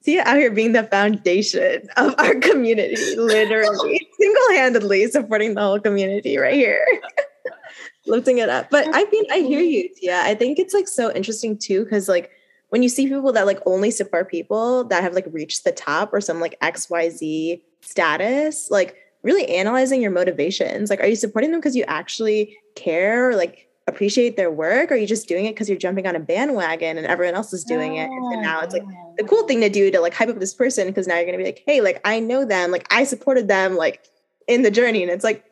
See 0.03 0.15
you 0.15 0.23
out 0.25 0.37
here 0.37 0.51
being 0.51 0.73
the 0.73 0.85
foundation 0.85 1.83
of 1.97 2.15
our 2.19 2.35
community, 2.37 3.17
literally 3.17 4.09
single-handedly 4.19 5.07
supporting 5.09 5.55
the 5.55 5.61
whole 5.61 5.81
community 5.81 6.39
right 6.39 6.55
here. 6.55 6.87
Lifting 8.07 8.39
it 8.39 8.49
up. 8.49 8.71
But 8.71 8.87
I 8.93 9.05
mean, 9.11 9.25
I 9.31 9.41
hear 9.41 9.61
you, 9.61 9.91
Tia. 9.95 10.23
I 10.23 10.35
think 10.35 10.59
it's 10.59 10.73
like 10.73 10.89
so 10.89 11.13
interesting 11.13 11.59
too, 11.59 11.85
because 11.85 12.09
like 12.09 12.31
when 12.71 12.83
you 12.83 12.89
see 12.89 13.07
people 13.07 13.33
that 13.33 13.47
like 13.47 13.61
only 13.67 13.91
support 13.91 14.31
people 14.31 14.85
that 14.85 15.03
have 15.03 15.15
like 15.15 15.27
reached 15.31 15.65
the 15.65 15.73
top 15.73 16.13
or 16.13 16.21
some 16.21 16.41
like 16.41 16.59
XYZ 16.61 17.61
status, 17.83 18.71
like 18.71 18.97
really 19.23 19.47
analyzing 19.49 20.01
your 20.01 20.11
motivations. 20.11 20.89
Like, 20.89 21.01
are 21.01 21.07
you 21.07 21.17
supporting 21.17 21.51
them 21.51 21.61
because 21.61 21.77
you 21.77 21.85
actually 21.87 22.57
care 22.75 23.31
or 23.31 23.37
like 23.37 23.69
appreciate 23.87 24.37
their 24.37 24.51
work? 24.51 24.91
Or 24.91 24.95
are 24.95 24.97
you 24.97 25.07
just 25.07 25.29
doing 25.29 25.47
it 25.47 25.55
because 25.55 25.69
you're 25.69 25.79
jumping 25.79 26.07
on 26.07 26.17
a 26.17 26.21
bandwagon 26.21 26.97
and 26.97 27.07
everyone 27.07 27.35
else 27.35 27.53
is 27.53 27.65
doing 27.65 27.97
it? 27.97 28.09
And 28.09 28.43
now 28.43 28.61
it's 28.61 28.73
like 28.73 28.85
the 29.19 29.25
cool 29.25 29.47
thing 29.47 29.61
to 29.61 29.69
do 29.69 29.91
to 29.91 30.01
like 30.01 30.15
hype 30.15 30.29
up 30.29 30.39
this 30.39 30.55
person 30.55 30.87
because 30.87 31.07
now 31.07 31.17
you're 31.17 31.27
gonna 31.27 31.39
be 31.39 31.45
like, 31.45 31.63
hey, 31.67 31.81
like 31.81 32.01
I 32.05 32.21
know 32.21 32.45
them, 32.45 32.71
like 32.71 32.87
I 32.91 33.05
supported 33.05 33.49
them 33.49 33.77
like 33.77 34.05
in 34.47 34.63
the 34.63 34.71
journey. 34.71 35.03
And 35.03 35.11
it's 35.11 35.25
like, 35.25 35.45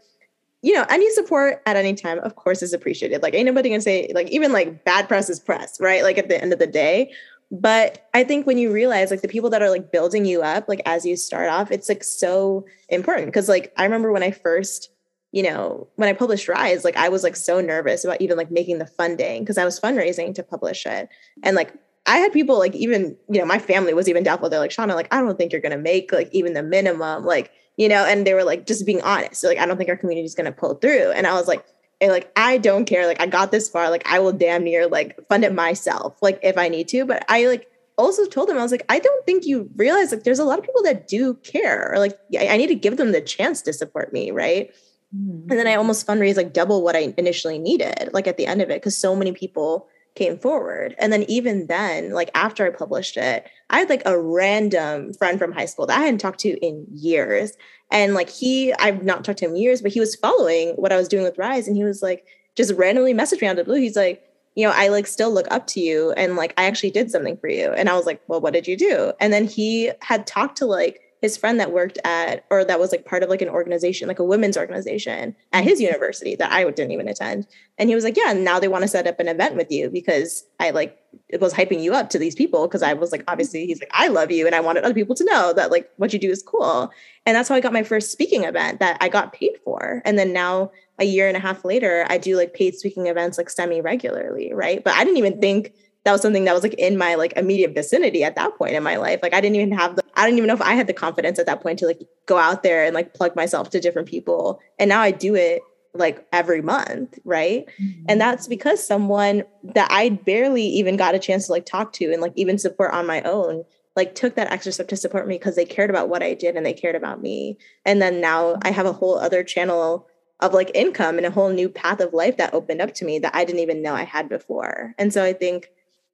you 0.62 0.74
know, 0.74 0.84
any 0.90 1.08
support 1.10 1.62
at 1.66 1.76
any 1.76 1.94
time, 1.94 2.18
of 2.20 2.36
course, 2.36 2.62
is 2.62 2.72
appreciated. 2.72 3.22
Like, 3.22 3.34
ain't 3.34 3.46
nobody 3.46 3.68
gonna 3.68 3.80
say, 3.80 4.10
like, 4.14 4.28
even 4.30 4.52
like 4.52 4.84
bad 4.84 5.08
press 5.08 5.30
is 5.30 5.38
press, 5.38 5.80
right? 5.80 6.02
Like, 6.02 6.18
at 6.18 6.28
the 6.28 6.40
end 6.40 6.52
of 6.52 6.58
the 6.58 6.66
day. 6.66 7.12
But 7.50 8.08
I 8.12 8.24
think 8.24 8.46
when 8.46 8.58
you 8.58 8.72
realize, 8.72 9.10
like, 9.10 9.22
the 9.22 9.28
people 9.28 9.50
that 9.50 9.62
are 9.62 9.70
like 9.70 9.92
building 9.92 10.24
you 10.24 10.42
up, 10.42 10.68
like, 10.68 10.82
as 10.84 11.06
you 11.06 11.16
start 11.16 11.48
off, 11.48 11.70
it's 11.70 11.88
like 11.88 12.04
so 12.04 12.66
important. 12.88 13.32
Cause, 13.32 13.48
like, 13.48 13.72
I 13.76 13.84
remember 13.84 14.12
when 14.12 14.22
I 14.22 14.32
first, 14.32 14.90
you 15.32 15.42
know, 15.42 15.86
when 15.96 16.08
I 16.08 16.12
published 16.12 16.48
Rise, 16.48 16.84
like, 16.84 16.96
I 16.96 17.08
was 17.08 17.22
like 17.22 17.36
so 17.36 17.60
nervous 17.60 18.04
about 18.04 18.20
even 18.20 18.36
like 18.36 18.50
making 18.50 18.78
the 18.78 18.86
funding 18.86 19.42
because 19.42 19.58
I 19.58 19.64
was 19.64 19.78
fundraising 19.78 20.34
to 20.34 20.42
publish 20.42 20.84
it. 20.86 21.08
And 21.42 21.54
like, 21.54 21.72
I 22.06 22.18
had 22.18 22.32
people 22.32 22.58
like 22.58 22.74
even, 22.74 23.16
you 23.30 23.38
know, 23.38 23.46
my 23.46 23.58
family 23.58 23.94
was 23.94 24.08
even 24.08 24.24
doubtful. 24.24 24.48
They're 24.48 24.58
like, 24.58 24.70
Shana, 24.70 24.94
like, 24.94 25.12
I 25.14 25.20
don't 25.20 25.36
think 25.38 25.52
you're 25.52 25.60
gonna 25.60 25.78
make 25.78 26.12
like 26.12 26.30
even 26.32 26.54
the 26.54 26.62
minimum. 26.62 27.24
Like, 27.24 27.52
you 27.78 27.88
know, 27.88 28.04
and 28.04 28.26
they 28.26 28.34
were 28.34 28.44
like, 28.44 28.66
just 28.66 28.84
being 28.84 29.00
honest. 29.02 29.44
Like, 29.44 29.56
I 29.56 29.64
don't 29.64 29.78
think 29.78 29.88
our 29.88 29.96
community 29.96 30.26
is 30.26 30.34
going 30.34 30.46
to 30.46 30.52
pull 30.52 30.74
through. 30.74 31.12
And 31.12 31.26
I 31.26 31.34
was 31.34 31.46
like, 31.46 31.64
and 32.00 32.10
like, 32.10 32.30
I 32.36 32.58
don't 32.58 32.84
care. 32.84 33.06
Like, 33.06 33.20
I 33.20 33.26
got 33.26 33.52
this 33.52 33.68
far. 33.68 33.88
Like, 33.88 34.06
I 34.06 34.18
will 34.18 34.32
damn 34.32 34.64
near 34.64 34.88
like 34.88 35.16
fund 35.28 35.44
it 35.44 35.54
myself, 35.54 36.18
like, 36.20 36.40
if 36.42 36.58
I 36.58 36.68
need 36.68 36.88
to. 36.88 37.04
But 37.06 37.24
I 37.28 37.46
like 37.46 37.68
also 37.96 38.26
told 38.26 38.48
them, 38.48 38.58
I 38.58 38.62
was 38.62 38.72
like, 38.72 38.84
I 38.88 38.98
don't 38.98 39.24
think 39.24 39.46
you 39.46 39.70
realize 39.76 40.10
like 40.10 40.24
there's 40.24 40.40
a 40.40 40.44
lot 40.44 40.58
of 40.58 40.64
people 40.64 40.82
that 40.82 41.06
do 41.06 41.34
care. 41.34 41.92
Or 41.92 41.98
like, 41.98 42.18
I, 42.38 42.48
I 42.48 42.56
need 42.56 42.66
to 42.66 42.74
give 42.74 42.96
them 42.96 43.12
the 43.12 43.20
chance 43.20 43.62
to 43.62 43.72
support 43.72 44.12
me. 44.12 44.32
Right. 44.32 44.74
Mm-hmm. 45.16 45.50
And 45.50 45.58
then 45.58 45.68
I 45.68 45.76
almost 45.76 46.06
fundraised 46.06 46.36
like 46.36 46.52
double 46.52 46.82
what 46.82 46.96
I 46.96 47.14
initially 47.16 47.58
needed, 47.58 48.10
like 48.12 48.26
at 48.26 48.36
the 48.36 48.46
end 48.46 48.60
of 48.60 48.70
it, 48.70 48.80
because 48.80 48.96
so 48.96 49.14
many 49.14 49.32
people 49.32 49.88
came 50.18 50.38
forward. 50.38 50.94
And 50.98 51.12
then 51.12 51.24
even 51.28 51.68
then, 51.68 52.10
like 52.10 52.30
after 52.34 52.66
I 52.66 52.70
published 52.70 53.16
it, 53.16 53.48
I 53.70 53.78
had 53.78 53.88
like 53.88 54.02
a 54.04 54.18
random 54.18 55.14
friend 55.14 55.38
from 55.38 55.52
high 55.52 55.66
school 55.66 55.86
that 55.86 55.98
I 55.98 56.02
hadn't 56.02 56.18
talked 56.18 56.40
to 56.40 56.58
in 56.58 56.84
years. 56.92 57.52
And 57.90 58.14
like 58.14 58.28
he, 58.28 58.74
I've 58.74 59.04
not 59.04 59.24
talked 59.24 59.38
to 59.38 59.46
him 59.46 59.56
years, 59.56 59.80
but 59.80 59.92
he 59.92 60.00
was 60.00 60.16
following 60.16 60.70
what 60.70 60.92
I 60.92 60.96
was 60.96 61.08
doing 61.08 61.22
with 61.22 61.38
Rise. 61.38 61.68
And 61.68 61.76
he 61.76 61.84
was 61.84 62.02
like, 62.02 62.26
just 62.56 62.74
randomly 62.74 63.14
messaged 63.14 63.40
me 63.40 63.46
out 63.46 63.52
of 63.52 63.58
the 63.58 63.64
blue. 63.64 63.80
He's 63.80 63.96
like, 63.96 64.22
you 64.56 64.66
know, 64.66 64.72
I 64.74 64.88
like 64.88 65.06
still 65.06 65.32
look 65.32 65.46
up 65.52 65.68
to 65.68 65.80
you 65.80 66.10
and 66.12 66.34
like 66.34 66.52
I 66.58 66.64
actually 66.64 66.90
did 66.90 67.12
something 67.12 67.36
for 67.36 67.48
you. 67.48 67.70
And 67.70 67.88
I 67.88 67.94
was 67.94 68.04
like, 68.04 68.20
well, 68.26 68.40
what 68.40 68.52
did 68.52 68.66
you 68.66 68.76
do? 68.76 69.12
And 69.20 69.32
then 69.32 69.46
he 69.46 69.92
had 70.00 70.26
talked 70.26 70.58
to 70.58 70.66
like 70.66 71.00
his 71.20 71.36
friend 71.36 71.58
that 71.58 71.72
worked 71.72 71.98
at 72.04 72.44
or 72.50 72.64
that 72.64 72.78
was 72.78 72.92
like 72.92 73.04
part 73.04 73.22
of 73.22 73.28
like 73.28 73.42
an 73.42 73.48
organization 73.48 74.08
like 74.08 74.18
a 74.18 74.24
women's 74.24 74.56
organization 74.56 75.34
at 75.52 75.64
his 75.64 75.80
university 75.80 76.36
that 76.36 76.52
i 76.52 76.64
didn't 76.70 76.92
even 76.92 77.08
attend. 77.08 77.46
And 77.78 77.88
he 77.88 77.94
was 77.94 78.04
like 78.04 78.16
yeah 78.16 78.32
now 78.32 78.58
they 78.58 78.68
want 78.68 78.82
to 78.82 78.88
set 78.88 79.06
up 79.06 79.20
an 79.20 79.28
event 79.28 79.56
with 79.56 79.70
you 79.70 79.90
because 79.90 80.44
i 80.60 80.70
like 80.70 80.98
it 81.28 81.40
was 81.40 81.54
hyping 81.54 81.82
you 81.82 81.94
up 81.94 82.10
to 82.10 82.18
these 82.18 82.34
people 82.34 82.66
because 82.66 82.82
i 82.82 82.92
was 82.92 83.12
like 83.12 83.24
obviously 83.28 83.66
he's 83.66 83.80
like 83.80 83.90
i 83.92 84.08
love 84.08 84.30
you 84.30 84.46
and 84.46 84.54
i 84.54 84.60
wanted 84.60 84.84
other 84.84 84.94
people 84.94 85.14
to 85.14 85.24
know 85.24 85.52
that 85.52 85.70
like 85.70 85.90
what 85.96 86.12
you 86.12 86.18
do 86.18 86.30
is 86.30 86.42
cool. 86.42 86.90
And 87.26 87.36
that's 87.36 87.48
how 87.48 87.54
i 87.54 87.60
got 87.60 87.72
my 87.72 87.82
first 87.82 88.12
speaking 88.12 88.44
event 88.44 88.80
that 88.80 88.98
i 89.00 89.08
got 89.08 89.32
paid 89.32 89.58
for. 89.64 90.02
And 90.04 90.18
then 90.18 90.32
now 90.32 90.70
a 90.98 91.04
year 91.04 91.28
and 91.28 91.36
a 91.36 91.40
half 91.40 91.64
later 91.64 92.06
i 92.08 92.18
do 92.18 92.36
like 92.36 92.54
paid 92.54 92.74
speaking 92.74 93.06
events 93.06 93.38
like 93.38 93.50
semi 93.50 93.80
regularly 93.80 94.52
right? 94.52 94.82
But 94.82 94.94
i 94.94 95.04
didn't 95.04 95.18
even 95.18 95.40
think 95.40 95.72
that 96.08 96.12
was 96.12 96.22
something 96.22 96.46
that 96.46 96.54
was 96.54 96.62
like 96.62 96.72
in 96.74 96.96
my 96.96 97.16
like 97.16 97.34
immediate 97.36 97.74
vicinity 97.74 98.24
at 98.24 98.34
that 98.34 98.56
point 98.56 98.72
in 98.72 98.82
my 98.82 98.96
life. 98.96 99.20
Like 99.22 99.34
I 99.34 99.42
didn't 99.42 99.56
even 99.56 99.72
have 99.72 99.94
the 99.94 100.02
I 100.14 100.24
didn't 100.24 100.38
even 100.38 100.48
know 100.48 100.54
if 100.54 100.62
I 100.62 100.72
had 100.72 100.86
the 100.86 100.94
confidence 100.94 101.38
at 101.38 101.44
that 101.44 101.60
point 101.60 101.78
to 101.80 101.86
like 101.86 102.00
go 102.24 102.38
out 102.38 102.62
there 102.62 102.82
and 102.86 102.94
like 102.94 103.12
plug 103.12 103.36
myself 103.36 103.68
to 103.70 103.78
different 103.78 104.08
people. 104.08 104.58
And 104.78 104.88
now 104.88 105.02
I 105.02 105.10
do 105.10 105.34
it 105.34 105.60
like 105.92 106.26
every 106.32 106.62
month, 106.62 107.18
right? 107.26 107.66
Mm-hmm. 107.78 108.06
And 108.08 108.18
that's 108.18 108.46
because 108.46 108.84
someone 108.84 109.44
that 109.74 109.88
I 109.90 110.08
barely 110.08 110.62
even 110.62 110.96
got 110.96 111.14
a 111.14 111.18
chance 111.18 111.44
to 111.46 111.52
like 111.52 111.66
talk 111.66 111.92
to 111.94 112.10
and 112.10 112.22
like 112.22 112.32
even 112.36 112.56
support 112.56 112.94
on 112.94 113.06
my 113.06 113.20
own 113.22 113.64
like 113.94 114.14
took 114.14 114.34
that 114.36 114.50
extra 114.50 114.72
step 114.72 114.88
to 114.88 114.96
support 114.96 115.28
me 115.28 115.34
because 115.34 115.56
they 115.56 115.66
cared 115.66 115.90
about 115.90 116.08
what 116.08 116.22
I 116.22 116.32
did 116.32 116.56
and 116.56 116.64
they 116.64 116.72
cared 116.72 116.96
about 116.96 117.20
me. 117.20 117.58
And 117.84 118.00
then 118.00 118.22
now 118.22 118.56
I 118.62 118.70
have 118.70 118.86
a 118.86 118.94
whole 118.94 119.18
other 119.18 119.44
channel 119.44 120.06
of 120.40 120.54
like 120.54 120.70
income 120.74 121.18
and 121.18 121.26
a 121.26 121.30
whole 121.30 121.50
new 121.50 121.68
path 121.68 122.00
of 122.00 122.14
life 122.14 122.38
that 122.38 122.54
opened 122.54 122.80
up 122.80 122.94
to 122.94 123.04
me 123.04 123.18
that 123.18 123.34
I 123.34 123.44
didn't 123.44 123.60
even 123.60 123.82
know 123.82 123.94
I 123.94 124.04
had 124.04 124.28
before. 124.30 124.94
And 124.96 125.12
so 125.12 125.22
I 125.22 125.34
think 125.34 125.68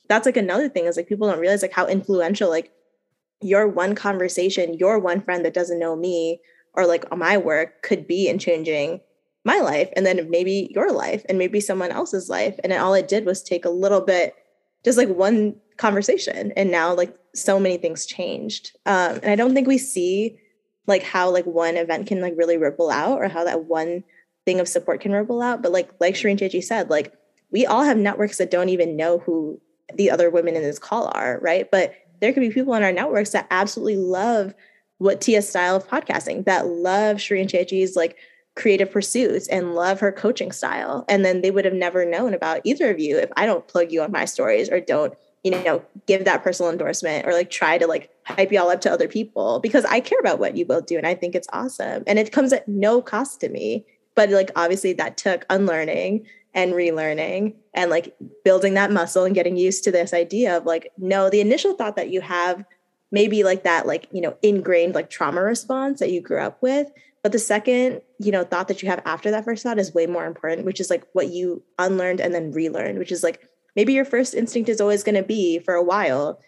that's 0.08 0.26
like 0.26 0.36
another 0.36 0.68
thing 0.68 0.86
is 0.86 0.96
like 0.96 1.08
people 1.08 1.28
don't 1.28 1.40
realize 1.40 1.62
like 1.62 1.72
how 1.72 1.86
influential 1.86 2.50
like 2.50 2.72
your 3.40 3.68
one 3.68 3.94
conversation, 3.94 4.74
your 4.74 4.98
one 4.98 5.20
friend 5.20 5.44
that 5.44 5.54
doesn't 5.54 5.78
know 5.78 5.96
me 5.96 6.40
or 6.74 6.86
like 6.86 7.04
my 7.16 7.36
work 7.36 7.82
could 7.82 8.06
be 8.06 8.28
in 8.28 8.38
changing 8.38 9.00
my 9.44 9.58
life 9.58 9.90
and 9.94 10.06
then 10.06 10.28
maybe 10.30 10.70
your 10.74 10.92
life 10.92 11.24
and 11.28 11.38
maybe 11.38 11.60
someone 11.60 11.90
else's 11.90 12.28
life. 12.28 12.58
And 12.64 12.72
all 12.72 12.94
it 12.94 13.08
did 13.08 13.26
was 13.26 13.42
take 13.42 13.64
a 13.64 13.70
little 13.70 14.00
bit, 14.00 14.34
just 14.84 14.98
like 14.98 15.08
one 15.08 15.56
conversation. 15.76 16.52
And 16.56 16.70
now 16.70 16.94
like 16.94 17.14
so 17.34 17.60
many 17.60 17.76
things 17.76 18.06
changed. 18.06 18.76
Um, 18.86 19.20
and 19.22 19.26
I 19.26 19.36
don't 19.36 19.54
think 19.54 19.68
we 19.68 19.78
see 19.78 20.38
like 20.86 21.02
how 21.02 21.30
like 21.30 21.46
one 21.46 21.76
event 21.76 22.06
can 22.06 22.20
like 22.20 22.34
really 22.36 22.56
ripple 22.56 22.90
out 22.90 23.18
or 23.18 23.28
how 23.28 23.44
that 23.44 23.64
one 23.64 24.04
thing 24.44 24.60
of 24.60 24.68
support 24.68 25.00
can 25.00 25.12
ripple 25.12 25.42
out. 25.42 25.62
But 25.62 25.72
like 25.72 25.90
like 26.00 26.14
Shereene 26.14 26.62
said, 26.62 26.90
like 26.90 27.12
we 27.50 27.66
all 27.66 27.84
have 27.84 27.96
networks 27.96 28.38
that 28.38 28.50
don't 28.50 28.68
even 28.68 28.96
know 28.96 29.18
who 29.18 29.60
the 29.94 30.10
other 30.10 30.30
women 30.30 30.56
in 30.56 30.62
this 30.62 30.78
call 30.78 31.10
are, 31.14 31.38
right? 31.42 31.70
But 31.70 31.94
there 32.20 32.32
could 32.32 32.40
be 32.40 32.50
people 32.50 32.74
in 32.74 32.82
our 32.82 32.92
networks 32.92 33.30
that 33.30 33.46
absolutely 33.50 33.96
love 33.96 34.54
what 34.98 35.20
Tia's 35.20 35.48
style 35.48 35.76
of 35.76 35.86
podcasting, 35.86 36.44
that 36.44 36.66
love 36.66 37.16
Shereene 37.16 37.48
Chechy's 37.48 37.96
like 37.96 38.16
creative 38.56 38.90
pursuits 38.90 39.48
and 39.48 39.74
love 39.74 40.00
her 40.00 40.12
coaching 40.12 40.52
style. 40.52 41.04
And 41.08 41.24
then 41.24 41.42
they 41.42 41.50
would 41.50 41.64
have 41.64 41.74
never 41.74 42.04
known 42.04 42.34
about 42.34 42.60
either 42.64 42.90
of 42.90 43.00
you 43.00 43.18
if 43.18 43.30
I 43.36 43.46
don't 43.46 43.66
plug 43.66 43.90
you 43.90 44.02
on 44.02 44.12
my 44.12 44.24
stories 44.24 44.70
or 44.70 44.80
don't, 44.80 45.14
you 45.42 45.50
know, 45.50 45.82
give 46.06 46.24
that 46.24 46.42
personal 46.44 46.70
endorsement 46.70 47.26
or 47.26 47.32
like 47.32 47.50
try 47.50 47.78
to 47.78 47.86
like 47.86 48.10
hype 48.24 48.52
y'all 48.52 48.70
up 48.70 48.80
to 48.82 48.92
other 48.92 49.08
people 49.08 49.58
because 49.60 49.84
I 49.84 50.00
care 50.00 50.20
about 50.20 50.38
what 50.38 50.56
you 50.56 50.64
both 50.64 50.86
do 50.86 50.96
and 50.96 51.06
I 51.06 51.14
think 51.14 51.34
it's 51.34 51.48
awesome. 51.52 52.04
And 52.06 52.18
it 52.18 52.32
comes 52.32 52.52
at 52.52 52.68
no 52.68 53.02
cost 53.02 53.40
to 53.40 53.48
me. 53.48 53.84
But 54.14 54.30
like 54.30 54.52
obviously 54.54 54.92
that 54.94 55.16
took 55.16 55.44
unlearning 55.50 56.24
and 56.54 56.72
relearning 56.72 57.54
and 57.74 57.90
like 57.90 58.16
building 58.44 58.74
that 58.74 58.92
muscle 58.92 59.24
and 59.24 59.34
getting 59.34 59.56
used 59.56 59.84
to 59.84 59.90
this 59.90 60.14
idea 60.14 60.56
of 60.56 60.64
like 60.64 60.90
no 60.96 61.28
the 61.28 61.40
initial 61.40 61.74
thought 61.74 61.96
that 61.96 62.10
you 62.10 62.20
have 62.20 62.64
maybe 63.10 63.44
like 63.44 63.64
that 63.64 63.86
like 63.86 64.08
you 64.12 64.20
know 64.20 64.36
ingrained 64.42 64.94
like 64.94 65.10
trauma 65.10 65.42
response 65.42 66.00
that 66.00 66.10
you 66.10 66.20
grew 66.20 66.40
up 66.40 66.62
with. 66.62 66.90
But 67.22 67.32
the 67.32 67.38
second 67.38 68.02
you 68.18 68.32
know 68.32 68.44
thought 68.44 68.68
that 68.68 68.82
you 68.82 68.88
have 68.88 69.02
after 69.04 69.30
that 69.30 69.44
first 69.44 69.62
thought 69.62 69.78
is 69.78 69.94
way 69.94 70.06
more 70.06 70.26
important 70.26 70.64
which 70.64 70.80
is 70.80 70.90
like 70.90 71.04
what 71.12 71.28
you 71.28 71.62
unlearned 71.78 72.20
and 72.20 72.34
then 72.34 72.52
relearned 72.52 72.98
which 72.98 73.12
is 73.12 73.22
like 73.22 73.48
maybe 73.76 73.92
your 73.92 74.04
first 74.04 74.34
instinct 74.34 74.68
is 74.68 74.80
always 74.80 75.02
going 75.02 75.14
to 75.14 75.22
be 75.22 75.58
for 75.58 75.74
a 75.74 75.82
while 75.82 76.40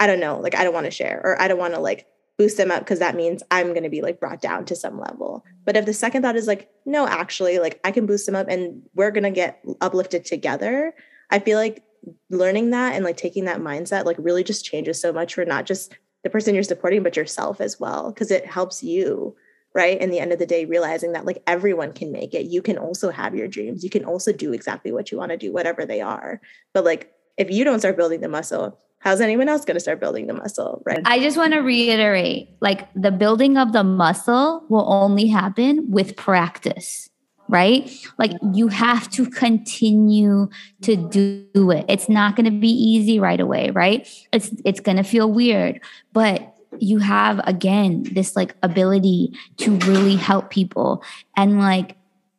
i 0.00 0.06
don't 0.06 0.20
know 0.20 0.38
like 0.38 0.54
i 0.54 0.62
don't 0.62 0.74
want 0.74 0.84
to 0.84 0.90
share 0.90 1.20
or 1.24 1.40
i 1.40 1.48
don't 1.48 1.58
want 1.58 1.74
to 1.74 1.80
like 1.80 2.06
boost 2.36 2.56
them 2.56 2.70
up 2.70 2.80
because 2.80 2.98
that 2.98 3.14
means 3.14 3.42
I'm 3.50 3.68
going 3.68 3.84
to 3.84 3.88
be 3.88 4.02
like 4.02 4.20
brought 4.20 4.40
down 4.40 4.64
to 4.66 4.76
some 4.76 4.98
level. 4.98 5.44
But 5.64 5.76
if 5.76 5.86
the 5.86 5.92
second 5.92 6.22
thought 6.22 6.36
is 6.36 6.46
like, 6.46 6.68
no, 6.84 7.06
actually, 7.06 7.58
like 7.58 7.80
I 7.84 7.90
can 7.90 8.06
boost 8.06 8.26
them 8.26 8.34
up 8.34 8.48
and 8.48 8.82
we're 8.94 9.12
going 9.12 9.24
to 9.24 9.30
get 9.30 9.62
uplifted 9.80 10.24
together, 10.24 10.94
I 11.30 11.38
feel 11.38 11.58
like 11.58 11.84
learning 12.30 12.70
that 12.70 12.94
and 12.94 13.04
like 13.04 13.16
taking 13.16 13.44
that 13.44 13.60
mindset 13.60 14.04
like 14.04 14.16
really 14.18 14.44
just 14.44 14.64
changes 14.64 15.00
so 15.00 15.12
much 15.12 15.34
for 15.34 15.44
not 15.44 15.64
just 15.64 15.96
the 16.22 16.30
person 16.30 16.54
you're 16.54 16.64
supporting, 16.64 17.02
but 17.02 17.16
yourself 17.16 17.60
as 17.60 17.78
well, 17.78 18.10
because 18.10 18.30
it 18.30 18.46
helps 18.46 18.82
you. 18.82 19.36
Right. 19.74 20.00
In 20.00 20.10
the 20.10 20.20
end 20.20 20.32
of 20.32 20.38
the 20.38 20.46
day, 20.46 20.66
realizing 20.66 21.12
that 21.12 21.24
like 21.26 21.42
everyone 21.48 21.92
can 21.94 22.12
make 22.12 22.32
it. 22.32 22.46
You 22.46 22.62
can 22.62 22.78
also 22.78 23.10
have 23.10 23.34
your 23.34 23.48
dreams. 23.48 23.82
You 23.82 23.90
can 23.90 24.04
also 24.04 24.32
do 24.32 24.52
exactly 24.52 24.92
what 24.92 25.10
you 25.10 25.18
want 25.18 25.32
to 25.32 25.36
do, 25.36 25.52
whatever 25.52 25.84
they 25.84 26.00
are. 26.00 26.40
But 26.72 26.84
like, 26.84 27.12
if 27.36 27.50
you 27.50 27.64
don't 27.64 27.80
start 27.80 27.96
building 27.96 28.20
the 28.20 28.28
muscle, 28.28 28.78
how's 29.04 29.20
anyone 29.20 29.50
else 29.50 29.66
going 29.66 29.74
to 29.74 29.80
start 29.80 30.00
building 30.00 30.26
the 30.26 30.32
muscle 30.32 30.82
right? 30.86 31.02
I 31.04 31.20
just 31.20 31.36
want 31.36 31.52
to 31.52 31.60
reiterate 31.60 32.48
like 32.60 32.88
the 32.94 33.10
building 33.10 33.58
of 33.58 33.72
the 33.72 33.84
muscle 33.84 34.64
will 34.68 34.90
only 34.90 35.28
happen 35.28 35.90
with 35.90 36.16
practice 36.16 37.10
right? 37.46 37.94
Like 38.18 38.32
you 38.54 38.68
have 38.68 39.10
to 39.10 39.28
continue 39.28 40.48
to 40.80 40.96
do 40.96 41.70
it. 41.70 41.84
It's 41.90 42.08
not 42.08 42.36
going 42.36 42.46
to 42.46 42.58
be 42.58 42.70
easy 42.70 43.20
right 43.20 43.38
away 43.38 43.70
right? 43.70 44.08
It's 44.32 44.50
it's 44.64 44.80
going 44.80 44.96
to 44.96 45.04
feel 45.04 45.30
weird 45.30 45.80
but 46.12 46.50
you 46.80 46.98
have 46.98 47.40
again 47.44 48.04
this 48.12 48.34
like 48.34 48.56
ability 48.62 49.32
to 49.58 49.76
really 49.80 50.16
help 50.16 50.50
people. 50.50 51.04
And 51.36 51.60
like 51.60 51.96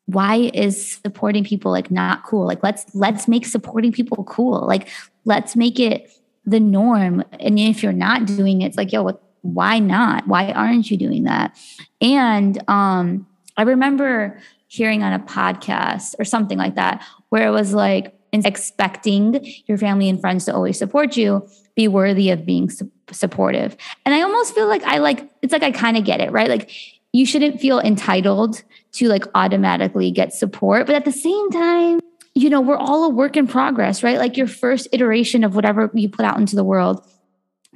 why 0.07 0.51
is 0.53 0.93
supporting 1.03 1.43
people 1.43 1.71
like 1.71 1.91
not 1.91 2.23
cool? 2.23 2.47
Like 2.47 2.63
let's 2.63 2.85
let's 2.95 3.27
make 3.27 3.45
supporting 3.45 3.91
people 3.91 4.23
cool. 4.23 4.65
Like 4.65 4.89
let's 5.23 5.55
make 5.55 5.79
it 5.79 6.11
the 6.45 6.59
norm. 6.59 7.23
And 7.39 7.59
if 7.59 7.83
you're 7.83 7.91
not 7.91 8.25
doing 8.25 8.61
it, 8.61 8.67
it's 8.67 8.77
like, 8.77 8.91
yo, 8.91 9.03
what, 9.03 9.21
why 9.41 9.79
not? 9.79 10.27
Why 10.27 10.51
aren't 10.51 10.89
you 10.89 10.97
doing 10.97 11.23
that? 11.23 11.57
And 12.01 12.61
um, 12.69 13.27
I 13.57 13.63
remember 13.63 14.39
hearing 14.67 15.03
on 15.03 15.13
a 15.13 15.19
podcast 15.19 16.15
or 16.19 16.25
something 16.25 16.57
like 16.57 16.75
that 16.75 17.05
where 17.29 17.47
it 17.47 17.51
was 17.51 17.73
like, 17.73 18.11
expecting 18.43 19.45
your 19.65 19.77
family 19.77 20.09
and 20.09 20.19
friends 20.19 20.43
to 20.43 20.53
always 20.53 20.77
support 20.77 21.15
you, 21.15 21.47
be 21.73 21.87
worthy 21.87 22.31
of 22.31 22.45
being 22.45 22.69
su- 22.69 22.91
supportive. 23.09 23.77
And 24.05 24.13
I 24.13 24.23
almost 24.23 24.53
feel 24.53 24.67
like 24.67 24.83
I 24.83 24.97
like, 24.97 25.29
it's 25.41 25.53
like 25.53 25.63
I 25.63 25.71
kind 25.71 25.95
of 25.95 26.03
get 26.03 26.19
it, 26.19 26.33
right? 26.33 26.49
Like 26.49 26.69
you 27.13 27.25
shouldn't 27.25 27.61
feel 27.61 27.79
entitled 27.79 28.61
to 28.93 29.07
like 29.07 29.23
automatically 29.35 30.11
get 30.11 30.33
support. 30.33 30.85
But 30.85 30.95
at 30.95 31.05
the 31.05 31.13
same 31.13 31.49
time, 31.49 32.01
you 32.36 32.49
know, 32.49 32.59
we're 32.59 32.75
all 32.77 33.05
a 33.05 33.09
work 33.09 33.38
in 33.38 33.47
progress, 33.47 34.03
right? 34.03 34.17
Like 34.17 34.36
your 34.36 34.47
first 34.47 34.89
iteration 34.91 35.45
of 35.45 35.55
whatever 35.55 35.89
you 35.93 36.09
put 36.09 36.25
out 36.25 36.38
into 36.38 36.55
the 36.55 36.65
world 36.65 37.01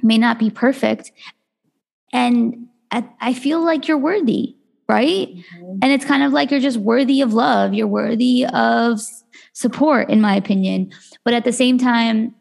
may 0.02 0.18
not 0.18 0.38
be 0.38 0.50
perfect. 0.50 1.10
And 2.12 2.68
I 2.92 3.32
feel 3.34 3.64
like 3.64 3.88
you're 3.88 3.98
worthy, 3.98 4.56
right? 4.88 5.28
Mm-hmm. 5.28 5.78
And 5.80 5.92
it's 5.92 6.04
kind 6.04 6.22
of 6.22 6.32
like 6.32 6.50
you're 6.50 6.60
just 6.60 6.76
worthy 6.76 7.20
of 7.20 7.32
love, 7.32 7.72
you're 7.72 7.86
worthy 7.86 8.44
of 8.52 9.00
support, 9.52 10.10
in 10.10 10.20
my 10.20 10.34
opinion. 10.34 10.90
But 11.24 11.34
at 11.34 11.44
the 11.44 11.52
same 11.52 11.78
time, 11.78 12.34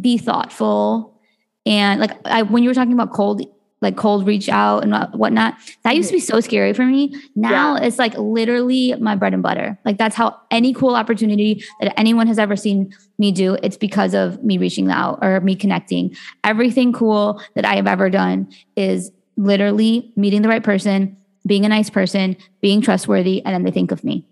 be 0.00 0.18
thoughtful. 0.18 1.20
And 1.66 2.00
like 2.00 2.12
I, 2.26 2.42
when 2.42 2.62
you 2.62 2.70
were 2.70 2.74
talking 2.74 2.94
about 2.94 3.12
cold 3.12 3.42
like 3.80 3.96
cold 3.96 4.26
reach 4.26 4.48
out 4.48 4.82
and 4.82 4.94
whatnot. 5.18 5.54
That 5.82 5.96
used 5.96 6.08
to 6.08 6.14
be 6.14 6.20
so 6.20 6.40
scary 6.40 6.72
for 6.72 6.84
me. 6.84 7.14
Now 7.36 7.76
yeah. 7.76 7.84
it's 7.84 7.98
like 7.98 8.16
literally 8.16 8.94
my 8.94 9.14
bread 9.14 9.34
and 9.34 9.42
butter. 9.42 9.78
Like 9.84 9.98
that's 9.98 10.16
how 10.16 10.40
any 10.50 10.72
cool 10.72 10.96
opportunity 10.96 11.62
that 11.80 11.98
anyone 11.98 12.26
has 12.26 12.38
ever 12.38 12.56
seen 12.56 12.94
me 13.18 13.30
do, 13.30 13.56
it's 13.62 13.76
because 13.76 14.14
of 14.14 14.42
me 14.42 14.58
reaching 14.58 14.90
out 14.90 15.18
or 15.22 15.40
me 15.40 15.54
connecting. 15.54 16.16
Everything 16.42 16.92
cool 16.92 17.42
that 17.54 17.64
I 17.64 17.76
have 17.76 17.86
ever 17.86 18.08
done 18.10 18.50
is 18.76 19.10
literally 19.36 20.12
meeting 20.16 20.42
the 20.42 20.48
right 20.48 20.64
person, 20.64 21.16
being 21.46 21.64
a 21.64 21.68
nice 21.68 21.90
person, 21.90 22.36
being 22.60 22.80
trustworthy, 22.80 23.44
and 23.44 23.54
then 23.54 23.64
they 23.64 23.70
think 23.70 23.92
of 23.92 24.02
me. 24.02 24.26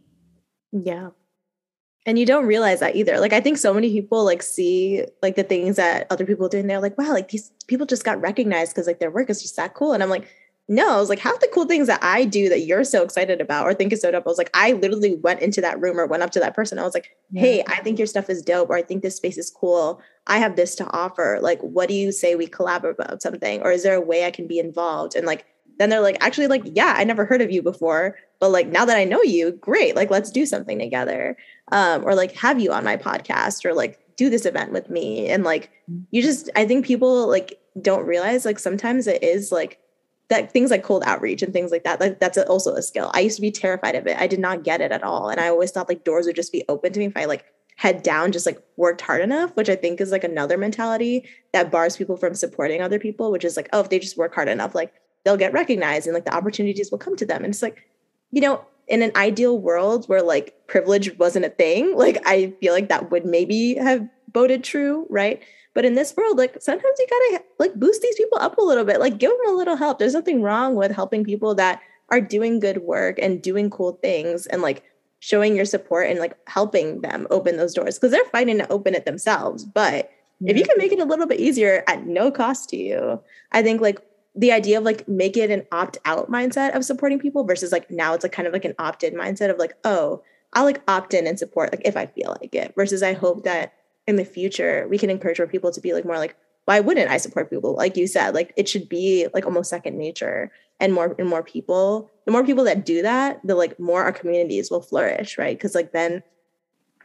Yeah 0.73 1.11
and 2.05 2.19
you 2.19 2.27
don't 2.27 2.47
realize 2.47 2.81
that 2.81 2.97
either. 2.97 3.21
Like 3.21 3.33
i 3.33 3.41
think 3.41 3.59
so 3.59 3.73
many 3.73 3.91
people 3.91 4.25
like 4.25 4.43
see 4.43 5.05
like 5.23 5.37
the 5.37 5.43
things 5.43 5.77
that 5.77 6.07
other 6.11 6.27
people 6.27 6.49
do 6.49 6.59
and 6.59 6.69
they're 6.69 6.81
like 6.81 6.99
wow 6.99 7.13
like 7.13 7.29
these 7.29 7.53
people 7.67 7.87
just 7.87 8.05
got 8.05 8.21
recognized 8.21 8.73
because 8.73 8.87
like 8.87 9.01
their 9.01 9.11
work 9.11 9.31
is 9.31 9.43
just 9.43 9.57
that 9.57 9.75
cool. 9.75 9.93
And 9.93 10.03
i'm 10.03 10.11
like 10.11 10.29
no. 10.69 10.95
I 10.95 10.97
was 10.97 11.09
like 11.09 11.19
half 11.19 11.41
the 11.41 11.51
cool 11.53 11.67
things 11.67 11.89
that 11.89 12.03
i 12.03 12.25
do 12.25 12.49
that 12.49 12.61
you're 12.61 12.85
so 12.85 13.03
excited 13.03 13.41
about 13.41 13.67
or 13.67 13.75
think 13.75 13.93
is 13.93 14.01
so 14.01 14.11
dope 14.11 14.27
i 14.27 14.29
was 14.31 14.39
like 14.39 14.51
i 14.55 14.73
literally 14.73 15.17
went 15.17 15.41
into 15.41 15.61
that 15.61 15.81
room 15.81 15.99
or 15.99 16.07
went 16.07 16.23
up 16.23 16.31
to 16.31 16.41
that 16.41 16.55
person. 16.55 16.79
I 16.79 16.85
was 16.85 16.95
like 16.95 17.17
hey 17.35 17.63
i 17.67 17.81
think 17.83 17.99
your 17.99 18.07
stuff 18.07 18.31
is 18.31 18.43
dope 18.43 18.71
or 18.71 18.77
i 18.77 18.83
think 18.83 19.03
this 19.03 19.17
space 19.17 19.39
is 19.39 19.51
cool. 19.51 20.01
I 20.27 20.39
have 20.39 20.57
this 20.57 20.75
to 20.77 20.87
offer. 20.91 21.39
Like 21.43 21.61
what 21.61 21.89
do 21.89 21.95
you 21.95 22.13
say 22.13 22.35
we 22.35 22.47
collaborate 22.47 22.95
about 22.99 23.23
something? 23.23 23.61
Or 23.63 23.73
is 23.73 23.83
there 23.83 23.97
a 23.97 24.01
way 24.01 24.25
i 24.25 24.31
can 24.31 24.47
be 24.47 24.59
involved? 24.59 25.15
And 25.15 25.27
like 25.27 25.47
then 25.79 25.91
they're 25.91 26.01
like 26.01 26.19
actually 26.21 26.47
like 26.47 26.63
yeah 26.65 26.95
i 26.97 27.05
never 27.05 27.25
heard 27.25 27.43
of 27.43 27.51
you 27.51 27.63
before 27.63 28.17
but 28.43 28.51
like 28.51 28.67
now 28.67 28.85
that 28.85 28.97
i 28.97 29.05
know 29.05 29.23
you 29.23 29.53
great 29.53 29.95
like 29.95 30.11
let's 30.11 30.29
do 30.29 30.45
something 30.45 30.81
together. 30.81 31.37
Um, 31.71 32.05
or 32.05 32.17
like 32.17 32.33
have 32.33 32.61
you 32.61 32.73
on 32.73 32.83
my 32.83 32.97
podcast 32.97 33.65
or 33.65 33.73
like 33.73 34.01
do 34.17 34.29
this 34.29 34.45
event 34.45 34.73
with 34.73 34.91
me. 34.91 35.29
And 35.29 35.45
like 35.45 35.71
you 36.11 36.23
just 36.23 36.51
i 36.57 36.67
think 36.67 36.85
people 36.85 37.29
like 37.29 37.61
don't 37.81 38.05
realize 38.05 38.45
like 38.45 38.59
sometimes 38.59 39.07
it 39.07 39.23
is 39.23 39.53
like 39.53 39.79
that 40.29 40.51
things 40.51 40.73
like 40.73 40.83
cold 40.83 41.05
outreach 41.07 41.41
and 41.43 41.53
things 41.53 41.71
like 41.71 41.85
that 41.85 42.01
like 42.01 42.19
that's 42.19 42.37
also 42.37 42.75
a 42.75 42.83
skill. 42.83 43.13
I 43.15 43.21
used 43.21 43.37
to 43.37 43.43
be 43.43 43.53
terrified 43.53 43.95
of 43.95 44.09
it. 44.09 44.19
I 44.19 44.27
did 44.27 44.41
not 44.41 44.65
get 44.65 44.81
it 44.81 44.91
at 44.91 45.05
all. 45.05 45.29
And 45.29 45.39
i 45.39 45.47
always 45.47 45.71
thought 45.71 45.89
like 45.89 46.03
doors 46.03 46.27
would 46.27 46.35
just 46.35 46.51
be 46.51 46.65
open 46.69 46.93
to 46.93 46.99
me 46.99 47.07
if 47.07 47.17
i 47.17 47.27
like 47.27 47.45
head 47.77 48.03
down 48.03 48.33
just 48.33 48.45
like 48.45 48.61
worked 48.77 49.01
hard 49.03 49.23
enough 49.23 49.55
which 49.55 49.69
i 49.69 49.77
think 49.77 50.01
is 50.01 50.11
like 50.11 50.25
another 50.25 50.59
mentality 50.59 51.25
that 51.53 51.71
bars 51.71 51.97
people 51.97 52.17
from 52.17 52.35
supporting 52.35 52.83
other 52.83 52.99
people 52.99 53.31
which 53.31 53.45
is 53.45 53.57
like 53.57 53.69
oh 53.73 53.81
if 53.81 53.89
they 53.89 53.99
just 53.99 54.19
work 54.19 54.35
hard 54.35 54.49
enough 54.49 54.75
like 54.75 54.93
they'll 55.25 55.37
get 55.37 55.53
recognized 55.53 56.07
and 56.07 56.15
like 56.15 56.25
the 56.25 56.35
opportunities 56.35 56.91
will 56.91 56.99
come 56.99 57.17
to 57.17 57.27
them. 57.27 57.45
And 57.45 57.53
it's 57.53 57.63
like 57.63 57.87
you 58.33 58.41
know 58.41 58.65
in 58.89 59.03
an 59.03 59.13
ideal 59.17 59.59
world 59.59 60.07
where 60.07 60.23
like 60.23 60.55
privilege 60.67 61.17
wasn't 61.19 61.45
a 61.45 61.51
thing, 61.51 61.97
like 61.97 62.19
I 62.27 62.53
feel 62.61 62.73
like 62.73 62.89
that 62.89 63.11
would 63.11 63.25
maybe 63.25 63.75
have 63.77 64.09
boded 64.33 64.65
true, 64.65 65.07
right? 65.11 65.41
But 65.75 65.85
in 65.85 65.95
this 65.95 66.15
world, 66.17 66.37
like 66.37 66.61
sometimes 66.61 66.99
you 66.99 67.07
gotta 67.09 67.45
like 67.59 67.75
boost 67.75 68.03
these 68.03 68.17
people 68.17 68.39
up 68.39 68.59
a 68.59 68.63
little 68.63 68.85
bit, 68.85 69.01
like 69.01 69.19
give 69.19 69.31
them 69.31 69.55
a 69.55 69.57
little 69.57 69.77
help. 69.77 69.99
There's 69.99 70.15
nothing 70.15 70.43
wrong 70.43 70.75
with 70.75 70.93
helping 70.93 71.25
people 71.25 71.55
that 71.55 71.81
are 72.11 72.21
doing 72.21 72.61
good 72.61 72.79
work 72.79 73.19
and 73.21 73.41
doing 73.41 73.71
cool 73.71 73.93
things 74.03 74.47
and 74.47 74.61
like 74.61 74.83
showing 75.21 75.57
your 75.57 75.65
support 75.65 76.11
and 76.11 76.19
like 76.19 76.37
helping 76.47 77.01
them 77.01 77.27
open 77.31 77.57
those 77.57 77.73
doors 77.73 77.97
because 77.97 78.11
they're 78.11 78.25
fighting 78.27 78.59
to 78.59 78.71
open 78.71 78.95
it 78.95 79.07
themselves. 79.07 79.65
But 79.65 80.11
if 80.45 80.57
you 80.57 80.65
can 80.65 80.77
make 80.77 80.93
it 80.93 80.99
a 80.99 81.05
little 81.05 81.27
bit 81.27 81.41
easier 81.41 81.85
at 81.87 82.07
no 82.07 82.31
cost 82.31 82.69
to 82.71 82.77
you, 82.77 83.21
I 83.53 83.63
think 83.63 83.81
like 83.81 84.01
the 84.35 84.53
idea 84.53 84.79
of 84.79 84.85
like 84.85 85.07
make 85.07 85.37
it 85.37 85.51
an 85.51 85.67
opt 85.73 85.99
out 86.05 86.31
mindset 86.31 86.75
of 86.75 86.85
supporting 86.85 87.19
people 87.19 87.45
versus 87.45 87.73
like 87.73 87.91
now 87.91 88.15
it's 88.15 88.25
like 88.25 88.33
kind 88.33 88.47
of 88.47 88.53
like 88.53 88.65
an 88.65 88.75
opt 88.79 89.03
in 89.03 89.15
mindset 89.15 89.51
of 89.51 89.59
like, 89.59 89.75
oh, 89.85 90.23
I'll 90.55 90.65
like 90.65 90.83
opt 90.89 91.15
in 91.15 91.27
and 91.27 91.39
support 91.39 91.73
like 91.73 91.83
if 91.85 91.97
I 91.97 92.07
feel 92.07 92.37
like 92.41 92.55
it. 92.55 92.75
Versus 92.75 93.03
I 93.03 93.13
hope 93.13 93.45
that 93.45 93.75
in 94.07 94.17
the 94.17 94.25
future 94.25 94.87
we 94.89 94.99
can 94.99 95.11
encourage 95.11 95.39
more 95.39 95.47
people 95.47 95.71
to 95.73 95.81
be 95.81 95.93
like 95.93 96.05
more 96.05 96.19
like, 96.19 96.37
why 96.65 96.81
wouldn't 96.81 97.11
I 97.11 97.17
support 97.17 97.51
people? 97.51 97.75
Like 97.75 97.97
you 97.97 98.07
said, 98.07 98.35
like 98.35 98.53
it 98.57 98.69
should 98.69 98.89
be 98.89 99.27
like 99.35 99.45
almost 99.45 99.71
second 99.71 99.99
nature 99.99 100.51
and 100.81 100.95
more 100.95 101.15
and 101.19 101.29
more 101.29 101.43
people, 101.43 102.11
the 102.25 102.33
more 102.33 102.45
people 102.45 102.65
that 102.65 102.87
do 102.87 103.03
that, 103.03 103.41
the 103.45 103.55
like 103.55 103.79
more 103.79 104.03
our 104.03 104.13
communities 104.13 104.71
will 104.71 104.83
flourish, 104.83 105.39
right? 105.39 105.57
Because 105.57 105.75
like 105.75 105.93
then 105.93 106.23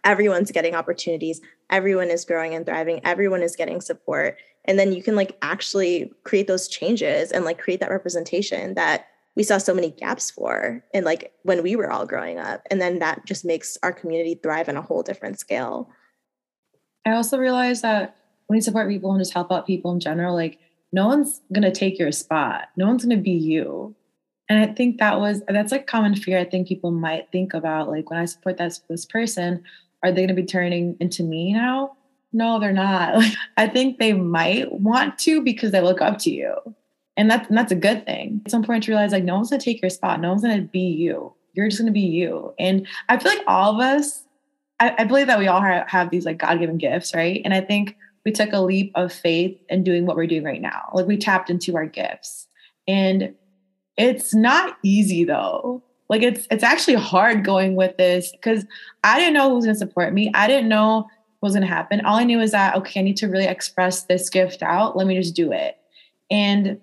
everyone's 0.04 0.52
getting 0.52 0.76
opportunities, 0.76 1.42
everyone 1.70 2.10
is 2.10 2.24
growing 2.24 2.54
and 2.54 2.66
thriving, 2.66 3.02
everyone 3.04 3.42
is 3.42 3.56
getting 3.56 3.82
support 3.82 4.38
and 4.68 4.78
then 4.78 4.92
you 4.92 5.02
can 5.02 5.16
like 5.16 5.38
actually 5.42 6.12
create 6.24 6.48
those 6.48 6.68
changes 6.68 7.32
and 7.32 7.46
like 7.46 7.58
create 7.58 7.80
that 7.80 7.90
representation 7.90 8.74
that 8.76 9.08
we 9.36 9.44
saw 9.44 9.58
so 9.58 9.74
many 9.74 9.92
gaps 9.92 10.32
for 10.32 10.84
and 10.94 11.06
like 11.06 11.32
when 11.44 11.64
we 11.64 11.76
were 11.76 11.92
all 11.92 12.06
growing 12.06 12.40
up. 12.40 12.62
And 12.70 12.82
then 12.82 13.00
that 13.00 13.26
just 13.26 13.46
makes 13.46 13.78
our 13.84 13.94
community 13.94 14.36
thrive 14.36 14.68
on 14.68 14.76
a 14.76 14.82
whole 14.82 15.04
different 15.04 15.40
scale. 15.40 15.90
I 17.06 17.12
also 17.12 17.38
realized 17.38 17.84
that 17.84 18.18
when 18.48 18.58
you 18.58 18.62
support 18.62 18.90
people 18.90 19.12
and 19.12 19.22
just 19.22 19.34
help 19.34 19.52
out 19.52 19.68
people 19.68 19.92
in 19.92 20.00
general. 20.00 20.34
Like 20.34 20.60
no 20.92 21.08
one's 21.08 21.42
gonna 21.54 21.72
take 21.72 22.00
your 22.00 22.12
spot. 22.12 22.70
No 22.76 22.88
one's 22.88 23.04
gonna 23.04 23.18
be 23.18 23.32
you. 23.32 23.96
And 24.50 24.60
i 24.60 24.74
think 24.74 24.98
that 24.98 25.20
was 25.20 25.42
that's 25.48 25.72
like 25.72 25.88
common 25.88 26.16
fear 26.16 26.40
i 26.40 26.46
think 26.46 26.68
people 26.68 26.92
might 26.92 27.32
think 27.32 27.54
about. 27.54 27.90
Like 27.90 28.10
when 28.10 28.20
i 28.20 28.26
support 28.26 28.58
this 28.58 28.80
this 28.90 29.06
person 29.06 29.64
are 30.04 30.12
they 30.12 30.24
gonna 30.24 30.34
be 30.34 30.46
turning 30.46 30.98
into 31.00 31.24
me 31.24 31.54
now 31.54 31.98
no, 32.38 32.60
they're 32.60 32.72
not. 32.72 33.24
I 33.58 33.68
think 33.68 33.98
they 33.98 34.14
might 34.14 34.72
want 34.72 35.18
to 35.20 35.42
because 35.42 35.72
they 35.72 35.82
look 35.82 36.02
up 36.02 36.20
to 36.20 36.32
you. 36.32 36.54
And 37.18 37.32
that's, 37.32 37.50
and 37.50 37.58
that's 37.58 37.72
a 37.72 37.76
good 37.76 38.06
thing. 38.06 38.42
It's 38.46 38.54
important 38.54 38.84
to 38.84 38.92
realize 38.92 39.12
like 39.12 39.24
no 39.24 39.36
one's 39.36 39.50
gonna 39.50 39.62
take 39.62 39.82
your 39.82 39.90
spot. 39.90 40.22
No 40.22 40.30
one's 40.30 40.44
gonna 40.44 40.62
be 40.62 40.80
you. 40.80 41.34
You're 41.54 41.68
just 41.68 41.82
gonna 41.82 41.92
be 41.92 42.02
you. 42.02 42.54
And 42.60 42.88
I 43.10 43.18
feel 43.18 43.34
like 43.34 43.44
all 43.48 43.74
of 43.74 43.82
us, 43.82 44.24
I, 44.80 44.94
I 45.00 45.04
believe 45.04 45.26
that 45.28 45.40
we 45.40 45.48
all 45.48 45.62
have, 45.62 45.90
have 45.90 46.12
these 46.12 46.26
like 46.26 46.38
God-given 46.38 46.78
gifts, 46.78 47.16
right? 47.16 47.42
And 47.44 47.56
I 47.56 47.62
think 47.62 47.98
we 48.24 48.32
took 48.32 48.54
a 48.54 48.60
leap 48.60 48.92
of 48.94 49.12
faith 49.12 49.60
in 49.70 49.84
doing 49.84 50.06
what 50.06 50.16
we're 50.16 50.28
doing 50.28 50.44
right 50.44 50.62
now. 50.62 50.90
Like 50.94 51.08
we 51.08 51.18
tapped 51.18 51.50
into 51.50 51.76
our 51.76 51.88
gifts. 51.88 52.48
And 52.88 53.34
it's 53.98 54.36
not 54.36 54.78
easy 54.84 55.24
though. 55.24 55.82
Like 56.10 56.22
it's 56.22 56.48
it's 56.52 56.64
actually 56.64 56.96
hard 56.96 57.44
going 57.44 57.76
with 57.76 57.98
this 57.98 58.32
because 58.32 58.66
I 59.04 59.18
didn't 59.18 59.34
know 59.34 59.50
who 59.50 59.56
was 59.56 59.66
gonna 59.66 59.76
support 59.76 60.14
me. 60.14 60.32
I 60.36 60.48
didn't 60.48 60.70
know 60.70 61.08
was 61.42 61.54
going 61.54 61.62
to 61.62 61.68
happen. 61.68 62.06
All 62.06 62.18
I 62.18 62.24
knew 62.24 62.40
was 62.40 62.52
that, 62.52 62.76
okay, 62.76 63.00
I 63.00 63.04
need 63.04 63.18
to 63.18 63.28
really 63.28 63.46
express 63.46 64.04
this 64.04 64.30
gift 64.30 64.64
out. 64.64 64.98
Let 64.98 65.08
me 65.08 65.18
just 65.18 65.36
do 65.36 65.52
it. 65.52 65.78
And 66.32 66.80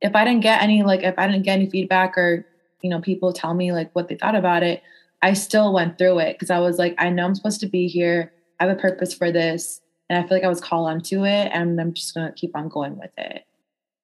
if 0.00 0.14
I 0.14 0.24
didn't 0.24 0.42
get 0.42 0.62
any, 0.62 0.82
like, 0.82 1.02
if 1.02 1.18
I 1.18 1.26
didn't 1.26 1.44
get 1.44 1.54
any 1.54 1.70
feedback 1.70 2.18
or, 2.18 2.46
you 2.82 2.90
know, 2.90 3.00
people 3.00 3.32
tell 3.32 3.54
me 3.54 3.72
like 3.72 3.90
what 3.94 4.08
they 4.08 4.16
thought 4.16 4.34
about 4.34 4.62
it, 4.62 4.82
I 5.22 5.32
still 5.34 5.72
went 5.72 5.98
through 5.98 6.18
it 6.18 6.34
because 6.34 6.50
I 6.50 6.58
was 6.58 6.78
like, 6.78 6.94
I 6.98 7.08
know 7.08 7.24
I'm 7.24 7.34
supposed 7.34 7.60
to 7.60 7.66
be 7.66 7.86
here. 7.86 8.32
I 8.58 8.66
have 8.66 8.76
a 8.76 8.80
purpose 8.80 9.14
for 9.14 9.30
this. 9.30 9.80
And 10.10 10.22
I 10.22 10.28
feel 10.28 10.36
like 10.36 10.44
I 10.44 10.48
was 10.48 10.60
called 10.60 10.88
onto 10.88 11.24
it 11.24 11.50
and 11.52 11.80
I'm 11.80 11.94
just 11.94 12.12
going 12.14 12.26
to 12.26 12.32
keep 12.34 12.54
on 12.54 12.68
going 12.68 12.98
with 12.98 13.12
it. 13.16 13.44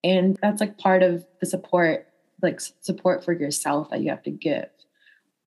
And 0.04 0.38
that's 0.40 0.60
like 0.60 0.78
part 0.78 1.02
of 1.02 1.26
the 1.40 1.46
support, 1.46 2.06
like 2.40 2.60
support 2.60 3.24
for 3.24 3.32
yourself 3.32 3.90
that 3.90 4.00
you 4.00 4.10
have 4.10 4.22
to 4.22 4.30
give. 4.30 4.68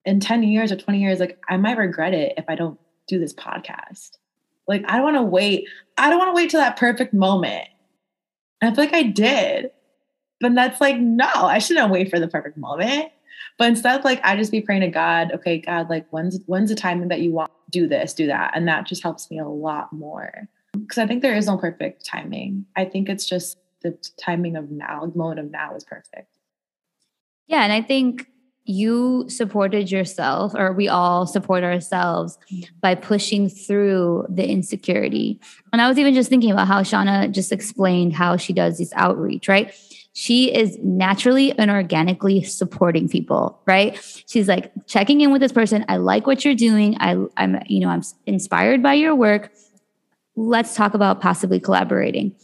In 0.06 0.20
10 0.20 0.44
years 0.44 0.72
or 0.72 0.76
20 0.76 1.00
years, 1.00 1.20
like 1.20 1.40
I 1.50 1.58
might 1.58 1.78
regret 1.78 2.14
it 2.14 2.34
if 2.38 2.46
I 2.48 2.56
don't 2.56 2.80
do 3.08 3.20
this 3.20 3.34
podcast. 3.34 4.12
Like, 4.68 4.84
I 4.88 4.98
don't 4.98 5.04
want 5.04 5.18
to 5.18 5.24
wait. 5.24 5.68
I 5.98 6.10
don't 6.10 6.20
want 6.20 6.30
to 6.30 6.36
wait 6.36 6.50
till 6.50 6.60
that 6.60 6.78
perfect 6.78 7.14
moment. 7.14 7.68
I 8.62 8.68
feel 8.68 8.84
like 8.84 8.94
I 8.94 9.04
did. 9.04 9.72
But 10.40 10.56
that's 10.56 10.82
like, 10.82 10.98
no, 10.98 11.30
I 11.30 11.60
shouldn't 11.60 11.92
wait 11.92 12.10
for 12.10 12.20
the 12.20 12.28
perfect 12.28 12.58
moment. 12.58 13.12
But 13.58 13.70
instead, 13.70 14.04
like 14.04 14.22
I 14.24 14.36
just 14.36 14.52
be 14.52 14.62
praying 14.62 14.82
to 14.82 14.88
God, 14.88 15.32
okay, 15.34 15.60
God, 15.60 15.90
like 15.90 16.08
when's 16.10 16.40
when's 16.48 16.70
the 16.70 16.76
timing 16.76 17.10
that 17.10 17.22
you 17.22 17.32
want 17.32 17.52
do 17.70 17.88
this, 17.88 18.14
do 18.14 18.28
that? 18.28 18.52
And 18.56 18.68
that 18.68 18.86
just 18.86 19.04
helps 19.04 19.30
me 19.30 19.40
a 19.40 19.48
lot 19.48 19.92
more. 19.94 20.48
Because 20.74 20.98
I 20.98 21.08
think 21.08 21.22
there 21.22 21.36
is 21.36 21.48
no 21.48 21.58
perfect 21.58 22.06
timing. 22.06 22.66
I 22.76 22.86
think 22.86 23.10
it's 23.10 23.26
just 23.26 23.58
the 23.82 23.98
timing 24.20 24.56
of 24.56 24.72
now, 24.72 25.06
the 25.06 25.18
moment 25.18 25.40
of 25.40 25.52
now 25.52 25.76
is 25.76 25.84
perfect. 25.84 26.28
Yeah. 27.48 27.64
And 27.64 27.74
I 27.74 27.82
think 27.82 28.28
you 28.66 29.26
supported 29.28 29.92
yourself, 29.92 30.54
or 30.56 30.72
we 30.72 30.88
all 30.88 31.26
support 31.26 31.64
ourselves 31.64 32.38
by 32.80 32.96
pushing 32.96 33.50
through 33.50 34.26
the 34.30 34.48
insecurity. 34.48 35.40
And 35.74 35.82
I 35.82 35.88
was 35.88 35.98
even 35.98 36.14
just 36.14 36.30
thinking 36.30 36.52
about 36.52 36.68
how 36.68 36.82
Shana 36.82 37.32
just 37.32 37.52
explained 37.52 38.14
how 38.14 38.38
she 38.38 38.54
does 38.54 38.78
this 38.78 38.94
outreach, 38.96 39.48
right? 39.48 39.74
She 40.14 40.54
is 40.54 40.78
naturally 40.84 41.58
and 41.58 41.72
organically 41.72 42.44
supporting 42.44 43.08
people, 43.08 43.60
right? 43.66 43.98
She's 44.28 44.48
like 44.48 44.72
checking 44.86 45.22
in 45.22 45.32
with 45.32 45.42
this 45.42 45.54
person. 45.54 45.86
I 45.88 45.98
like 45.98 46.28
what 46.28 46.46
you're 46.46 46.54
doing. 46.54 46.98
I, 47.00 47.18
I'm, 47.38 47.62
you 47.68 47.80
know, 47.80 47.90
I'm 47.90 48.04
inspired 48.26 48.84
by 48.84 48.94
your 48.94 49.16
work. 49.16 49.52
Let's 50.36 50.76
talk 50.76 50.94
about 50.94 51.22
possibly 51.22 51.60
collaborating. 51.60 52.36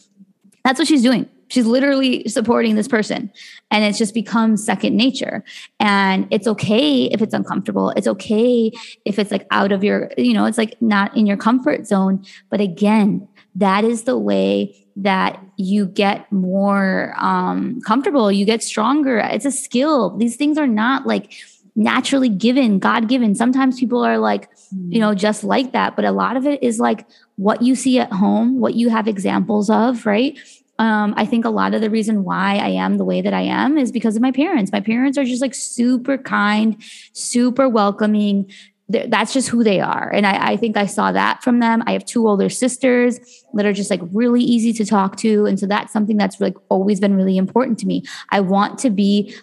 That's 0.63 0.80
what 0.80 0.88
she's 0.88 1.01
doing 1.03 1.30
she's 1.50 1.66
literally 1.66 2.28
supporting 2.28 2.76
this 2.76 2.88
person 2.88 3.32
and 3.72 3.84
it's 3.84 3.98
just 3.98 4.14
become 4.14 4.58
second 4.58 4.95
nature. 4.95 5.43
And 5.80 6.28
it's 6.32 6.48
okay 6.48 7.06
if 7.06 7.22
it's 7.22 7.34
uncomfortable. 7.34 7.91
It's 7.91 8.08
okay 8.08 8.72
if 9.06 9.20
it's 9.20 9.32
like 9.32 9.45
out 9.52 9.72
of 9.72 9.84
your 9.84 10.12
you 10.18 10.34
know 10.34 10.45
it's 10.45 10.58
like 10.58 10.82
not 10.82 11.16
in 11.16 11.26
your 11.26 11.38
comfort 11.38 11.88
zone. 11.88 12.26
But 12.50 12.62
again 12.62 13.28
that 13.56 13.84
is 13.84 14.04
the 14.04 14.18
way 14.18 14.76
that 14.95 15.43
you 15.58 15.88
get 15.88 16.32
more 16.32 17.14
um, 17.18 17.82
comfortable. 17.82 18.32
You 18.32 18.45
get 18.45 18.62
stronger. 18.62 19.18
It's 19.18 19.45
a 19.45 19.52
skill. 19.52 20.16
These 20.18 20.36
things 20.36 20.58
are 20.58 20.68
not 20.68 21.08
like 21.08 21.34
naturally 21.80 22.30
given 22.30 22.80
god 22.80 23.08
given 23.08 23.36
sometimes 23.36 23.80
people 23.80 24.04
are 24.04 24.18
like 24.18 24.50
you 24.89 25.00
know 25.00 25.14
just 25.14 25.43
like 25.43 25.74
that. 25.74 25.95
But 25.95 26.06
a 26.06 26.12
lot 26.12 26.38
of 26.38 26.45
it 26.45 26.62
is 26.64 26.80
like 26.80 27.06
what 27.36 27.62
you 27.62 27.76
see 27.76 28.00
at 28.00 28.12
home 28.12 28.60
what 28.60 28.74
you 28.74 28.89
have 28.89 29.08
examples 29.08 29.70
of 29.70 30.06
right 30.06 30.38
um, 30.80 31.13
I 31.17 31.25
think 31.25 31.45
a 31.45 31.49
lot 31.49 31.73
of 31.73 31.82
the 31.82 31.89
reason 31.89 32.23
why 32.23 32.57
I 32.57 32.69
am 32.69 32.97
the 32.97 33.05
way 33.05 33.21
that 33.21 33.34
I 33.34 33.41
am 33.41 33.78
is 33.78 33.91
because 33.91 34.15
of 34.15 34.21
my 34.21 34.32
parents. 34.32 34.71
My 34.71 34.80
parents 34.80 35.17
are 35.17 35.23
just 35.23 35.41
like 35.41 35.55
super 35.55 36.17
kind, 36.17 36.82
super 37.13 37.67
welcoming. 37.67 38.51
They're, 38.88 39.07
that's 39.07 39.34
just 39.34 39.49
who 39.49 39.63
they 39.63 39.80
are. 39.80 40.11
And 40.13 40.28
I, 40.28 40.51
I 40.51 40.57
think 40.57 40.78
I 40.78 40.86
saw 40.86 41.11
that 41.11 41.43
from 41.43 41.59
them. 41.59 41.84
I 41.88 41.93
have 41.93 42.05
two 42.05 42.28
older 42.28 42.49
sisters 42.49 43.19
that 43.53 43.65
are 43.65 43.73
just 43.73 43.89
like 43.89 44.01
really 44.11 44.43
easy 44.43 44.71
to 44.73 44.86
talk 44.86 45.17
to. 45.17 45.45
And 45.47 45.59
so 45.59 45.65
that's 45.65 45.91
something 45.91 46.15
that's 46.15 46.39
like 46.39 46.55
always 46.69 46.99
been 46.99 47.15
really 47.15 47.38
important 47.38 47.80
to 47.80 47.88
me. 47.88 48.03
I 48.30 48.39
want 48.41 48.78
to 48.80 48.89
be 48.89 49.36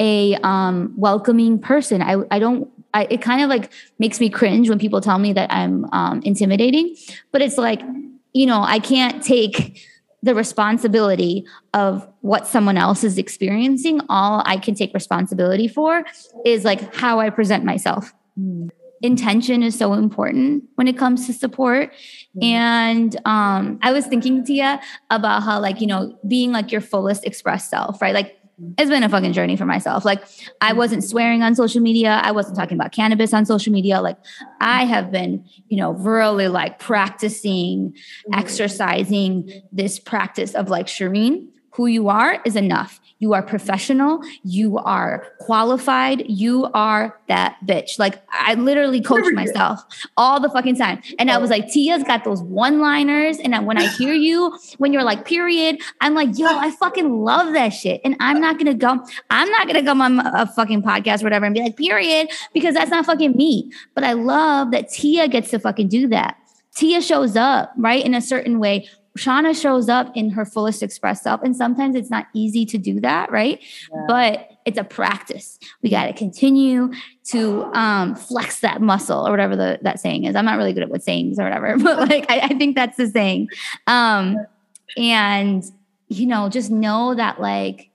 a 0.00 0.36
um, 0.36 0.94
welcoming 0.96 1.58
person. 1.58 2.02
I, 2.02 2.16
I 2.30 2.38
don't 2.38 2.70
I, 2.94 3.06
it 3.10 3.20
kind 3.20 3.42
of 3.42 3.50
like 3.50 3.70
makes 3.98 4.18
me 4.18 4.30
cringe 4.30 4.70
when 4.70 4.78
people 4.78 5.00
tell 5.00 5.18
me 5.18 5.34
that 5.34 5.52
I'm 5.52 5.84
um, 5.92 6.22
intimidating, 6.24 6.96
but 7.32 7.42
it's 7.42 7.58
like, 7.58 7.82
you 8.32 8.46
know, 8.46 8.62
I 8.62 8.78
can't 8.78 9.22
take 9.22 9.84
the 10.22 10.34
responsibility 10.34 11.46
of 11.74 12.08
what 12.20 12.46
someone 12.46 12.76
else 12.76 13.04
is 13.04 13.18
experiencing. 13.18 14.00
All 14.08 14.42
I 14.44 14.56
can 14.56 14.74
take 14.74 14.92
responsibility 14.94 15.68
for 15.68 16.04
is 16.44 16.64
like 16.64 16.94
how 16.94 17.20
I 17.20 17.30
present 17.30 17.64
myself. 17.64 18.12
Mm. 18.38 18.70
Intention 19.00 19.62
is 19.62 19.78
so 19.78 19.92
important 19.92 20.64
when 20.74 20.88
it 20.88 20.98
comes 20.98 21.26
to 21.28 21.32
support. 21.32 21.92
Mm. 22.36 22.44
And 22.44 23.16
um, 23.24 23.78
I 23.80 23.92
was 23.92 24.06
thinking, 24.06 24.44
Tia, 24.44 24.80
about 25.10 25.44
how, 25.44 25.60
like, 25.60 25.80
you 25.80 25.86
know, 25.86 26.18
being 26.26 26.50
like 26.50 26.72
your 26.72 26.80
fullest 26.80 27.24
expressed 27.24 27.70
self, 27.70 28.02
right? 28.02 28.12
Like, 28.12 28.37
it's 28.76 28.90
been 28.90 29.02
a 29.02 29.08
fucking 29.08 29.32
journey 29.32 29.56
for 29.56 29.66
myself. 29.66 30.04
Like 30.04 30.24
I 30.60 30.72
wasn't 30.72 31.04
swearing 31.04 31.42
on 31.42 31.54
social 31.54 31.80
media. 31.80 32.20
I 32.22 32.32
wasn't 32.32 32.56
talking 32.56 32.76
about 32.76 32.92
cannabis 32.92 33.32
on 33.32 33.46
social 33.46 33.72
media. 33.72 34.00
Like 34.00 34.18
I 34.60 34.84
have 34.84 35.12
been, 35.12 35.44
you 35.68 35.76
know, 35.76 35.92
really 35.92 36.48
like 36.48 36.78
practicing, 36.78 37.90
mm-hmm. 37.90 38.34
exercising 38.34 39.62
this 39.70 39.98
practice 39.98 40.54
of 40.54 40.68
like 40.68 40.86
Shereene, 40.86 41.48
who 41.74 41.86
you 41.86 42.08
are 42.08 42.40
is 42.44 42.56
enough. 42.56 43.00
You 43.20 43.34
are 43.34 43.42
professional. 43.42 44.20
You 44.44 44.78
are 44.78 45.26
qualified. 45.40 46.24
You 46.28 46.66
are 46.72 47.18
that 47.26 47.56
bitch. 47.66 47.98
Like 47.98 48.22
I 48.30 48.54
literally 48.54 49.00
coach 49.00 49.32
myself 49.32 49.80
all 50.16 50.38
the 50.38 50.48
fucking 50.48 50.76
time. 50.76 51.02
And 51.18 51.30
I 51.30 51.38
was 51.38 51.50
like, 51.50 51.68
Tia's 51.68 52.04
got 52.04 52.24
those 52.24 52.42
one 52.42 52.80
liners. 52.80 53.38
And 53.38 53.66
when 53.66 53.76
I 53.76 53.86
hear 53.88 54.14
you, 54.14 54.56
when 54.78 54.92
you're 54.92 55.02
like, 55.02 55.24
period, 55.24 55.80
I'm 56.00 56.14
like, 56.14 56.38
yo, 56.38 56.46
I 56.46 56.70
fucking 56.70 57.22
love 57.24 57.54
that 57.54 57.70
shit. 57.70 58.00
And 58.04 58.16
I'm 58.20 58.40
not 58.40 58.54
going 58.58 58.66
to 58.66 58.74
go, 58.74 59.04
I'm 59.30 59.50
not 59.50 59.66
going 59.66 59.76
to 59.76 59.82
go 59.82 60.00
on 60.00 60.20
a 60.20 60.46
fucking 60.46 60.82
podcast 60.82 61.22
or 61.22 61.24
whatever 61.24 61.44
and 61.44 61.54
be 61.54 61.60
like, 61.60 61.76
period, 61.76 62.28
because 62.54 62.74
that's 62.74 62.90
not 62.90 63.04
fucking 63.04 63.36
me. 63.36 63.72
But 63.94 64.04
I 64.04 64.12
love 64.12 64.70
that 64.70 64.90
Tia 64.90 65.26
gets 65.28 65.50
to 65.50 65.58
fucking 65.58 65.88
do 65.88 66.06
that. 66.08 66.36
Tia 66.76 67.02
shows 67.02 67.34
up, 67.34 67.72
right, 67.76 68.04
in 68.04 68.14
a 68.14 68.20
certain 68.20 68.60
way 68.60 68.88
Shana 69.18 69.60
shows 69.60 69.88
up 69.88 70.10
in 70.16 70.30
her 70.30 70.44
fullest 70.44 70.82
express 70.82 71.22
self. 71.22 71.42
And 71.42 71.54
sometimes 71.54 71.94
it's 71.94 72.10
not 72.10 72.26
easy 72.32 72.64
to 72.66 72.78
do 72.78 73.00
that, 73.00 73.30
right? 73.30 73.60
Yeah. 73.92 74.04
But 74.06 74.50
it's 74.64 74.78
a 74.78 74.84
practice. 74.84 75.58
We 75.82 75.90
got 75.90 76.06
to 76.06 76.12
continue 76.12 76.92
to 77.30 77.64
um, 77.74 78.14
flex 78.14 78.60
that 78.60 78.80
muscle 78.80 79.26
or 79.26 79.30
whatever 79.30 79.56
the, 79.56 79.78
that 79.82 80.00
saying 80.00 80.24
is. 80.24 80.36
I'm 80.36 80.44
not 80.44 80.56
really 80.56 80.72
good 80.72 80.82
at 80.82 80.88
what 80.88 81.02
sayings 81.02 81.38
or 81.38 81.44
whatever, 81.44 81.76
but 81.82 82.08
like 82.08 82.30
I, 82.30 82.40
I 82.40 82.48
think 82.48 82.76
that's 82.76 82.96
the 82.96 83.08
saying. 83.08 83.48
Um, 83.86 84.36
and, 84.96 85.64
you 86.08 86.26
know, 86.26 86.48
just 86.48 86.70
know 86.70 87.14
that 87.14 87.40
like 87.40 87.90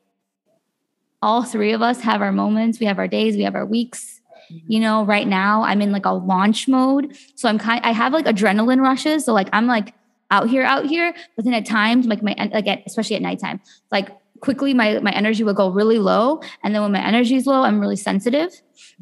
all 1.21 1.43
three 1.43 1.71
of 1.71 1.81
us 1.81 2.01
have 2.01 2.21
our 2.21 2.31
moments, 2.31 2.79
we 2.79 2.85
have 2.85 2.99
our 2.99 3.07
days, 3.07 3.35
we 3.35 3.43
have 3.43 3.55
our 3.55 3.65
weeks 3.65 4.19
mm-hmm. 4.51 4.71
you 4.71 4.79
know 4.79 5.05
right 5.05 5.27
now 5.27 5.63
i'm 5.63 5.81
in 5.81 5.91
like 5.93 6.05
a 6.05 6.11
launch 6.11 6.67
mode 6.67 7.15
so 7.35 7.47
i'm 7.47 7.57
kind 7.57 7.79
i 7.85 7.91
have 7.91 8.11
like 8.11 8.25
adrenaline 8.25 8.81
rushes 8.81 9.23
so 9.23 9.33
like 9.33 9.47
i'm 9.53 9.67
like 9.67 9.93
out 10.33 10.49
here, 10.49 10.63
out 10.63 10.85
here. 10.85 11.13
But 11.35 11.45
then 11.45 11.53
at 11.53 11.65
times, 11.65 12.07
like 12.07 12.23
my 12.23 12.35
like 12.51 12.67
at, 12.67 12.81
especially 12.87 13.15
at 13.15 13.21
nighttime, 13.21 13.61
like 13.91 14.09
quickly 14.41 14.73
my 14.73 14.99
my 14.99 15.11
energy 15.11 15.43
will 15.43 15.53
go 15.53 15.69
really 15.69 15.99
low. 15.99 16.41
And 16.63 16.73
then 16.73 16.81
when 16.81 16.91
my 16.91 17.05
energy 17.05 17.35
is 17.35 17.45
low, 17.45 17.61
I'm 17.61 17.79
really 17.79 17.95
sensitive. 17.95 18.51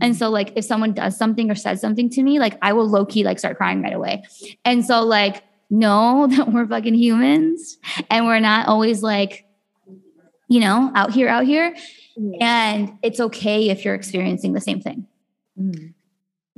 And 0.01 0.15
so 0.15 0.29
like 0.29 0.51
if 0.55 0.65
someone 0.65 0.93
does 0.93 1.17
something 1.17 1.49
or 1.49 1.55
says 1.55 1.79
something 1.79 2.09
to 2.11 2.21
me, 2.21 2.37
like 2.37 2.57
I 2.61 2.73
will 2.73 2.87
low 2.87 3.05
key 3.05 3.23
like 3.23 3.39
start 3.39 3.57
crying 3.57 3.81
right 3.81 3.93
away. 3.93 4.23
And 4.65 4.85
so 4.85 5.03
like 5.03 5.43
know 5.69 6.27
that 6.31 6.51
we're 6.51 6.67
fucking 6.67 6.95
humans 6.95 7.77
and 8.09 8.25
we're 8.25 8.39
not 8.39 8.67
always 8.67 9.01
like, 9.01 9.45
you 10.49 10.59
know, 10.59 10.91
out 10.93 11.13
here, 11.13 11.29
out 11.29 11.45
here. 11.45 11.73
And 12.41 12.97
it's 13.01 13.21
okay 13.21 13.69
if 13.69 13.85
you're 13.85 13.95
experiencing 13.95 14.51
the 14.51 14.59
same 14.59 14.81
thing. 14.81 15.07
Mm. 15.57 15.93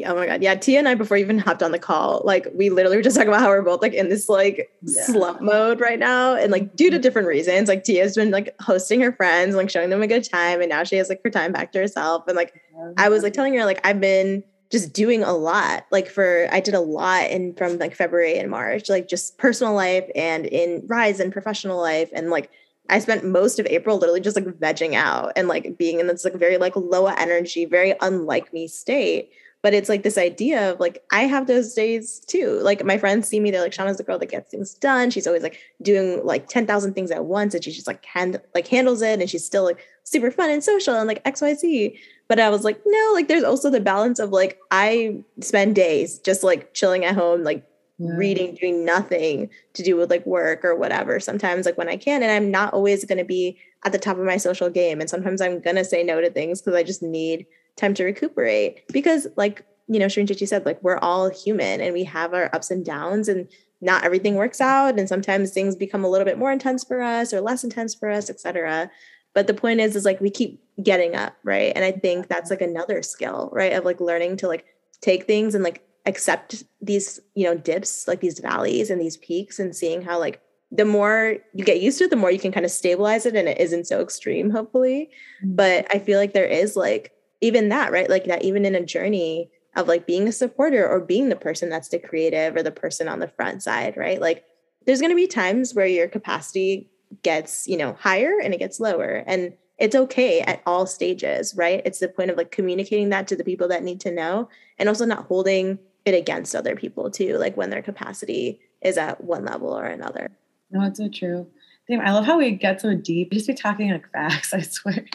Yeah, 0.04 0.12
oh 0.12 0.16
my 0.16 0.26
god. 0.26 0.44
Yeah, 0.44 0.56
Tia 0.56 0.80
and 0.80 0.88
I 0.90 0.96
before 0.96 1.16
we 1.16 1.22
even 1.22 1.40
hopped 1.40 1.64
on 1.64 1.72
the 1.72 1.80
call, 1.80 2.22
like 2.26 2.48
we 2.54 2.70
literally 2.70 2.98
were 2.98 3.04
just 3.04 3.16
talking 3.16 3.30
about 3.30 3.40
how 3.40 3.48
we're 3.48 3.62
both 3.62 3.82
like 3.82 3.94
in 3.94 4.10
this 4.10 4.28
like 4.28 4.70
yeah. 4.82 5.02
slump 5.06 5.40
mode 5.40 5.80
right 5.80 5.98
now. 5.98 6.36
And 6.36 6.52
like 6.52 6.76
due 6.76 6.92
to 6.92 7.00
different 7.00 7.30
reasons, 7.30 7.70
like 7.70 7.86
Tia's 7.86 8.14
been 8.14 8.30
like 8.30 8.54
hosting 8.60 9.00
her 9.00 9.14
friends, 9.14 9.56
like 9.56 9.70
showing 9.70 9.90
them 9.90 10.02
a 10.02 10.08
good 10.08 10.30
time. 10.30 10.60
And 10.60 10.70
now 10.70 10.84
she 10.84 10.98
has 10.98 11.08
like 11.08 11.22
her 11.24 11.30
time 11.30 11.54
back 11.54 11.72
to 11.72 11.80
herself. 11.80 12.28
And 12.28 12.36
like 12.36 12.54
I 12.98 13.08
was 13.08 13.24
like 13.24 13.32
telling 13.32 13.54
her, 13.54 13.64
like, 13.64 13.80
I've 13.88 14.02
been 14.02 14.44
just 14.70 14.92
doing 14.92 15.24
a 15.24 15.32
lot. 15.32 15.86
Like 15.90 16.10
for 16.10 16.50
I 16.52 16.60
did 16.60 16.74
a 16.74 16.82
lot 16.82 17.30
in 17.30 17.54
from 17.56 17.78
like 17.78 17.96
February 17.96 18.38
and 18.38 18.52
March, 18.52 18.90
like 18.90 19.08
just 19.08 19.38
personal 19.38 19.74
life 19.74 20.10
and 20.16 20.46
in 20.48 20.84
rise 20.86 21.22
and 21.22 21.32
professional 21.32 21.80
life. 21.80 22.10
And 22.12 22.30
like 22.30 22.52
I 22.90 23.00
spent 23.00 23.24
most 23.24 23.58
of 23.58 23.66
April 23.68 23.98
literally 23.98 24.20
just 24.20 24.36
like 24.36 24.46
vegging 24.46 24.96
out 24.96 25.32
and 25.38 25.48
like 25.48 25.78
being 25.78 26.02
in 26.02 26.08
this 26.08 26.26
like 26.26 26.34
very 26.34 26.58
like 26.58 26.76
low 26.76 27.06
energy, 27.06 27.64
very 27.64 27.96
unlike 28.02 28.52
me 28.52 28.68
state 28.68 29.32
but 29.64 29.74
it's 29.74 29.88
like 29.88 30.04
this 30.04 30.18
idea 30.18 30.72
of 30.72 30.80
like 30.82 31.02
I 31.12 31.22
have 31.22 31.48
those 31.48 31.74
days 31.74 32.20
too. 32.20 32.60
Like 32.62 32.84
my 32.84 32.98
friends 32.98 33.30
see 33.30 33.40
me, 33.40 33.50
they're 33.50 33.62
like, 33.62 33.72
Shana's 33.74 33.98
the 33.98 34.04
girl 34.04 34.20
that 34.20 34.30
gets 34.30 34.52
things 34.52 34.74
done. 34.76 35.10
She's 35.10 35.26
always 35.26 35.42
like 35.42 35.58
doing 35.82 36.24
like 36.24 36.50
ten 36.50 36.68
thousand 36.68 36.94
things 36.94 37.10
at 37.10 37.26
once, 37.26 37.56
and 37.56 37.64
she 37.64 37.72
just 37.72 37.88
like 37.88 38.06
hand 38.06 38.40
like 38.54 38.68
handles 38.68 39.02
it, 39.02 39.22
and 39.22 39.30
she's 39.30 39.46
still 39.46 39.64
like 39.64 39.80
super 40.04 40.30
fun 40.30 40.50
and 40.50 40.62
social 40.62 40.94
and 40.96 41.08
like 41.08 41.22
X 41.26 41.42
Y 41.42 41.54
Z. 41.56 41.98
But 42.28 42.40
I 42.40 42.50
was 42.50 42.66
like, 42.66 42.82
no, 42.86 43.12
like 43.14 43.30
there's 43.30 43.46
also 43.46 43.70
the 43.70 43.80
balance 43.80 44.20
of 44.20 44.32
like 44.32 44.60
I 44.70 45.24
spend 45.40 45.76
days 45.76 46.20
just 46.20 46.44
like 46.44 46.74
chilling 46.74 47.06
at 47.06 47.16
home, 47.16 47.44
like 47.44 47.66
yeah. 48.00 48.12
reading, 48.18 48.56
doing 48.56 48.84
nothing 48.84 49.50
to 49.76 49.84
do 49.84 49.96
with 49.96 50.10
like 50.10 50.26
work 50.26 50.66
or 50.66 50.76
whatever. 50.76 51.22
Sometimes 51.22 51.66
like 51.66 51.78
when 51.78 51.88
I 51.88 51.96
can, 51.96 52.22
and 52.22 52.34
I'm 52.34 52.52
not 52.52 52.74
always 52.74 53.06
going 53.06 53.18
to 53.18 53.24
be 53.24 53.58
at 53.86 53.94
the 53.94 53.98
top 53.98 54.18
of 54.18 54.26
my 54.26 54.36
social 54.36 54.70
game, 54.70 55.00
and 55.00 55.10
sometimes 55.10 55.40
I'm 55.40 55.62
gonna 55.62 55.86
say 55.86 56.04
no 56.04 56.20
to 56.20 56.30
things 56.30 56.62
because 56.62 56.76
I 56.76 56.84
just 56.84 57.02
need 57.02 57.46
time 57.76 57.94
to 57.96 58.04
recuperate 58.04 58.88
because 58.92 59.28
like 59.36 59.66
you 59.88 60.00
know 60.00 60.06
Shereene 60.06 60.28
Chechy 60.28 60.46
said 60.46 60.66
like 60.66 60.82
we're 60.84 61.00
all 61.00 61.30
human 61.30 61.82
and 61.82 61.94
we 61.94 62.04
have 62.04 62.34
our 62.34 62.50
ups 62.54 62.72
and 62.72 62.86
downs 62.86 63.28
and 63.28 63.48
not 63.82 64.04
everything 64.04 64.36
works 64.36 64.62
out 64.62 64.98
and 64.98 65.10
sometimes 65.10 65.52
things 65.52 65.76
become 65.76 66.04
a 66.04 66.10
little 66.10 66.26
bit 66.26 66.38
more 66.38 66.52
intense 66.52 66.84
for 66.84 67.02
us 67.02 67.34
or 67.34 67.42
less 67.42 67.64
intense 67.64 67.94
for 67.94 68.10
us 68.10 68.30
etc 68.30 68.90
but 69.34 69.48
the 69.48 69.54
point 69.54 69.80
is 69.80 69.96
is 69.96 70.06
like 70.06 70.22
we 70.22 70.30
keep 70.30 70.64
getting 70.82 71.16
up 71.16 71.36
right? 71.44 71.74
And 71.76 71.84
i 71.84 71.92
think 71.92 72.28
that's 72.28 72.50
like 72.50 72.62
another 72.62 73.02
skill 73.02 73.50
right 73.52 73.74
of 73.74 73.86
like 73.86 74.00
learning 74.00 74.38
to 74.38 74.48
like 74.48 74.66
take 75.02 75.26
things 75.26 75.54
and 75.54 75.64
like 75.64 75.86
accept 76.06 76.64
these 76.82 77.20
you 77.36 77.46
know 77.46 77.56
dips 77.56 78.08
like 78.08 78.20
these 78.20 78.40
valleys 78.40 78.90
and 78.90 79.00
these 79.00 79.18
peaks 79.18 79.60
and 79.60 79.76
seeing 79.76 80.02
how 80.02 80.20
like 80.20 80.42
the 80.72 80.86
more 80.86 81.38
you 81.54 81.64
get 81.64 81.82
used 81.82 81.98
to 81.98 82.06
it 82.06 82.10
the 82.10 82.16
more 82.16 82.32
you 82.32 82.40
can 82.40 82.52
kind 82.52 82.66
of 82.66 82.72
stabilize 82.72 83.26
it 83.26 83.36
and 83.36 83.48
it 83.48 83.60
isn't 83.60 83.86
so 83.86 84.02
extreme 84.02 84.50
hopefully. 84.50 85.10
Mm-hmm. 85.44 85.56
but 85.56 85.88
i 85.94 86.00
feel 86.00 86.20
like 86.20 86.34
there 86.34 86.46
is 86.46 86.76
like 86.76 87.12
even 87.44 87.70
that, 87.70 87.92
right? 87.92 88.10
Like 88.10 88.26
that, 88.26 88.44
even 88.44 88.66
in 88.66 88.74
a 88.74 88.86
journey 88.86 89.50
of 89.76 89.88
like 89.88 90.08
being 90.08 90.28
a 90.28 90.32
supporter 90.32 90.88
or 90.88 91.02
being 91.02 91.30
the 91.30 91.36
person 91.36 91.70
that's 91.70 91.90
the 91.90 92.00
creative 92.00 92.56
or 92.56 92.64
the 92.64 92.72
person 92.72 93.08
on 93.08 93.20
the 93.20 93.28
front 93.28 93.62
side, 93.62 93.98
right? 93.98 94.22
Like 94.22 94.46
there's 94.86 95.02
going 95.02 95.12
to 95.12 95.16
be 95.16 95.28
times 95.28 95.74
where 95.74 95.86
your 95.86 96.08
capacity 96.08 96.90
gets, 97.22 97.68
you 97.68 97.76
know, 97.76 97.94
higher 98.00 98.40
and 98.42 98.54
it 98.54 98.60
gets 98.60 98.80
lower. 98.80 99.24
And 99.28 99.54
it's 99.78 99.96
okay 99.96 100.40
at 100.42 100.62
all 100.66 100.86
stages, 100.86 101.54
right? 101.56 101.82
It's 101.84 102.00
the 102.00 102.08
point 102.08 102.32
of 102.32 102.38
like 102.38 102.52
communicating 102.52 103.10
that 103.10 103.28
to 103.28 103.36
the 103.36 103.44
people 103.44 103.68
that 103.68 103.84
need 103.84 104.00
to 104.02 104.12
know 104.12 104.48
and 104.80 104.88
also 104.88 105.06
not 105.06 105.26
holding 105.26 105.80
it 106.06 106.14
against 106.14 106.56
other 106.56 106.76
people 106.76 107.12
too, 107.12 107.38
like 107.38 107.58
when 107.58 107.70
their 107.70 107.82
capacity 107.82 108.62
is 108.82 108.98
at 108.98 109.22
one 109.22 109.44
level 109.44 109.78
or 109.78 109.86
another. 109.86 110.32
No, 110.72 110.88
it's 110.88 111.00
so 111.00 111.10
true. 111.10 111.48
Damn, 111.90 112.00
I 112.00 112.12
love 112.12 112.26
how 112.26 112.38
we 112.38 112.52
get 112.52 112.80
so 112.80 112.96
deep. 112.96 113.30
We 113.32 113.38
just 113.38 113.48
be 113.48 113.54
talking 113.54 113.92
like 113.92 114.10
facts, 114.12 114.54
I 114.54 114.62
swear. 114.62 115.06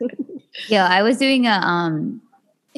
yeah, 0.68 0.86
I 0.86 1.02
was 1.02 1.18
doing 1.18 1.46
a 1.46 1.52
um 1.52 2.20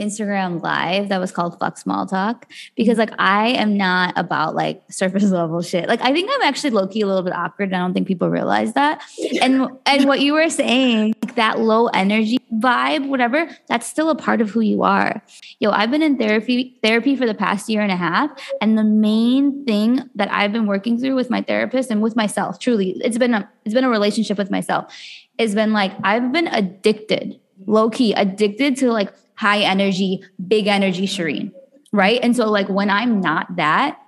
Instagram 0.00 0.62
live 0.62 1.08
that 1.10 1.20
was 1.20 1.30
called 1.30 1.58
Fuck 1.58 1.76
Small 1.76 2.06
Talk 2.06 2.46
because 2.74 2.96
like 2.96 3.10
I 3.18 3.48
am 3.48 3.76
not 3.76 4.14
about 4.16 4.54
like 4.54 4.82
surface 4.90 5.24
level 5.30 5.60
shit. 5.62 5.88
Like 5.88 6.00
I 6.00 6.12
think 6.12 6.30
I'm 6.32 6.42
actually 6.42 6.70
low 6.70 6.86
key 6.86 7.02
a 7.02 7.06
little 7.06 7.22
bit 7.22 7.34
awkward. 7.34 7.68
And 7.68 7.76
I 7.76 7.80
don't 7.80 7.92
think 7.92 8.08
people 8.08 8.30
realize 8.30 8.72
that. 8.74 9.02
And 9.42 9.68
and 9.86 10.06
what 10.06 10.20
you 10.20 10.34
were 10.34 10.50
saying, 10.50 11.14
like 11.22 11.34
that 11.36 11.60
low 11.60 11.86
energy 11.88 12.38
vibe, 12.52 13.08
whatever, 13.08 13.48
that's 13.68 13.86
still 13.86 14.10
a 14.10 14.14
part 14.14 14.40
of 14.40 14.50
who 14.50 14.60
you 14.60 14.82
are. 14.82 15.22
Yo, 15.60 15.70
I've 15.70 15.90
been 15.90 16.02
in 16.02 16.18
therapy 16.18 16.78
therapy 16.82 17.16
for 17.16 17.26
the 17.26 17.34
past 17.34 17.68
year 17.68 17.80
and 17.80 17.92
a 17.92 17.96
half, 17.96 18.30
and 18.60 18.76
the 18.76 18.84
main 18.84 19.64
thing 19.64 20.08
that 20.14 20.30
I've 20.32 20.52
been 20.52 20.66
working 20.66 20.98
through 20.98 21.14
with 21.14 21.30
my 21.30 21.42
therapist 21.42 21.90
and 21.90 22.02
with 22.02 22.16
myself, 22.16 22.58
truly, 22.58 22.90
it's 23.02 23.18
been 23.18 23.34
a 23.34 23.48
it's 23.64 23.74
been 23.74 23.84
a 23.84 23.90
relationship 23.90 24.36
with 24.36 24.50
myself. 24.50 24.92
It's 25.38 25.54
been 25.54 25.72
like 25.72 25.92
I've 26.04 26.32
been 26.32 26.48
addicted, 26.48 27.40
low 27.70 27.88
key 27.88 28.12
addicted 28.12 28.76
to 28.78 28.90
like 28.90 29.12
high 29.34 29.60
energy, 29.60 30.22
big 30.46 30.66
energy 30.66 31.06
Shereene, 31.06 31.52
right? 31.92 32.20
And 32.22 32.36
so, 32.36 32.50
like, 32.50 32.68
when 32.68 32.90
I'm 32.90 33.20
not 33.20 33.56
that 33.56 33.98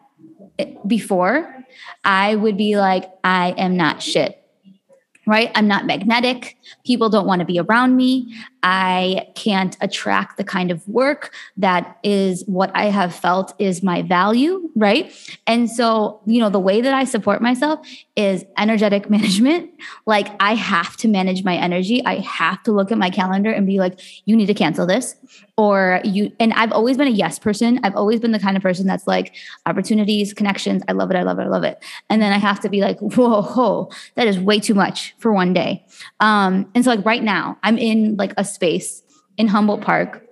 eh, 0.58 0.74
before, 0.86 1.64
I 2.04 2.34
would 2.34 2.56
be 2.56 2.76
like, 2.76 3.10
I 3.24 3.52
am 3.56 3.76
not 3.76 4.02
shit 4.02 4.38
right? 5.26 5.50
I'm 5.54 5.68
not 5.68 5.86
magnetic. 5.86 6.56
People 6.84 7.08
don't 7.08 7.26
want 7.26 7.40
to 7.40 7.44
be 7.44 7.58
around 7.58 7.96
me. 7.96 8.34
I 8.62 9.28
can't 9.34 9.76
attract 9.80 10.36
the 10.36 10.44
kind 10.44 10.70
of 10.70 10.86
work 10.88 11.34
that 11.56 11.98
is 12.02 12.44
what 12.46 12.70
I 12.74 12.86
have 12.86 13.14
felt 13.14 13.54
is 13.58 13.82
my 13.82 14.02
value, 14.02 14.70
right? 14.76 15.12
And 15.46 15.70
so, 15.70 16.20
you 16.26 16.40
know, 16.40 16.48
the 16.48 16.60
way 16.60 16.80
that 16.80 16.94
I 16.94 17.04
support 17.04 17.42
myself 17.42 17.86
is 18.16 18.44
energetic 18.56 19.10
management. 19.16 19.70
Like, 20.06 20.28
I 20.40 20.54
have 20.54 20.96
to 20.98 21.08
manage 21.08 21.44
my 21.44 21.56
energy. 21.56 22.04
I 22.04 22.16
have 22.18 22.62
to 22.64 22.72
look 22.72 22.92
at 22.92 22.98
my 22.98 23.10
calendar 23.10 23.50
and 23.50 23.66
be 23.66 23.78
like, 23.78 24.00
you 24.26 24.36
need 24.36 24.46
to 24.46 24.54
cancel 24.54 24.86
this 24.86 25.16
or 25.58 26.00
you 26.02 26.32
and 26.40 26.52
I've 26.54 26.72
always 26.72 26.96
been 26.96 27.08
a 27.08 27.10
yes 27.10 27.38
person. 27.38 27.78
I've 27.82 27.94
always 27.94 28.20
been 28.20 28.32
the 28.32 28.38
kind 28.38 28.56
of 28.56 28.62
person 28.62 28.86
that's 28.86 29.06
like 29.06 29.34
opportunities, 29.66 30.32
connections. 30.32 30.82
I 30.88 30.92
love 30.92 31.10
it. 31.10 31.16
I 31.16 31.22
love 31.22 31.38
it. 31.38 31.42
I 31.42 31.48
love 31.48 31.64
it. 31.64 31.82
And 32.08 32.22
then 32.22 32.32
I 32.32 32.38
have 32.38 32.60
to 32.60 32.68
be 32.68 32.80
like, 32.80 32.98
whoa, 33.00 33.42
whoa 33.42 33.90
that 34.14 34.26
is 34.26 34.38
way 34.38 34.58
too 34.60 34.74
much 34.74 35.14
for 35.18 35.32
one 35.32 35.52
day. 35.52 35.84
Um, 36.20 36.70
and 36.74 36.84
so 36.84 36.90
like 36.90 37.04
right 37.04 37.22
now, 37.22 37.58
I'm 37.62 37.78
in 37.78 38.16
like 38.16 38.32
a 38.36 38.44
space 38.52 39.02
in 39.36 39.48
Humboldt 39.48 39.80
Park. 39.80 40.26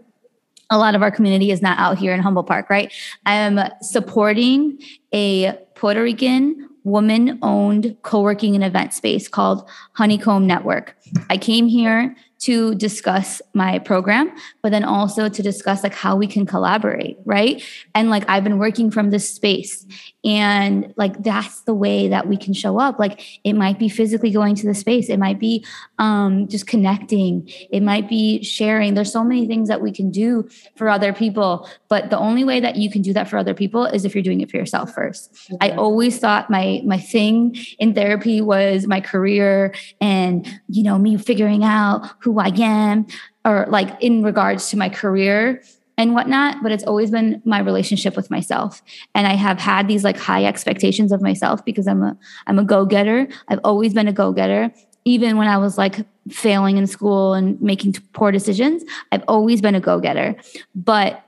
A 0.70 0.78
lot 0.78 0.94
of 0.94 1.02
our 1.02 1.10
community 1.10 1.50
is 1.50 1.62
not 1.62 1.78
out 1.78 1.98
here 1.98 2.14
in 2.14 2.20
Humboldt 2.20 2.46
Park, 2.46 2.70
right? 2.70 2.92
I'm 3.26 3.58
supporting 3.82 4.78
a 5.12 5.58
Puerto 5.74 6.02
Rican 6.02 6.68
woman 6.84 7.38
owned 7.42 7.96
co 8.02 8.20
working 8.22 8.54
and 8.54 8.64
event 8.64 8.92
space 8.92 9.28
called 9.28 9.68
Honeycomb 9.94 10.46
Network. 10.46 10.96
I 11.28 11.36
came 11.36 11.66
here 11.66 12.14
to 12.40 12.74
discuss 12.74 13.42
my 13.54 13.78
program 13.78 14.32
but 14.62 14.70
then 14.70 14.84
also 14.84 15.28
to 15.28 15.42
discuss 15.42 15.82
like 15.82 15.94
how 15.94 16.16
we 16.16 16.26
can 16.26 16.46
collaborate 16.46 17.18
right? 17.24 17.62
And 17.94 18.10
like 18.10 18.28
i've 18.28 18.44
been 18.44 18.58
working 18.58 18.90
from 18.90 19.10
this 19.10 19.28
space 19.28 19.86
and 20.24 20.92
like 20.96 21.22
that's 21.22 21.62
the 21.62 21.74
way 21.74 22.08
that 22.08 22.28
we 22.28 22.36
can 22.36 22.52
show 22.52 22.78
up. 22.78 22.98
Like 22.98 23.40
it 23.44 23.54
might 23.54 23.78
be 23.78 23.88
physically 23.88 24.30
going 24.30 24.54
to 24.56 24.66
the 24.66 24.74
space. 24.74 25.08
It 25.08 25.18
might 25.18 25.38
be 25.38 25.64
um 25.98 26.46
just 26.48 26.66
connecting. 26.66 27.48
It 27.70 27.80
might 27.80 28.08
be 28.08 28.42
sharing. 28.42 28.94
There's 28.94 29.12
so 29.12 29.24
many 29.24 29.46
things 29.46 29.68
that 29.68 29.80
we 29.80 29.92
can 29.92 30.10
do 30.10 30.48
for 30.76 30.88
other 30.88 31.12
people 31.12 31.68
but 31.88 32.10
the 32.10 32.18
only 32.18 32.44
way 32.44 32.60
that 32.60 32.76
you 32.76 32.90
can 32.90 33.02
do 33.02 33.12
that 33.14 33.28
for 33.28 33.38
other 33.38 33.54
people 33.54 33.84
is 33.86 34.04
if 34.04 34.14
you're 34.14 34.22
doing 34.22 34.40
it 34.40 34.50
for 34.50 34.56
yourself 34.56 34.94
first. 34.94 35.36
I 35.60 35.70
always 35.70 36.18
thought 36.18 36.50
my 36.50 36.82
my 36.84 36.98
thing 36.98 37.56
in 37.78 37.94
therapy 37.94 38.40
was 38.40 38.86
my 38.86 39.00
career 39.00 39.74
and 40.00 40.46
you 40.68 40.82
know 40.82 40.98
me 40.98 41.16
figuring 41.16 41.64
out 41.64 42.08
who 42.20 42.29
who 42.30 42.38
I 42.38 42.52
am 42.56 43.06
or 43.44 43.66
like 43.68 44.00
in 44.00 44.22
regards 44.22 44.70
to 44.70 44.76
my 44.76 44.88
career 44.88 45.62
and 45.98 46.14
whatnot, 46.14 46.62
but 46.62 46.72
it's 46.72 46.84
always 46.84 47.10
been 47.10 47.42
my 47.44 47.58
relationship 47.58 48.16
with 48.16 48.30
myself. 48.30 48.82
And 49.14 49.26
I 49.26 49.34
have 49.34 49.58
had 49.58 49.88
these 49.88 50.04
like 50.04 50.16
high 50.16 50.44
expectations 50.44 51.12
of 51.12 51.20
myself 51.20 51.64
because 51.64 51.86
I'm 51.88 52.02
a 52.02 52.16
I'm 52.46 52.58
a 52.58 52.64
go-getter. 52.64 53.28
I've 53.48 53.60
always 53.64 53.92
been 53.92 54.08
a 54.08 54.12
go-getter. 54.12 54.72
Even 55.04 55.36
when 55.36 55.48
I 55.48 55.58
was 55.58 55.76
like 55.76 56.06
failing 56.28 56.76
in 56.76 56.86
school 56.86 57.34
and 57.34 57.60
making 57.60 57.94
poor 58.12 58.30
decisions, 58.30 58.84
I've 59.10 59.24
always 59.26 59.60
been 59.60 59.74
a 59.74 59.80
go-getter. 59.80 60.36
But 60.74 61.22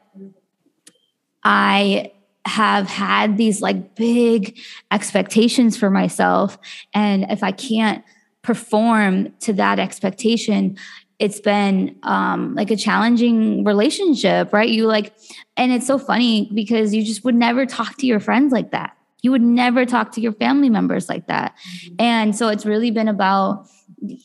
I 1.43 2.13
have 2.45 2.89
had 2.89 3.37
these 3.37 3.61
like 3.61 3.95
big 3.95 4.59
expectations 4.91 5.77
for 5.77 5.91
myself. 5.91 6.59
And 6.95 7.27
if 7.31 7.43
I 7.43 7.53
can't 7.53 8.05
perform 8.43 9.33
to 9.41 9.53
that 9.53 9.79
expectation 9.79 10.77
it's 11.23 11.39
been 11.39 11.97
um, 12.03 12.53
like 12.57 12.73
a 12.73 12.77
challenging 12.77 13.63
relationship 13.63 14.53
right? 14.53 14.69
You 14.69 14.87
like 14.87 15.15
and 15.57 15.71
it's 15.71 15.87
so 15.87 15.97
funny 15.97 16.51
because 16.53 16.93
you 16.93 17.05
just 17.05 17.25
would 17.25 17.37
never 17.37 17.65
talk 17.65 17.97
to 17.99 18.07
your 18.07 18.19
friends 18.19 18.53
like 18.53 18.73
that. 18.73 18.97
You 19.23 19.31
would 19.31 19.43
never 19.43 19.87
talk 19.87 20.11
to 20.13 20.21
your 20.21 20.33
family 20.33 20.69
members 20.69 21.09
like 21.09 21.29
that. 21.29 21.55
Mm-hmm. 21.55 21.95
and 22.01 22.37
so 22.37 22.49
it's 22.49 22.67
really 22.67 22.91
been 22.91 23.07
about 23.07 23.69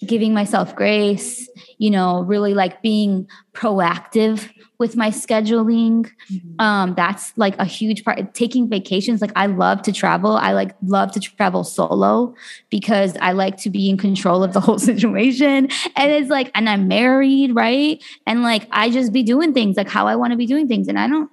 giving 0.07 0.33
myself 0.33 0.75
grace 0.75 1.47
you 1.77 1.91
know 1.91 2.23
really 2.23 2.55
like 2.55 2.81
being 2.81 3.27
proactive 3.53 4.49
with 4.79 4.95
my 4.95 5.09
scheduling. 5.09 6.09
Mm-hmm. 6.31 6.61
Um, 6.61 6.93
that's 6.95 7.33
like 7.37 7.57
a 7.59 7.65
huge 7.65 8.03
part. 8.03 8.33
Taking 8.33 8.69
vacations, 8.69 9.21
like 9.21 9.31
I 9.35 9.47
love 9.47 9.81
to 9.83 9.91
travel. 9.91 10.37
I 10.37 10.53
like 10.53 10.75
love 10.83 11.11
to 11.13 11.19
travel 11.19 11.63
solo 11.63 12.35
because 12.69 13.17
I 13.21 13.31
like 13.31 13.57
to 13.57 13.69
be 13.69 13.89
in 13.89 13.97
control 13.97 14.43
of 14.43 14.53
the 14.53 14.59
whole 14.67 14.79
situation. 14.79 15.69
And 15.95 16.11
it's 16.11 16.29
like, 16.29 16.51
and 16.53 16.69
I'm 16.69 16.87
married, 16.87 17.55
right? 17.55 18.03
And 18.25 18.43
like 18.43 18.67
I 18.71 18.89
just 18.89 19.11
be 19.11 19.23
doing 19.23 19.53
things 19.53 19.77
like 19.77 19.89
how 19.89 20.07
I 20.07 20.15
want 20.15 20.31
to 20.31 20.37
be 20.37 20.45
doing 20.45 20.67
things. 20.67 20.87
And 20.87 20.99
I 20.99 21.07
don't 21.07 21.29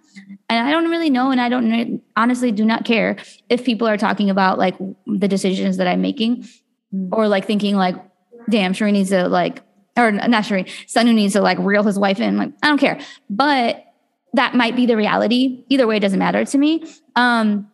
and 0.48 0.66
I 0.66 0.70
don't 0.70 0.90
really 0.90 1.10
know, 1.10 1.30
and 1.30 1.40
I 1.40 1.48
don't 1.48 2.02
honestly 2.16 2.52
do 2.52 2.64
not 2.64 2.84
care 2.84 3.16
if 3.48 3.64
people 3.64 3.88
are 3.88 3.96
talking 3.96 4.30
about 4.30 4.58
like 4.58 4.76
the 5.06 5.28
decisions 5.28 5.78
that 5.78 5.86
I'm 5.86 6.02
making, 6.02 6.42
mm-hmm. 6.42 7.08
or 7.12 7.28
like 7.28 7.46
thinking 7.46 7.76
like, 7.76 7.96
damn, 8.50 8.72
sure 8.72 8.90
needs 8.90 9.10
to 9.10 9.28
like 9.28 9.62
or 9.96 10.10
not 10.12 10.44
Shereene, 10.44 10.68
son 10.88 11.06
who 11.06 11.12
needs 11.12 11.34
to 11.34 11.40
like 11.40 11.58
reel 11.58 11.82
his 11.82 11.98
wife 11.98 12.20
in. 12.20 12.36
Like, 12.36 12.52
I 12.62 12.68
don't 12.68 12.78
care. 12.78 13.00
But 13.30 13.84
that 14.32 14.54
might 14.54 14.74
be 14.76 14.86
the 14.86 14.96
reality. 14.96 15.64
Either 15.68 15.86
way, 15.86 15.96
it 15.96 16.00
doesn't 16.00 16.18
matter 16.18 16.44
to 16.44 16.58
me. 16.58 16.84
Um, 17.14 17.70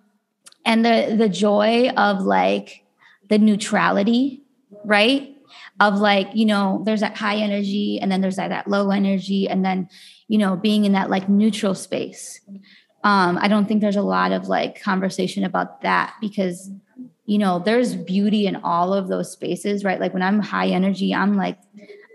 and 0.64 0.85
the 0.85 1.16
the 1.16 1.29
joy 1.29 1.89
of 1.97 2.21
like 2.21 2.85
the 3.29 3.39
neutrality, 3.39 4.43
right? 4.85 5.35
Of 5.81 5.99
like, 5.99 6.29
you 6.35 6.45
know, 6.45 6.83
there's 6.85 7.01
that 7.01 7.16
high 7.16 7.37
energy 7.37 7.99
and 8.01 8.12
then 8.12 8.21
there's 8.21 8.37
that, 8.37 8.49
that 8.49 8.68
low 8.68 8.91
energy, 8.91 9.49
and 9.49 9.64
then, 9.64 9.89
you 10.29 10.37
know, 10.37 10.57
being 10.57 10.85
in 10.85 10.93
that 10.93 11.09
like 11.09 11.29
neutral 11.29 11.75
space. 11.75 12.41
Um, 13.03 13.39
I 13.41 13.49
don't 13.49 13.66
think 13.66 13.81
there's 13.81 13.97
a 13.97 14.03
lot 14.03 14.33
of 14.33 14.49
like 14.49 14.83
conversation 14.83 15.45
about 15.45 15.81
that 15.81 16.14
because 16.21 16.71
you 17.25 17.39
know 17.39 17.61
there's 17.61 17.95
beauty 17.95 18.47
in 18.47 18.57
all 18.57 18.93
of 18.93 19.07
those 19.07 19.31
spaces 19.31 19.85
right 19.85 20.01
like 20.01 20.12
when 20.12 20.23
i'm 20.23 20.41
high 20.41 20.66
energy 20.66 21.14
i'm 21.14 21.37
like 21.37 21.57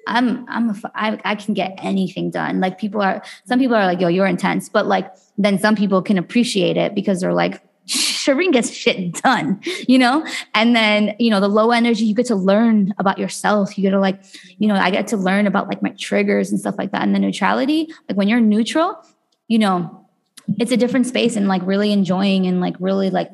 I'm 0.08 0.48
I'm 0.50 0.70
a, 0.70 0.76
I, 0.94 1.20
I 1.24 1.36
can 1.36 1.54
get 1.54 1.76
anything 1.82 2.30
done. 2.32 2.60
Like 2.60 2.78
people 2.78 3.02
are 3.02 3.24
some 3.46 3.60
people 3.60 3.76
are 3.76 3.86
like, 3.86 4.00
yo, 4.00 4.08
you're 4.08 4.28
intense, 4.28 4.70
but 4.70 4.86
like 4.86 5.12
then 5.38 5.60
some 5.60 5.76
people 5.76 6.02
can 6.02 6.18
appreciate 6.18 6.78
it 6.78 6.96
because 6.96 7.22
they're 7.22 7.34
like, 7.34 7.62
Shereene 7.88 8.52
gets 8.52 8.72
shit 8.72 9.22
done, 9.22 9.62
you 9.88 10.00
know? 10.00 10.26
And 10.54 10.76
then, 10.76 11.16
you 11.20 11.30
know, 11.30 11.40
the 11.40 11.48
low 11.48 11.72
energy, 11.72 12.06
you 12.06 12.16
get 12.16 12.26
to 12.28 12.36
learn 12.36 12.94
about 12.98 13.18
yourself. 13.20 13.78
You 13.78 13.84
get 13.84 13.92
to 13.92 14.00
like, 14.00 14.24
you 14.58 14.68
know, 14.68 14.76
I 14.76 14.90
get 14.90 15.08
to 15.08 15.18
learn 15.18 15.46
about 15.46 15.68
like 15.68 15.82
my 15.82 15.90
triggers 15.92 16.52
and 16.52 16.60
stuff 16.60 16.76
like 16.78 16.92
that. 16.92 17.04
And 17.04 17.14
the 17.14 17.20
neutrality, 17.20 17.94
like 18.10 18.18
when 18.18 18.28
you're 18.28 18.40
neutral, 18.40 19.04
you 19.48 19.60
know, 19.60 20.08
it's 20.60 20.72
a 20.72 20.78
different 20.78 21.08
space 21.08 21.36
and 21.36 21.48
like 21.48 21.62
really 21.66 21.92
enjoying 21.92 22.48
and 22.48 22.62
like 22.62 22.76
really 22.80 23.10
like 23.10 23.32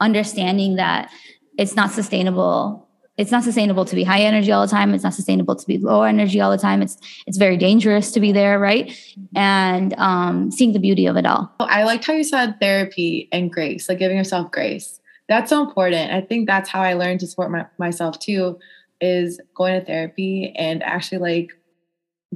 understanding 0.00 0.76
that 0.76 1.10
it's 1.58 1.76
not 1.76 1.90
sustainable 1.90 2.88
it's 3.18 3.30
not 3.30 3.44
sustainable 3.44 3.84
to 3.84 3.94
be 3.94 4.04
high 4.04 4.20
energy 4.20 4.50
all 4.52 4.62
the 4.62 4.70
time. 4.70 4.94
It's 4.94 5.04
not 5.04 5.14
sustainable 5.14 5.54
to 5.54 5.66
be 5.66 5.78
low 5.78 6.02
energy 6.02 6.40
all 6.40 6.50
the 6.50 6.58
time. 6.58 6.80
It's 6.80 6.96
it's 7.26 7.36
very 7.36 7.56
dangerous 7.56 8.10
to 8.12 8.20
be 8.20 8.32
there 8.32 8.58
right? 8.58 8.96
And 9.36 9.94
um 9.98 10.50
seeing 10.50 10.72
the 10.72 10.78
beauty 10.78 11.06
of 11.06 11.16
it 11.16 11.26
all. 11.26 11.52
I 11.60 11.84
liked 11.84 12.06
how 12.06 12.14
you 12.14 12.24
said 12.24 12.58
therapy 12.60 13.28
and 13.32 13.52
grace 13.52 13.88
like 13.88 13.98
giving 13.98 14.16
yourself 14.16 14.50
grace. 14.50 15.00
That's 15.28 15.50
so 15.50 15.62
important. 15.62 16.12
I 16.12 16.20
think 16.20 16.46
that's 16.46 16.68
how 16.68 16.82
i 16.82 16.94
learned 16.94 17.20
to 17.20 17.26
support 17.26 17.50
my, 17.50 17.66
myself 17.78 18.18
too 18.18 18.58
is 19.00 19.40
going 19.54 19.78
to 19.78 19.84
therapy 19.84 20.52
and 20.56 20.82
actually 20.82 21.18
like 21.18 21.50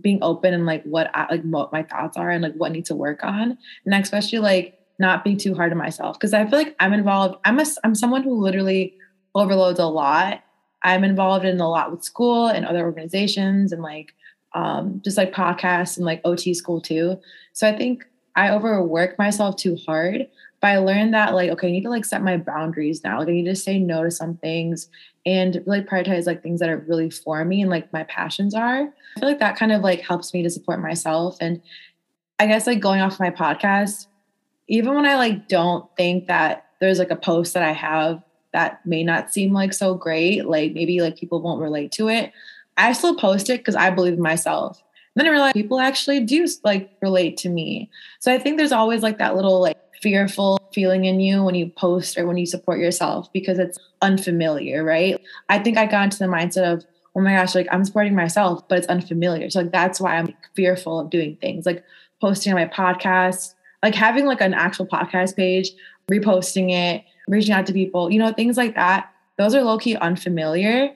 being 0.01 0.19
open 0.21 0.53
and 0.53 0.67
like 0.67 0.83
what 0.83 1.11
I, 1.15 1.27
like 1.31 1.43
what 1.43 1.73
my 1.73 1.85
thoughts 1.85 2.17
are 2.17 2.29
and 2.29 2.43
like 2.43 2.55
what 2.55 2.71
I 2.71 2.75
need 2.75 2.87
to 2.87 2.95
work 2.95 3.25
on. 3.25 3.57
And 3.87 3.95
especially 3.95 4.41
like 4.41 4.79
not 4.99 5.25
being 5.25 5.37
too 5.37 5.55
hard 5.55 5.73
on 5.73 5.79
myself. 5.79 6.19
Because 6.19 6.35
I 6.35 6.45
feel 6.47 6.59
like 6.59 6.77
I'm 6.81 6.93
involved 6.93 7.37
I'm 7.45 7.59
a 7.59 7.65
I'm 7.83 7.95
someone 7.95 8.23
who 8.23 8.35
literally 8.35 8.95
overloads 9.35 9.79
a 9.79 9.87
lot 9.87 10.43
I'm 10.87 11.03
involved 11.03 11.45
in 11.45 11.61
a 11.61 11.69
lot 11.69 11.91
with 11.91 12.05
school 12.05 12.47
and 12.47 12.65
other 12.65 12.85
organizations 12.85 13.73
and 13.73 13.83
like 13.83 14.15
um, 14.55 15.03
just 15.05 15.17
like 15.17 15.35
podcasts 15.35 15.97
and 15.97 16.07
like 16.07 16.21
OT 16.25 16.55
school 16.55 16.81
too. 16.81 17.21
So 17.53 17.69
I 17.69 17.77
think 17.77 18.07
I 18.37 18.51
overwork 18.51 19.19
myself 19.19 19.57
too 19.57 19.77
hard. 19.85 20.29
But 20.61 20.69
I 20.69 20.79
learned 20.79 21.13
that 21.13 21.35
like, 21.35 21.51
okay, 21.51 21.69
I 21.69 21.71
need 21.73 21.83
to 21.83 21.91
like 21.91 22.05
set 22.05 22.23
my 22.23 22.37
boundaries 22.37 23.03
now. 23.03 23.19
Like 23.19 23.29
I 23.29 23.33
need 23.33 23.47
to 23.47 23.57
say 23.57 23.81
no 23.81 24.05
to 24.05 24.13
some 24.13 24.37
things 24.37 24.89
and 25.27 25.61
really 25.67 25.83
prioritize 25.83 26.25
like 26.25 26.41
things 26.41 26.61
that 26.61 26.69
are 26.69 26.79
really 26.79 27.11
for 27.11 27.45
me 27.45 27.61
and 27.61 27.71
like 27.71 27.93
my 27.93 28.05
passions 28.05 28.55
are. 28.55 28.83
I 28.83 29.21
feel 29.21 29.29
like 29.29 29.41
that 29.41 29.57
kind 29.57 29.73
of 29.73 29.83
like 29.83 30.03
helps 30.03 30.33
me 30.33 30.45
to 30.45 30.51
support 30.51 30.81
myself. 30.81 31.37
And 31.41 31.61
I 32.39 32.47
guess 32.47 32.67
like 32.67 32.79
going 32.79 33.01
off 33.01 33.19
my 33.19 33.31
podcast, 33.31 34.07
even 34.69 34.95
when 34.95 35.05
I 35.05 35.17
like 35.17 35.49
don't 35.49 35.85
think 35.97 36.29
that 36.29 36.67
there's 36.81 37.01
like 37.01 37.11
a 37.11 37.17
post 37.17 37.55
that 37.55 37.65
I 37.65 37.73
have 37.73 38.23
that 38.57 38.81
may 38.87 39.05
not 39.05 39.35
seem 39.35 39.53
like 39.53 39.75
so 39.75 39.95
great, 39.95 40.47
like 40.47 40.73
maybe 40.73 41.03
like 41.03 41.19
people 41.19 41.43
won't 41.43 41.61
relate 41.61 41.93
to 41.93 42.09
it, 42.09 42.33
I 42.79 42.95
still 42.95 43.15
post 43.15 43.51
it 43.51 43.61
because 43.61 43.77
I 43.77 43.91
believe 43.91 44.15
in 44.15 44.23
myself. 44.23 44.83
And 45.15 45.21
then 45.21 45.27
I 45.27 45.31
realized 45.31 45.55
people 45.55 45.79
actually 45.79 46.21
do 46.21 46.49
like 46.65 46.91
relate 47.03 47.37
to 47.39 47.51
me. 47.51 47.91
So 48.19 48.33
I 48.33 48.39
think 48.39 48.57
there's 48.57 48.73
always 48.73 49.03
like 49.03 49.19
that 49.19 49.37
little 49.37 49.61
like 49.61 49.77
fearful 50.01 50.59
feeling 50.73 51.05
in 51.05 51.21
you 51.21 51.43
when 51.43 51.55
you 51.55 51.69
post 51.69 52.17
or 52.17 52.27
when 52.27 52.39
you 52.39 52.47
support 52.47 52.79
yourself 52.79 53.31
because 53.31 53.59
it's 53.59 53.79
unfamiliar, 54.01 54.83
right? 54.83 55.21
I 55.51 55.59
think 55.59 55.77
I 55.77 55.85
got 55.85 56.05
into 56.05 56.19
the 56.19 56.25
mindset 56.25 56.73
of, 56.73 56.85
oh 57.15 57.21
my 57.21 57.35
gosh, 57.35 57.55
like 57.55 57.69
I'm 57.71 57.85
supporting 57.85 58.15
myself, 58.15 58.67
but 58.69 58.79
it's 58.79 58.87
unfamiliar. 58.87 59.51
So 59.51 59.61
like 59.61 59.73
that's 59.73 60.01
why 60.01 60.17
I'm 60.17 60.35
fearful 60.55 61.01
of 61.01 61.11
doing 61.11 61.37
things 61.43 61.67
like 61.67 61.85
posting 62.23 62.55
on 62.55 62.59
my 62.59 62.69
podcast, 62.69 63.53
like 63.83 63.95
having 63.95 64.25
like 64.25 64.41
an 64.41 64.55
actual 64.55 64.87
podcast 64.87 65.37
page, 65.37 65.73
reposting 66.11 66.71
it, 66.73 67.05
reaching 67.29 67.53
out 67.53 67.67
to 67.67 67.73
people, 67.73 68.11
you 68.11 68.19
know, 68.19 68.33
things 68.33 68.57
like 68.57 68.75
that. 68.75 69.13
Those 69.39 69.55
are 69.55 69.63
low 69.63 69.79
key 69.79 69.97
unfamiliar 69.97 70.95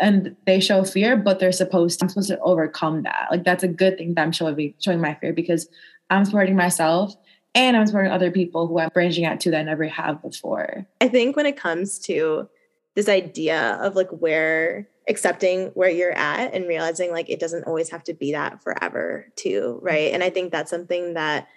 and 0.00 0.36
they 0.46 0.60
show 0.60 0.84
fear, 0.84 1.16
but 1.16 1.38
they're 1.38 1.52
supposed 1.52 1.98
to, 1.98 2.04
I'm 2.04 2.08
supposed 2.08 2.28
to 2.28 2.40
overcome 2.40 3.02
that. 3.02 3.28
Like 3.30 3.44
that's 3.44 3.62
a 3.62 3.68
good 3.68 3.98
thing 3.98 4.14
that 4.14 4.22
I'm 4.22 4.32
showing 4.32 4.74
showing 4.78 5.00
my 5.00 5.14
fear 5.14 5.32
because 5.32 5.68
I'm 6.10 6.24
supporting 6.24 6.56
myself 6.56 7.14
and 7.54 7.76
I'm 7.76 7.86
supporting 7.86 8.12
other 8.12 8.30
people 8.30 8.66
who 8.66 8.78
I'm 8.78 8.90
branching 8.92 9.24
out 9.24 9.40
to 9.40 9.50
that 9.50 9.60
I 9.60 9.62
never 9.62 9.84
have 9.84 10.22
before. 10.22 10.86
I 11.00 11.08
think 11.08 11.36
when 11.36 11.46
it 11.46 11.56
comes 11.56 11.98
to 12.00 12.48
this 12.94 13.08
idea 13.08 13.78
of 13.82 13.96
like 13.96 14.10
where 14.10 14.88
accepting 15.08 15.66
where 15.68 15.90
you're 15.90 16.16
at 16.16 16.54
and 16.54 16.68
realizing 16.68 17.10
like 17.10 17.28
it 17.28 17.40
doesn't 17.40 17.64
always 17.64 17.90
have 17.90 18.04
to 18.04 18.14
be 18.14 18.32
that 18.32 18.62
forever 18.62 19.26
too, 19.36 19.78
right? 19.82 20.12
And 20.12 20.22
I 20.22 20.30
think 20.30 20.52
that's 20.52 20.70
something 20.70 21.14
that 21.14 21.48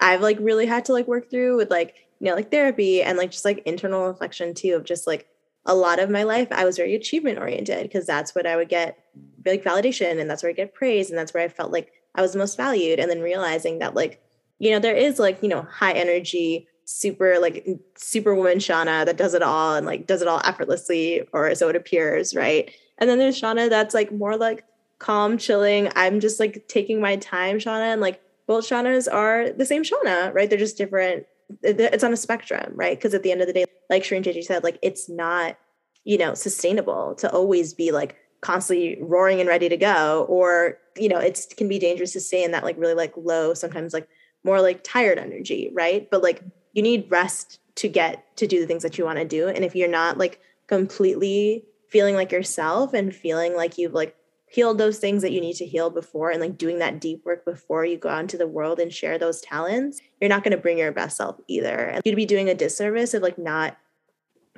I've 0.00 0.22
like 0.22 0.38
really 0.40 0.66
had 0.66 0.86
to 0.86 0.92
like 0.92 1.06
work 1.06 1.30
through 1.30 1.56
with 1.56 1.70
like 1.70 1.94
you 2.24 2.30
know, 2.30 2.36
like 2.36 2.50
therapy 2.50 3.02
and 3.02 3.18
like 3.18 3.30
just 3.30 3.44
like 3.44 3.62
internal 3.66 4.06
reflection 4.06 4.54
too 4.54 4.74
of 4.74 4.84
just 4.84 5.06
like 5.06 5.28
a 5.66 5.74
lot 5.74 5.98
of 5.98 6.08
my 6.08 6.22
life 6.22 6.48
I 6.50 6.64
was 6.64 6.78
very 6.78 6.94
achievement 6.94 7.38
oriented 7.38 7.82
because 7.82 8.06
that's 8.06 8.34
what 8.34 8.46
I 8.46 8.56
would 8.56 8.70
get 8.70 8.98
like 9.44 9.62
validation 9.62 10.18
and 10.18 10.28
that's 10.28 10.42
where 10.42 10.48
I 10.48 10.54
get 10.54 10.72
praise 10.72 11.10
and 11.10 11.18
that's 11.18 11.34
where 11.34 11.42
I 11.42 11.48
felt 11.48 11.70
like 11.70 11.92
I 12.14 12.22
was 12.22 12.34
most 12.34 12.56
valued 12.56 12.98
and 12.98 13.10
then 13.10 13.20
realizing 13.20 13.78
that 13.80 13.94
like 13.94 14.22
you 14.58 14.70
know 14.70 14.78
there 14.78 14.96
is 14.96 15.18
like 15.18 15.42
you 15.42 15.50
know 15.50 15.66
high 15.70 15.92
energy 15.92 16.66
super 16.86 17.38
like 17.40 17.66
superwoman 17.94 18.56
Shana 18.56 19.04
that 19.04 19.18
does 19.18 19.34
it 19.34 19.42
all 19.42 19.74
and 19.74 19.84
like 19.84 20.06
does 20.06 20.22
it 20.22 20.28
all 20.28 20.40
effortlessly 20.44 21.28
or 21.34 21.54
so 21.54 21.68
it 21.68 21.76
appears 21.76 22.34
right? 22.34 22.70
And 22.96 23.10
then 23.10 23.18
there's 23.18 23.38
Shana 23.38 23.68
that's 23.68 23.92
like 23.92 24.12
more 24.12 24.38
like 24.38 24.64
calm 24.98 25.36
chilling. 25.36 25.90
I'm 25.94 26.20
just 26.20 26.40
like 26.40 26.68
taking 26.68 27.02
my 27.02 27.16
time 27.16 27.58
Shana 27.58 27.92
and 27.92 28.00
like 28.00 28.22
both 28.46 28.66
Shanas 28.66 29.12
are 29.12 29.50
the 29.50 29.66
same 29.66 29.82
Shana 29.82 30.32
right? 30.32 30.48
They're 30.48 30.58
just 30.58 30.78
different 30.78 31.26
it's 31.62 32.04
on 32.04 32.12
a 32.12 32.16
spectrum, 32.16 32.72
right? 32.74 32.96
Because 32.96 33.14
at 33.14 33.22
the 33.22 33.32
end 33.32 33.40
of 33.40 33.46
the 33.46 33.52
day, 33.52 33.64
like 33.90 34.02
Shereene 34.02 34.24
Chechy 34.24 34.42
said, 34.42 34.64
like 34.64 34.78
it's 34.82 35.08
not, 35.08 35.56
you 36.04 36.18
know, 36.18 36.34
sustainable 36.34 37.14
to 37.16 37.30
always 37.30 37.74
be 37.74 37.90
like 37.90 38.16
constantly 38.40 38.98
roaring 39.00 39.40
and 39.40 39.48
ready 39.48 39.68
to 39.68 39.76
go, 39.76 40.26
or 40.28 40.78
you 40.96 41.08
know, 41.08 41.18
it 41.18 41.46
can 41.56 41.68
be 41.68 41.78
dangerous 41.78 42.12
to 42.12 42.20
stay 42.20 42.44
in 42.44 42.50
that 42.52 42.64
like 42.64 42.78
really 42.78 42.94
like 42.94 43.12
low, 43.16 43.54
sometimes 43.54 43.92
like 43.92 44.08
more 44.44 44.60
like 44.60 44.84
tired 44.84 45.18
energy, 45.18 45.70
right? 45.72 46.10
But 46.10 46.22
like 46.22 46.42
you 46.72 46.82
need 46.82 47.10
rest 47.10 47.60
to 47.76 47.88
get 47.88 48.36
to 48.36 48.46
do 48.46 48.60
the 48.60 48.66
things 48.66 48.82
that 48.82 48.98
you 48.98 49.04
want 49.04 49.18
to 49.18 49.24
do, 49.24 49.48
and 49.48 49.64
if 49.64 49.74
you're 49.74 49.88
not 49.88 50.18
like 50.18 50.40
completely 50.66 51.64
feeling 51.88 52.14
like 52.14 52.32
yourself 52.32 52.92
and 52.92 53.14
feeling 53.14 53.54
like 53.54 53.78
you've 53.78 53.92
like 53.92 54.16
healed 54.54 54.78
those 54.78 54.98
things 54.98 55.22
that 55.22 55.32
you 55.32 55.40
need 55.40 55.56
to 55.56 55.66
heal 55.66 55.90
before 55.90 56.30
and 56.30 56.40
like 56.40 56.56
doing 56.56 56.78
that 56.78 57.00
deep 57.00 57.24
work 57.24 57.44
before 57.44 57.84
you 57.84 57.98
go 57.98 58.08
out 58.08 58.20
into 58.20 58.36
the 58.36 58.46
world 58.46 58.78
and 58.78 58.92
share 58.92 59.18
those 59.18 59.40
talents, 59.40 60.00
you're 60.20 60.28
not 60.28 60.44
going 60.44 60.52
to 60.52 60.62
bring 60.62 60.78
your 60.78 60.92
best 60.92 61.16
self 61.16 61.40
either. 61.48 61.74
And 61.76 62.02
you'd 62.04 62.14
be 62.14 62.24
doing 62.24 62.48
a 62.48 62.54
disservice 62.54 63.14
of 63.14 63.22
like 63.22 63.36
not 63.36 63.76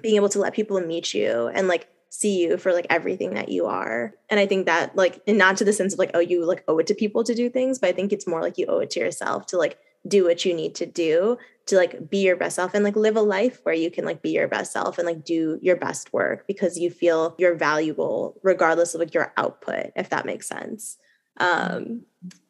being 0.02 0.16
able 0.16 0.28
to 0.28 0.38
let 0.38 0.52
people 0.52 0.78
meet 0.80 1.14
you 1.14 1.50
and 1.54 1.66
like 1.66 1.88
see 2.10 2.42
you 2.42 2.58
for 2.58 2.74
like 2.74 2.86
everything 2.90 3.34
that 3.34 3.48
you 3.48 3.64
are. 3.64 4.12
And 4.28 4.38
I 4.38 4.46
think 4.46 4.66
that 4.66 4.94
like 4.96 5.22
and 5.26 5.38
not 5.38 5.56
to 5.58 5.64
the 5.64 5.72
sense 5.72 5.94
of 5.94 5.98
like 5.98 6.10
oh 6.12 6.20
you 6.20 6.44
like 6.44 6.62
owe 6.68 6.78
it 6.78 6.86
to 6.88 6.94
people 6.94 7.24
to 7.24 7.34
do 7.34 7.48
things, 7.48 7.78
but 7.78 7.88
I 7.88 7.92
think 7.92 8.12
it's 8.12 8.26
more 8.26 8.42
like 8.42 8.58
you 8.58 8.66
owe 8.66 8.80
it 8.80 8.90
to 8.90 9.00
yourself 9.00 9.46
to 9.46 9.56
like 9.56 9.78
do 10.06 10.24
what 10.24 10.44
you 10.44 10.52
need 10.52 10.74
to 10.76 10.86
do 10.86 11.38
to 11.66 11.76
like 11.76 12.08
be 12.08 12.18
your 12.18 12.36
best 12.36 12.56
self 12.56 12.74
and 12.74 12.84
like 12.84 12.96
live 12.96 13.16
a 13.16 13.20
life 13.20 13.60
where 13.64 13.74
you 13.74 13.90
can 13.90 14.04
like 14.04 14.22
be 14.22 14.30
your 14.30 14.48
best 14.48 14.72
self 14.72 14.98
and 14.98 15.06
like 15.06 15.24
do 15.24 15.58
your 15.60 15.76
best 15.76 16.12
work 16.12 16.46
because 16.46 16.78
you 16.78 16.90
feel 16.90 17.34
you're 17.38 17.56
valuable 17.56 18.38
regardless 18.42 18.94
of 18.94 19.00
like 19.00 19.12
your 19.12 19.32
output 19.36 19.90
if 19.96 20.08
that 20.10 20.26
makes 20.26 20.48
sense 20.48 20.96
um 21.38 22.02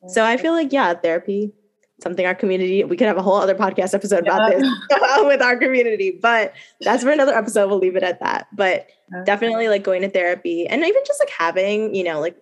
so 0.06 0.24
i 0.24 0.36
feel 0.36 0.52
like 0.52 0.72
yeah 0.72 0.94
therapy 0.94 1.52
something 2.02 2.26
our 2.26 2.34
community 2.34 2.84
we 2.84 2.96
could 2.96 3.06
have 3.06 3.16
a 3.16 3.22
whole 3.22 3.36
other 3.36 3.54
podcast 3.54 3.94
episode 3.94 4.24
yeah. 4.26 4.36
about 4.36 4.50
this 4.50 5.24
with 5.24 5.40
our 5.40 5.56
community 5.56 6.10
but 6.10 6.52
that's 6.82 7.02
for 7.02 7.10
another 7.10 7.34
episode 7.34 7.68
we'll 7.68 7.78
leave 7.78 7.96
it 7.96 8.02
at 8.02 8.20
that 8.20 8.46
but 8.52 8.86
okay. 9.14 9.24
definitely 9.24 9.68
like 9.68 9.82
going 9.82 10.02
to 10.02 10.10
therapy 10.10 10.66
and 10.66 10.84
even 10.84 11.02
just 11.06 11.20
like 11.20 11.30
having 11.30 11.94
you 11.94 12.04
know 12.04 12.20
like 12.20 12.36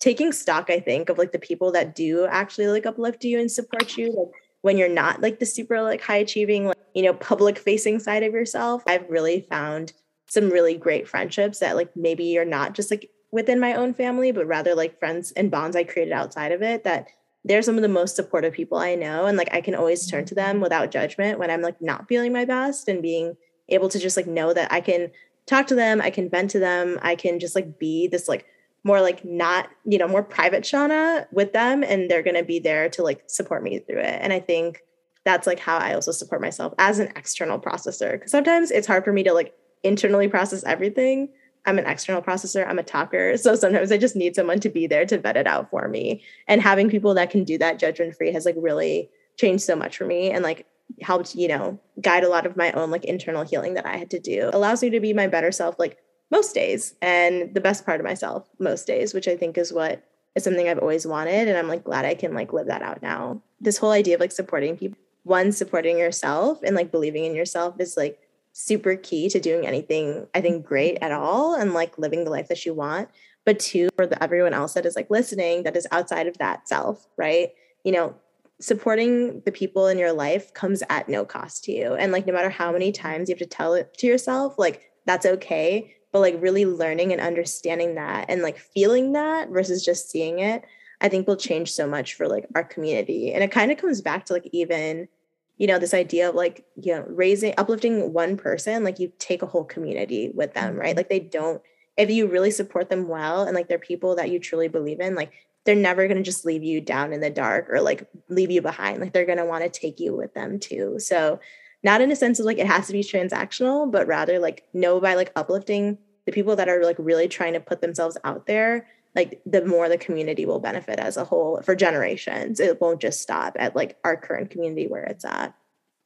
taking 0.00 0.32
stock 0.32 0.68
i 0.68 0.80
think 0.80 1.08
of 1.08 1.16
like 1.16 1.30
the 1.30 1.38
people 1.38 1.70
that 1.70 1.94
do 1.94 2.26
actually 2.26 2.66
like 2.66 2.86
uplift 2.86 3.22
you 3.22 3.38
and 3.38 3.52
support 3.52 3.96
you 3.96 4.12
like 4.12 4.39
when 4.62 4.76
you're 4.76 4.88
not 4.88 5.20
like 5.20 5.38
the 5.38 5.46
super 5.46 5.80
like 5.82 6.00
high 6.00 6.16
achieving 6.16 6.66
like 6.66 6.78
you 6.94 7.02
know 7.02 7.14
public 7.14 7.58
facing 7.58 7.98
side 7.98 8.22
of 8.22 8.32
yourself 8.32 8.82
i've 8.86 9.08
really 9.08 9.46
found 9.50 9.92
some 10.28 10.50
really 10.50 10.76
great 10.76 11.08
friendships 11.08 11.58
that 11.58 11.76
like 11.76 11.94
maybe 11.96 12.24
you're 12.24 12.44
not 12.44 12.74
just 12.74 12.90
like 12.90 13.10
within 13.32 13.60
my 13.60 13.74
own 13.74 13.94
family 13.94 14.32
but 14.32 14.46
rather 14.46 14.74
like 14.74 14.98
friends 14.98 15.32
and 15.32 15.50
bonds 15.50 15.76
i 15.76 15.84
created 15.84 16.12
outside 16.12 16.52
of 16.52 16.62
it 16.62 16.84
that 16.84 17.08
they're 17.44 17.62
some 17.62 17.76
of 17.76 17.82
the 17.82 17.88
most 17.88 18.16
supportive 18.16 18.52
people 18.52 18.78
i 18.78 18.94
know 18.94 19.26
and 19.26 19.38
like 19.38 19.52
i 19.52 19.60
can 19.60 19.74
always 19.74 20.08
turn 20.08 20.24
to 20.24 20.34
them 20.34 20.60
without 20.60 20.90
judgment 20.90 21.38
when 21.38 21.50
i'm 21.50 21.62
like 21.62 21.80
not 21.80 22.08
feeling 22.08 22.32
my 22.32 22.44
best 22.44 22.88
and 22.88 23.02
being 23.02 23.36
able 23.68 23.88
to 23.88 23.98
just 23.98 24.16
like 24.16 24.26
know 24.26 24.52
that 24.52 24.70
i 24.72 24.80
can 24.80 25.10
talk 25.46 25.66
to 25.66 25.74
them 25.74 26.00
i 26.00 26.10
can 26.10 26.28
vent 26.28 26.50
to 26.50 26.58
them 26.58 26.98
i 27.02 27.14
can 27.14 27.38
just 27.38 27.54
like 27.54 27.78
be 27.78 28.06
this 28.06 28.28
like 28.28 28.46
more 28.84 29.00
like 29.00 29.24
not, 29.24 29.68
you 29.84 29.98
know, 29.98 30.08
more 30.08 30.22
private 30.22 30.64
Shana 30.64 31.26
with 31.32 31.52
them 31.52 31.82
and 31.82 32.10
they're 32.10 32.22
going 32.22 32.36
to 32.36 32.44
be 32.44 32.58
there 32.58 32.88
to 32.90 33.02
like 33.02 33.22
support 33.26 33.62
me 33.62 33.78
through 33.78 34.00
it. 34.00 34.18
And 34.20 34.32
I 34.32 34.40
think 34.40 34.82
that's 35.24 35.46
like 35.46 35.58
how 35.58 35.76
I 35.76 35.94
also 35.94 36.12
support 36.12 36.40
myself 36.40 36.72
as 36.78 36.98
an 36.98 37.08
external 37.16 37.58
processor 37.58 38.12
because 38.12 38.30
sometimes 38.30 38.70
it's 38.70 38.86
hard 38.86 39.04
for 39.04 39.12
me 39.12 39.22
to 39.24 39.32
like 39.32 39.54
internally 39.82 40.28
process 40.28 40.64
everything. 40.64 41.28
I'm 41.66 41.78
an 41.78 41.84
external 41.84 42.22
processor, 42.22 42.66
I'm 42.66 42.78
a 42.78 42.82
talker. 42.82 43.36
So 43.38 43.54
sometimes 43.54 43.92
I 43.92 43.98
just 43.98 44.16
need 44.16 44.34
someone 44.34 44.60
to 44.60 44.70
be 44.70 44.86
there 44.86 45.04
to 45.06 45.18
vet 45.18 45.36
it 45.36 45.46
out 45.46 45.70
for 45.70 45.88
me. 45.88 46.22
And 46.48 46.62
having 46.62 46.88
people 46.88 47.14
that 47.14 47.30
can 47.30 47.44
do 47.44 47.58
that 47.58 47.78
judgment 47.78 48.16
free 48.16 48.32
has 48.32 48.46
like 48.46 48.56
really 48.58 49.10
changed 49.36 49.64
so 49.64 49.76
much 49.76 49.98
for 49.98 50.06
me 50.06 50.30
and 50.30 50.42
like 50.42 50.66
helped, 51.02 51.34
you 51.34 51.48
know, 51.48 51.78
guide 52.00 52.24
a 52.24 52.28
lot 52.28 52.46
of 52.46 52.56
my 52.56 52.72
own 52.72 52.90
like 52.90 53.04
internal 53.04 53.44
healing 53.44 53.74
that 53.74 53.86
I 53.86 53.98
had 53.98 54.10
to 54.10 54.18
do. 54.18 54.48
Allows 54.52 54.82
me 54.82 54.90
to 54.90 55.00
be 55.00 55.12
my 55.12 55.26
better 55.26 55.52
self 55.52 55.78
like 55.78 55.98
most 56.30 56.54
days 56.54 56.94
and 57.02 57.54
the 57.54 57.60
best 57.60 57.84
part 57.84 58.00
of 58.00 58.06
myself 58.06 58.48
most 58.58 58.86
days, 58.86 59.12
which 59.12 59.28
I 59.28 59.36
think 59.36 59.58
is 59.58 59.72
what 59.72 60.04
is 60.34 60.44
something 60.44 60.68
I've 60.68 60.78
always 60.78 61.06
wanted. 61.06 61.48
And 61.48 61.58
I'm 61.58 61.68
like 61.68 61.84
glad 61.84 62.04
I 62.04 62.14
can 62.14 62.34
like 62.34 62.52
live 62.52 62.66
that 62.66 62.82
out 62.82 63.02
now. 63.02 63.42
This 63.60 63.78
whole 63.78 63.90
idea 63.90 64.14
of 64.14 64.20
like 64.20 64.32
supporting 64.32 64.76
people, 64.76 64.98
one, 65.24 65.52
supporting 65.52 65.98
yourself 65.98 66.62
and 66.62 66.76
like 66.76 66.92
believing 66.92 67.24
in 67.24 67.34
yourself 67.34 67.74
is 67.80 67.96
like 67.96 68.18
super 68.52 68.96
key 68.96 69.28
to 69.28 69.40
doing 69.40 69.66
anything 69.66 70.26
I 70.34 70.40
think 70.40 70.64
great 70.64 70.98
at 71.02 71.12
all 71.12 71.54
and 71.54 71.74
like 71.74 71.98
living 71.98 72.24
the 72.24 72.30
life 72.30 72.48
that 72.48 72.64
you 72.64 72.74
want. 72.74 73.08
But 73.44 73.58
two, 73.58 73.88
for 73.96 74.06
the 74.06 74.22
everyone 74.22 74.54
else 74.54 74.74
that 74.74 74.86
is 74.86 74.96
like 74.96 75.10
listening 75.10 75.64
that 75.64 75.76
is 75.76 75.86
outside 75.90 76.26
of 76.26 76.38
that 76.38 76.68
self, 76.68 77.08
right? 77.16 77.50
You 77.84 77.92
know, 77.92 78.14
supporting 78.60 79.40
the 79.40 79.52
people 79.52 79.88
in 79.88 79.98
your 79.98 80.12
life 80.12 80.52
comes 80.52 80.82
at 80.90 81.08
no 81.08 81.24
cost 81.24 81.64
to 81.64 81.72
you. 81.72 81.94
And 81.94 82.12
like 82.12 82.26
no 82.26 82.32
matter 82.32 82.50
how 82.50 82.70
many 82.70 82.92
times 82.92 83.28
you 83.28 83.34
have 83.34 83.38
to 83.40 83.46
tell 83.46 83.74
it 83.74 83.94
to 83.98 84.06
yourself, 84.06 84.58
like 84.58 84.90
that's 85.06 85.26
okay 85.26 85.96
but 86.12 86.20
like 86.20 86.36
really 86.40 86.66
learning 86.66 87.12
and 87.12 87.20
understanding 87.20 87.94
that 87.94 88.26
and 88.28 88.42
like 88.42 88.58
feeling 88.58 89.12
that 89.12 89.48
versus 89.50 89.84
just 89.84 90.10
seeing 90.10 90.38
it 90.38 90.64
i 91.00 91.08
think 91.08 91.26
will 91.26 91.36
change 91.36 91.72
so 91.72 91.86
much 91.86 92.14
for 92.14 92.28
like 92.28 92.46
our 92.54 92.64
community. 92.64 93.32
And 93.32 93.42
it 93.42 93.50
kind 93.50 93.72
of 93.72 93.78
comes 93.78 94.00
back 94.00 94.26
to 94.26 94.32
like 94.32 94.48
even 94.52 95.08
you 95.56 95.66
know 95.66 95.78
this 95.78 95.94
idea 95.94 96.30
of 96.30 96.34
like 96.34 96.64
you 96.80 96.94
know 96.94 97.04
raising 97.08 97.54
uplifting 97.58 98.12
one 98.12 98.36
person 98.36 98.82
like 98.82 98.98
you 98.98 99.12
take 99.18 99.42
a 99.42 99.46
whole 99.46 99.64
community 99.64 100.30
with 100.34 100.54
them 100.54 100.76
right? 100.76 100.90
Mm-hmm. 100.90 100.96
like 100.96 101.08
they 101.08 101.20
don't 101.20 101.60
if 101.96 102.10
you 102.10 102.26
really 102.26 102.50
support 102.50 102.88
them 102.88 103.08
well 103.08 103.42
and 103.42 103.54
like 103.54 103.68
they're 103.68 103.78
people 103.78 104.16
that 104.16 104.30
you 104.30 104.38
truly 104.38 104.68
believe 104.68 105.00
in 105.00 105.14
like 105.14 105.32
they're 105.64 105.74
never 105.74 106.06
going 106.06 106.16
to 106.16 106.22
just 106.22 106.44
leave 106.44 106.62
you 106.62 106.80
down 106.80 107.12
in 107.12 107.20
the 107.20 107.30
dark 107.30 107.68
or 107.70 107.80
like 107.80 108.08
leave 108.28 108.50
you 108.50 108.62
behind. 108.62 109.00
Like 109.00 109.12
they're 109.12 109.26
going 109.26 109.38
to 109.38 109.44
want 109.44 109.62
to 109.62 109.70
take 109.70 110.00
you 110.00 110.16
with 110.16 110.32
them 110.34 110.58
too. 110.58 110.98
So 110.98 111.38
not 111.82 112.00
in 112.00 112.10
a 112.10 112.16
sense 112.16 112.38
of 112.38 112.46
like 112.46 112.58
it 112.58 112.66
has 112.66 112.86
to 112.86 112.92
be 112.92 113.02
transactional, 113.02 113.90
but 113.90 114.06
rather 114.06 114.38
like 114.38 114.64
know 114.72 115.00
by 115.00 115.14
like 115.14 115.32
uplifting 115.36 115.98
the 116.26 116.32
people 116.32 116.56
that 116.56 116.68
are 116.68 116.84
like 116.84 116.96
really 116.98 117.28
trying 117.28 117.54
to 117.54 117.60
put 117.60 117.80
themselves 117.80 118.16
out 118.24 118.46
there, 118.46 118.86
like 119.14 119.40
the 119.46 119.64
more 119.64 119.88
the 119.88 119.98
community 119.98 120.46
will 120.46 120.60
benefit 120.60 120.98
as 120.98 121.16
a 121.16 121.24
whole 121.24 121.60
for 121.62 121.74
generations. 121.74 122.60
It 122.60 122.80
won't 122.80 123.00
just 123.00 123.20
stop 123.20 123.56
at 123.58 123.74
like 123.74 123.98
our 124.04 124.16
current 124.16 124.50
community 124.50 124.86
where 124.86 125.04
it's 125.04 125.24
at. 125.24 125.54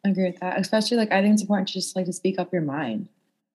I 0.05 0.11
agree 0.11 0.27
with 0.27 0.41
that. 0.41 0.59
Especially 0.59 0.97
like 0.97 1.13
I 1.13 1.23
think 1.23 1.35
it's 1.35 1.43
important 1.43 1.69
to 1.69 1.75
just 1.75 1.97
like 1.97 2.07
to 2.07 2.13
speak 2.13 2.39
up 2.39 2.53
your 2.53 2.63
mind. 2.63 3.09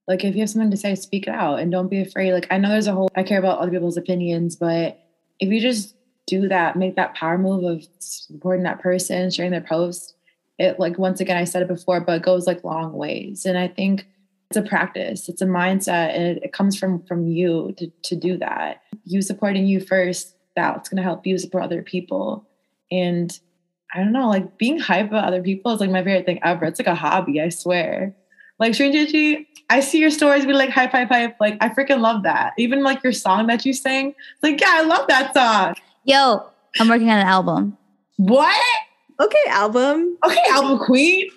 Like 0.07 0.24
if 0.24 0.36
you 0.36 0.41
have 0.41 0.49
something 0.49 0.72
to 0.72 0.78
say, 0.78 0.95
speak 0.95 1.28
it 1.28 1.34
out 1.34 1.59
and 1.59 1.72
don't 1.72 1.88
be 1.88 2.01
afraid. 2.01 2.34
Like 2.34 2.47
I 2.51 2.57
know 2.57 2.70
there's 2.70 2.88
a 2.88 2.93
whole 2.93 3.09
I 3.15 3.24
care 3.24 3.39
about 3.39 3.59
other 3.59 3.72
people's 3.72 3.97
opinions, 3.97 4.55
but 4.55 4.99
if 5.39 5.49
you 5.49 5.61
just 5.61 5.95
do 6.28 6.47
that, 6.47 6.76
make 6.76 6.95
that 6.95 7.15
power 7.15 7.38
move 7.38 7.63
of 7.63 7.88
supporting 7.99 8.63
that 8.63 8.82
person, 8.82 9.32
sharing 9.32 9.51
their 9.51 9.61
post, 9.61 10.15
it 10.60 10.80
like 10.80 10.99
once 10.99 11.20
again 11.20 11.38
I 11.38 11.45
said 11.45 11.62
it 11.62 11.68
before, 11.68 12.01
but 12.01 12.18
it 12.18 12.24
goes 12.24 12.45
like 12.45 12.64
long 12.64 12.93
ways. 12.93 13.45
And 13.45 13.57
I 13.57 13.68
think 13.68 14.05
it's 14.49 14.57
a 14.57 14.62
practice, 14.62 15.30
it's 15.30 15.41
a 15.41 15.45
mindset, 15.45 16.16
and 16.16 16.24
it, 16.24 16.43
it 16.43 16.53
comes 16.53 16.78
from 16.78 17.03
from 17.03 17.28
you 17.28 17.74
to 17.78 17.89
to 18.03 18.16
do 18.16 18.38
that. 18.38 18.82
You 19.05 19.22
supporting 19.22 19.66
you 19.66 19.80
first, 19.80 20.36
that's 20.55 20.89
gonna 20.89 21.01
help 21.01 21.26
you 21.26 21.38
support 21.38 21.64
other 21.64 21.82
people. 21.82 22.45
And 22.91 23.32
I 23.93 23.99
don't 23.99 24.12
know, 24.12 24.28
like 24.28 24.57
being 24.57 24.78
hype 24.78 25.07
about 25.07 25.26
other 25.26 25.41
people 25.41 25.72
is 25.72 25.80
like 25.80 25.89
my 25.89 26.03
favorite 26.03 26.26
thing 26.26 26.39
ever. 26.43 26.66
It's 26.66 26.80
like 26.80 26.88
a 26.88 26.95
hobby, 26.95 27.41
I 27.41 27.49
swear. 27.49 28.16
Like 28.60 28.74
Shereene 28.74 28.91
Chechy, 28.91 29.47
I 29.70 29.80
see 29.80 29.99
your 29.99 30.12
stories 30.12 30.45
be 30.45 30.53
like 30.53 30.70
hype, 30.70 30.91
hype, 30.91 31.07
hype. 31.07 31.38
Like 31.39 31.57
I 31.62 31.70
freaking 31.70 32.01
love 32.01 32.24
that. 32.24 32.53
Even 32.57 32.84
like 32.84 33.01
your 33.03 33.14
song 33.14 33.47
that 33.47 33.66
you 33.66 33.72
sang, 33.72 34.10
it's 34.10 34.43
like, 34.43 34.60
yeah, 34.60 34.72
I 34.74 34.82
love 34.82 35.07
that 35.07 35.34
song. 35.34 35.76
Yo, 36.03 36.45
I'm 36.80 36.89
working 36.89 37.10
on 37.10 37.20
an 37.20 37.28
album. 37.28 37.78
What? 38.18 38.55
Okay, 39.20 39.43
album. 39.49 40.17
Okay, 40.26 40.43
album 40.49 40.80
queen. 40.80 41.30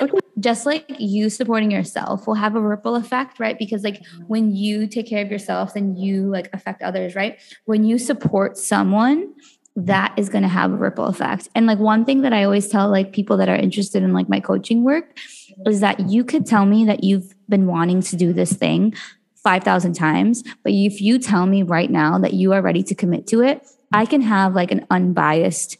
okay. 0.00 0.18
Just 0.40 0.66
like 0.66 0.84
you 0.98 1.30
supporting 1.30 1.70
yourself 1.70 2.26
will 2.26 2.34
have 2.34 2.56
a 2.56 2.60
ripple 2.60 2.96
effect, 2.96 3.38
right? 3.38 3.58
Because 3.58 3.84
like 3.84 4.02
when 4.26 4.54
you 4.54 4.86
take 4.86 5.08
care 5.08 5.24
of 5.24 5.30
yourself, 5.30 5.74
then 5.74 5.96
you 5.96 6.24
like 6.24 6.48
affect 6.52 6.82
others, 6.82 7.14
right? 7.14 7.38
When 7.66 7.84
you 7.84 7.98
support 7.98 8.56
someone, 8.56 9.34
that 9.74 10.12
is 10.18 10.28
going 10.28 10.42
to 10.42 10.48
have 10.48 10.72
a 10.72 10.76
ripple 10.76 11.06
effect. 11.06 11.48
And 11.54 11.66
like 11.66 11.78
one 11.78 12.04
thing 12.04 12.22
that 12.22 12.32
I 12.32 12.44
always 12.44 12.68
tell 12.68 12.90
like 12.90 13.12
people 13.12 13.36
that 13.38 13.48
are 13.48 13.56
interested 13.56 14.02
in 14.02 14.12
like 14.12 14.28
my 14.28 14.40
coaching 14.40 14.84
work 14.84 15.18
is 15.66 15.80
that 15.80 16.10
you 16.10 16.24
could 16.24 16.44
tell 16.44 16.66
me 16.66 16.84
that 16.84 17.04
you've 17.04 17.34
been 17.48 17.66
wanting 17.66 18.02
to 18.02 18.16
do 18.16 18.32
this 18.32 18.52
thing 18.52 18.94
5,000 19.42 19.94
times, 19.94 20.42
but 20.62 20.72
if 20.72 21.00
you 21.00 21.18
tell 21.18 21.46
me 21.46 21.62
right 21.62 21.90
now 21.90 22.18
that 22.18 22.34
you 22.34 22.52
are 22.52 22.62
ready 22.62 22.82
to 22.84 22.94
commit 22.94 23.26
to 23.28 23.40
it, 23.40 23.66
I 23.92 24.06
can 24.06 24.20
have 24.20 24.54
like 24.54 24.70
an 24.70 24.86
unbiased 24.90 25.78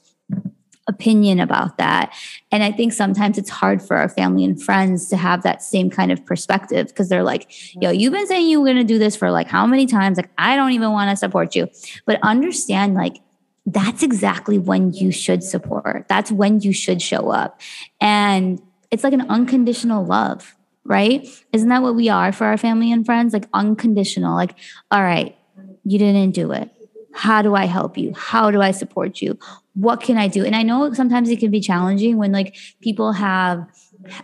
opinion 0.88 1.38
about 1.40 1.78
that. 1.78 2.12
And 2.50 2.62
I 2.62 2.72
think 2.72 2.92
sometimes 2.92 3.38
it's 3.38 3.50
hard 3.50 3.80
for 3.80 3.96
our 3.96 4.08
family 4.08 4.44
and 4.44 4.60
friends 4.60 5.08
to 5.10 5.16
have 5.16 5.42
that 5.42 5.62
same 5.62 5.90
kind 5.90 6.10
of 6.10 6.24
perspective 6.26 6.88
because 6.88 7.08
they're 7.08 7.22
like, 7.22 7.50
yo, 7.80 7.90
mm-hmm. 7.90 8.00
you've 8.00 8.12
been 8.12 8.26
saying 8.26 8.48
you 8.48 8.60
were 8.60 8.66
going 8.66 8.76
to 8.78 8.84
do 8.84 8.98
this 8.98 9.14
for 9.14 9.30
like 9.30 9.46
how 9.46 9.66
many 9.66 9.86
times? 9.86 10.16
Like, 10.16 10.30
I 10.38 10.56
don't 10.56 10.72
even 10.72 10.90
want 10.92 11.10
to 11.10 11.16
support 11.16 11.54
you. 11.54 11.68
But 12.04 12.18
understand, 12.22 12.94
like, 12.94 13.18
that's 13.64 14.02
exactly 14.02 14.58
when 14.58 14.92
you 14.92 15.12
should 15.12 15.44
support. 15.44 16.06
That's 16.08 16.32
when 16.32 16.60
you 16.60 16.72
should 16.72 17.00
show 17.00 17.30
up. 17.30 17.60
And 18.00 18.60
it's 18.90 19.04
like 19.04 19.12
an 19.12 19.28
unconditional 19.28 20.04
love, 20.04 20.56
right? 20.84 21.26
Isn't 21.52 21.68
that 21.68 21.82
what 21.82 21.94
we 21.94 22.08
are 22.08 22.32
for 22.32 22.46
our 22.46 22.58
family 22.58 22.90
and 22.90 23.06
friends? 23.06 23.32
Like 23.32 23.48
unconditional, 23.54 24.34
like, 24.34 24.56
all 24.90 25.02
right, 25.02 25.36
you 25.84 25.98
didn't 25.98 26.32
do 26.32 26.50
it. 26.52 26.70
How 27.14 27.42
do 27.42 27.54
I 27.54 27.66
help 27.66 27.96
you? 27.96 28.14
How 28.16 28.50
do 28.50 28.60
I 28.60 28.70
support 28.72 29.20
you? 29.20 29.38
What 29.74 30.00
can 30.00 30.16
I 30.16 30.28
do? 30.28 30.44
And 30.44 30.54
I 30.54 30.62
know 30.62 30.92
sometimes 30.92 31.30
it 31.30 31.38
can 31.38 31.50
be 31.50 31.60
challenging 31.60 32.16
when 32.18 32.32
like 32.32 32.56
people 32.80 33.12
have 33.12 33.66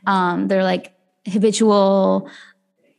um 0.07 0.49
they're 0.49 0.65
like 0.65 0.95
habitual, 1.27 2.31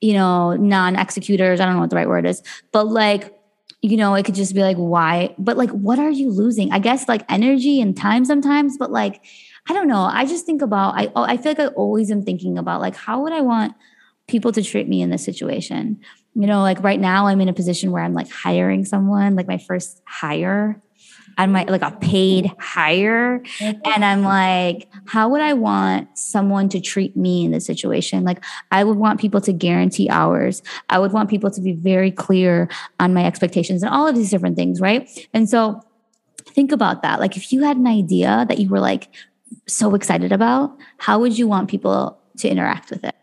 you 0.01 0.13
know, 0.13 0.53
non-executors. 0.55 1.59
I 1.59 1.65
don't 1.65 1.75
know 1.75 1.81
what 1.81 1.89
the 1.89 1.95
right 1.95 2.07
word 2.07 2.25
is, 2.25 2.41
but 2.71 2.87
like 2.87 3.35
you 3.81 3.95
know, 3.95 4.13
it 4.15 4.25
could 4.25 4.35
just 4.35 4.53
be 4.53 4.61
like, 4.61 4.77
why? 4.77 5.33
But 5.37 5.55
like, 5.57 5.69
what 5.69 5.99
are 5.99 6.09
you 6.09 6.29
losing? 6.31 6.71
I 6.71 6.79
guess 6.79 7.07
like 7.07 7.23
energy 7.29 7.79
and 7.79 7.95
time 7.95 8.25
sometimes, 8.25 8.77
but 8.77 8.91
like, 8.91 9.23
I 9.69 9.73
don't 9.73 9.87
know. 9.87 10.01
I 10.01 10.25
just 10.25 10.45
think 10.45 10.61
about, 10.61 10.95
I, 10.95 11.09
I 11.15 11.37
feel 11.37 11.51
like 11.51 11.59
I 11.59 11.67
always 11.67 12.11
am 12.11 12.23
thinking 12.23 12.57
about 12.57 12.81
like, 12.81 12.95
how 12.95 13.21
would 13.21 13.31
I 13.31 13.41
want 13.41 13.75
people 14.27 14.51
to 14.51 14.63
treat 14.63 14.89
me 14.89 15.01
in 15.01 15.09
this 15.09 15.23
situation? 15.23 16.01
You 16.35 16.47
know, 16.47 16.61
like 16.61 16.83
right 16.83 16.99
now 16.99 17.27
I'm 17.27 17.39
in 17.39 17.47
a 17.47 17.53
position 17.53 17.91
where 17.91 18.03
I'm 18.03 18.13
like 18.13 18.29
hiring 18.29 18.83
someone, 18.83 19.35
like 19.35 19.47
my 19.47 19.57
first 19.57 20.01
hire. 20.05 20.81
I'm 21.39 21.53
like, 21.53 21.69
like 21.69 21.81
a 21.81 21.91
paid 22.01 22.51
hire. 22.59 23.39
Mm-hmm. 23.39 23.79
And 23.85 24.03
I'm 24.03 24.23
like, 24.23 24.89
how 25.07 25.29
would 25.29 25.39
I 25.41 25.53
want 25.53 26.15
someone 26.17 26.67
to 26.69 26.81
treat 26.81 27.15
me 27.15 27.45
in 27.45 27.51
this 27.51 27.65
situation? 27.65 28.25
Like, 28.25 28.43
I 28.71 28.83
would 28.83 28.97
want 28.97 29.21
people 29.21 29.39
to 29.41 29.53
guarantee 29.53 30.09
hours. 30.09 30.61
I 30.89 30.99
would 30.99 31.13
want 31.13 31.29
people 31.29 31.49
to 31.49 31.61
be 31.61 31.71
very 31.71 32.11
clear 32.11 32.69
on 32.99 33.13
my 33.13 33.25
expectations 33.25 33.81
and 33.81 33.91
all 33.91 34.05
of 34.05 34.15
these 34.15 34.29
different 34.29 34.57
things, 34.57 34.81
right? 34.81 35.09
And 35.33 35.49
so 35.49 35.81
think 36.45 36.73
about 36.73 37.03
that. 37.03 37.21
Like, 37.21 37.37
if 37.37 37.53
you 37.53 37.63
had 37.63 37.77
an 37.77 37.87
idea 37.87 38.45
that 38.49 38.59
you 38.59 38.67
were 38.67 38.81
like 38.81 39.07
so 39.65 39.95
excited 39.95 40.33
about, 40.33 40.77
how 40.97 41.19
would 41.19 41.37
you 41.37 41.47
want 41.47 41.69
people 41.69 42.19
to 42.39 42.49
interact 42.49 42.89
with 42.89 43.05
it? 43.05 43.15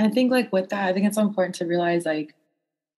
I 0.00 0.08
think, 0.08 0.32
like, 0.32 0.52
with 0.52 0.70
that, 0.70 0.88
I 0.88 0.92
think 0.92 1.06
it's 1.06 1.14
so 1.14 1.22
important 1.22 1.54
to 1.56 1.64
realize, 1.64 2.04
like, 2.04 2.34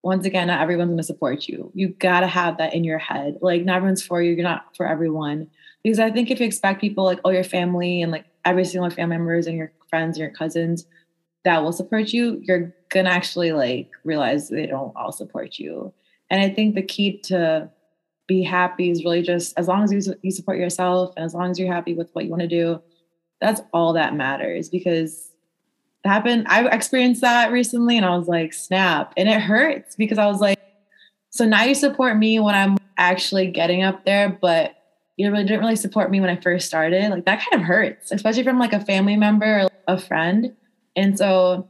once 0.04 0.26
again, 0.26 0.48
not 0.48 0.60
everyone's 0.60 0.88
going 0.88 0.98
to 0.98 1.02
support 1.02 1.48
you. 1.48 1.72
You 1.74 1.88
got 1.88 2.20
to 2.20 2.26
have 2.26 2.58
that 2.58 2.74
in 2.74 2.84
your 2.84 2.98
head. 2.98 3.38
Like, 3.40 3.64
not 3.64 3.76
everyone's 3.76 4.04
for 4.04 4.20
you. 4.20 4.32
You're 4.32 4.42
not 4.42 4.76
for 4.76 4.86
everyone. 4.86 5.48
Because 5.82 5.98
I 5.98 6.10
think 6.10 6.30
if 6.30 6.40
you 6.40 6.46
expect 6.46 6.80
people 6.80 7.04
like, 7.04 7.20
oh, 7.24 7.30
your 7.30 7.42
family 7.42 8.02
and 8.02 8.12
like 8.12 8.26
every 8.44 8.66
single 8.66 8.90
family 8.90 9.16
members 9.16 9.46
and 9.46 9.56
your 9.56 9.72
friends 9.88 10.18
your 10.18 10.28
cousins 10.30 10.86
that 11.44 11.62
will 11.62 11.72
support 11.72 12.12
you, 12.12 12.38
you're 12.42 12.74
going 12.90 13.06
to 13.06 13.10
actually 13.10 13.52
like 13.52 13.90
realize 14.04 14.50
they 14.50 14.66
don't 14.66 14.92
all 14.94 15.10
support 15.10 15.58
you. 15.58 15.92
And 16.28 16.40
I 16.40 16.50
think 16.50 16.74
the 16.74 16.82
key 16.82 17.18
to 17.24 17.70
be 18.26 18.42
happy 18.42 18.90
is 18.90 19.04
really 19.04 19.22
just 19.22 19.58
as 19.58 19.68
long 19.68 19.84
as 19.84 19.92
you, 19.92 20.14
you 20.20 20.30
support 20.30 20.58
yourself 20.58 21.14
and 21.16 21.24
as 21.24 21.32
long 21.32 21.50
as 21.50 21.58
you're 21.58 21.72
happy 21.72 21.94
with 21.94 22.10
what 22.12 22.24
you 22.24 22.30
want 22.30 22.42
to 22.42 22.48
do, 22.48 22.80
that's 23.40 23.62
all 23.72 23.94
that 23.94 24.14
matters 24.14 24.68
because 24.68 25.30
happened. 26.04 26.46
I 26.48 26.66
experienced 26.68 27.20
that 27.22 27.52
recently 27.52 27.96
and 27.96 28.06
I 28.06 28.16
was 28.16 28.28
like, 28.28 28.52
snap. 28.52 29.12
And 29.16 29.28
it 29.28 29.40
hurts 29.40 29.96
because 29.96 30.18
I 30.18 30.26
was 30.26 30.40
like, 30.40 30.58
so 31.30 31.44
now 31.44 31.64
you 31.64 31.74
support 31.74 32.16
me 32.16 32.38
when 32.38 32.54
I'm 32.54 32.76
actually 32.96 33.48
getting 33.48 33.82
up 33.82 34.04
there, 34.04 34.38
but 34.40 34.76
you 35.16 35.30
really 35.30 35.44
didn't 35.44 35.60
really 35.60 35.76
support 35.76 36.10
me 36.10 36.20
when 36.20 36.30
I 36.30 36.36
first 36.36 36.66
started. 36.66 37.10
Like 37.10 37.24
that 37.26 37.44
kind 37.50 37.60
of 37.60 37.66
hurts, 37.66 38.12
especially 38.12 38.42
from 38.42 38.58
like 38.58 38.72
a 38.72 38.84
family 38.84 39.16
member 39.16 39.62
or 39.62 39.70
a 39.88 39.98
friend. 39.98 40.54
And 40.96 41.18
so 41.18 41.68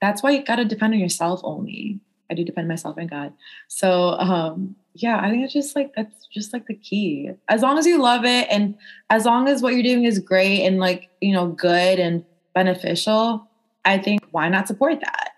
that's 0.00 0.22
why 0.22 0.30
you 0.30 0.44
gotta 0.44 0.64
depend 0.64 0.94
on 0.94 1.00
yourself 1.00 1.40
only. 1.44 2.00
I 2.30 2.34
do 2.34 2.44
depend 2.44 2.66
on 2.66 2.68
myself 2.68 2.96
and 2.98 3.10
God. 3.10 3.32
So 3.68 4.10
um 4.10 4.76
yeah, 4.94 5.20
I 5.20 5.30
think 5.30 5.44
it's 5.44 5.52
just 5.52 5.76
like 5.76 5.94
that's 5.94 6.26
just 6.26 6.52
like 6.52 6.66
the 6.66 6.74
key. 6.74 7.30
As 7.48 7.62
long 7.62 7.78
as 7.78 7.86
you 7.86 8.00
love 8.00 8.24
it 8.24 8.48
and 8.50 8.74
as 9.10 9.24
long 9.24 9.48
as 9.48 9.62
what 9.62 9.74
you're 9.74 9.82
doing 9.82 10.04
is 10.04 10.18
great 10.18 10.64
and 10.66 10.78
like, 10.78 11.08
you 11.20 11.32
know, 11.32 11.48
good 11.48 11.98
and 11.98 12.24
beneficial, 12.58 13.48
I 13.84 13.98
think 13.98 14.22
why 14.32 14.48
not 14.48 14.66
support 14.66 15.00
that? 15.00 15.30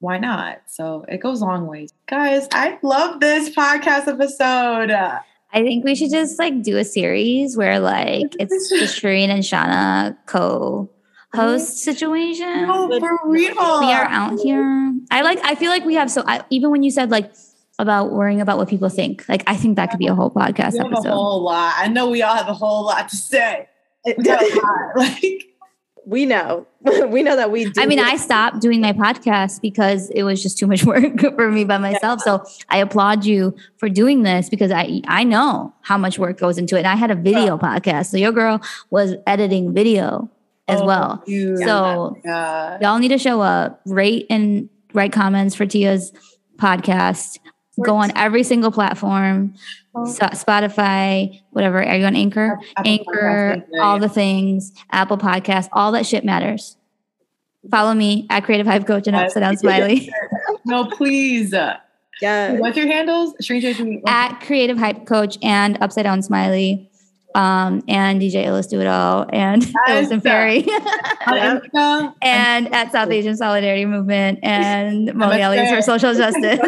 Why 0.00 0.18
not? 0.18 0.58
So 0.66 1.04
it 1.08 1.18
goes 1.18 1.40
long 1.40 1.66
ways. 1.66 1.92
Guys, 2.06 2.46
I 2.52 2.78
love 2.82 3.20
this 3.20 3.48
podcast 3.50 4.06
episode. 4.06 4.90
I 4.90 5.62
think 5.62 5.84
we 5.84 5.94
should 5.94 6.10
just 6.10 6.38
like 6.38 6.62
do 6.62 6.76
a 6.76 6.84
series 6.84 7.56
where 7.56 7.80
like 7.80 8.36
it's 8.38 8.68
the 8.68 8.76
Shereene 8.80 9.28
and 9.28 9.42
Shana 9.42 10.16
co 10.26 10.90
host 11.32 11.78
situation. 11.78 12.66
No, 12.66 12.88
for 13.00 13.18
real. 13.24 13.80
We 13.80 13.92
are 13.92 14.04
out 14.04 14.38
here. 14.40 14.92
I 15.10 15.22
like, 15.22 15.38
I 15.42 15.54
feel 15.54 15.70
like 15.70 15.84
we 15.86 15.94
have 15.94 16.10
so, 16.10 16.22
I, 16.26 16.44
even 16.50 16.70
when 16.70 16.82
you 16.82 16.90
said 16.90 17.10
like, 17.10 17.32
about 17.78 18.10
worrying 18.10 18.40
about 18.40 18.56
what 18.56 18.68
people 18.68 18.88
think. 18.88 19.28
Like 19.28 19.42
I 19.46 19.54
think 19.54 19.76
that 19.76 19.90
could 19.90 19.98
be 19.98 20.06
a 20.06 20.14
whole 20.14 20.30
podcast 20.30 20.80
episode. 20.80 21.08
A 21.08 21.12
whole 21.12 21.42
lot. 21.42 21.74
I 21.76 21.88
know 21.88 22.08
we 22.08 22.22
all 22.22 22.34
have 22.34 22.48
a 22.48 22.54
whole 22.54 22.84
lot 22.84 23.08
to 23.08 23.16
say. 23.16 23.68
It, 24.08 24.18
like 24.96 25.55
we 26.06 26.24
know 26.24 26.66
we 27.08 27.22
know 27.22 27.36
that 27.36 27.50
we 27.50 27.64
do. 27.64 27.82
I 27.82 27.86
mean, 27.86 27.98
I 27.98 28.16
stopped 28.16 28.60
doing 28.60 28.80
my 28.80 28.92
podcast 28.92 29.60
because 29.60 30.08
it 30.10 30.22
was 30.22 30.42
just 30.42 30.56
too 30.56 30.66
much 30.66 30.84
work 30.86 31.20
for 31.20 31.50
me 31.50 31.64
by 31.64 31.78
myself. 31.78 32.20
Yeah. 32.24 32.38
So 32.38 32.44
I 32.68 32.78
applaud 32.78 33.24
you 33.24 33.54
for 33.76 33.88
doing 33.88 34.22
this 34.22 34.48
because 34.48 34.70
I 34.70 35.02
I 35.08 35.24
know 35.24 35.74
how 35.82 35.98
much 35.98 36.18
work 36.18 36.38
goes 36.38 36.58
into 36.58 36.76
it. 36.76 36.80
And 36.80 36.88
I 36.88 36.94
had 36.94 37.10
a 37.10 37.16
video 37.16 37.58
podcast. 37.58 38.06
So 38.06 38.16
your 38.16 38.32
girl 38.32 38.60
was 38.90 39.14
editing 39.26 39.74
video 39.74 40.30
as 40.68 40.80
oh, 40.80 40.86
well. 40.86 41.24
You. 41.26 41.56
So 41.58 42.16
yeah. 42.24 42.78
y'all 42.80 42.98
need 42.98 43.08
to 43.08 43.18
show 43.18 43.40
up, 43.40 43.80
rate 43.84 44.26
and 44.30 44.68
write 44.94 45.12
comments 45.12 45.54
for 45.54 45.66
Tia's 45.66 46.12
podcast. 46.56 47.38
Go 47.84 47.96
on 47.96 48.10
every 48.16 48.42
single 48.42 48.70
platform. 48.72 49.54
Spotify, 49.94 51.40
whatever. 51.50 51.82
Are 51.82 51.96
you 51.96 52.04
on 52.04 52.16
Anchor? 52.16 52.58
Apple 52.76 52.90
Anchor, 52.90 53.64
all 53.80 53.98
the 53.98 54.08
things, 54.08 54.72
Apple 54.92 55.16
Podcast, 55.18 55.68
all 55.72 55.92
that 55.92 56.04
shit 56.06 56.24
matters. 56.24 56.76
Follow 57.70 57.94
me 57.94 58.26
at 58.30 58.44
Creative 58.44 58.66
Hype 58.66 58.86
Coach 58.86 59.06
and 59.06 59.16
Upside 59.16 59.42
Down 59.42 59.56
Smiley. 59.56 60.10
no, 60.64 60.86
please. 60.86 61.52
Yeah. 62.22 62.52
What's 62.58 62.76
your 62.76 62.86
handles? 62.86 63.34
At 64.06 64.38
Creative 64.40 64.78
Hype 64.78 65.06
Coach 65.06 65.38
and 65.42 65.76
Upside 65.80 66.04
Down 66.04 66.22
Smiley 66.22 66.90
um, 67.34 67.82
and 67.88 68.20
DJ 68.20 68.46
Illest 68.46 68.70
Do 68.70 68.80
It 68.80 68.86
All 68.86 69.26
and 69.30 69.62
Illest 69.88 70.10
and 70.10 70.22
Perry. 70.22 70.66
and 72.22 72.72
at 72.74 72.92
South 72.92 73.10
Asian 73.10 73.36
Solidarity 73.36 73.84
Movement 73.84 74.38
and 74.42 75.08
Malayalees 75.08 75.68
for 75.74 75.82
Social 75.82 76.14
Justice. 76.16 76.60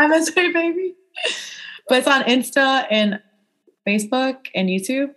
I'm 0.00 0.12
a 0.12 0.24
sweet 0.24 0.54
baby. 0.54 0.94
But 1.88 1.98
it's 1.98 2.08
on 2.08 2.22
Insta 2.22 2.86
and 2.90 3.20
Facebook 3.86 4.46
and 4.54 4.68
YouTube. 4.68 5.14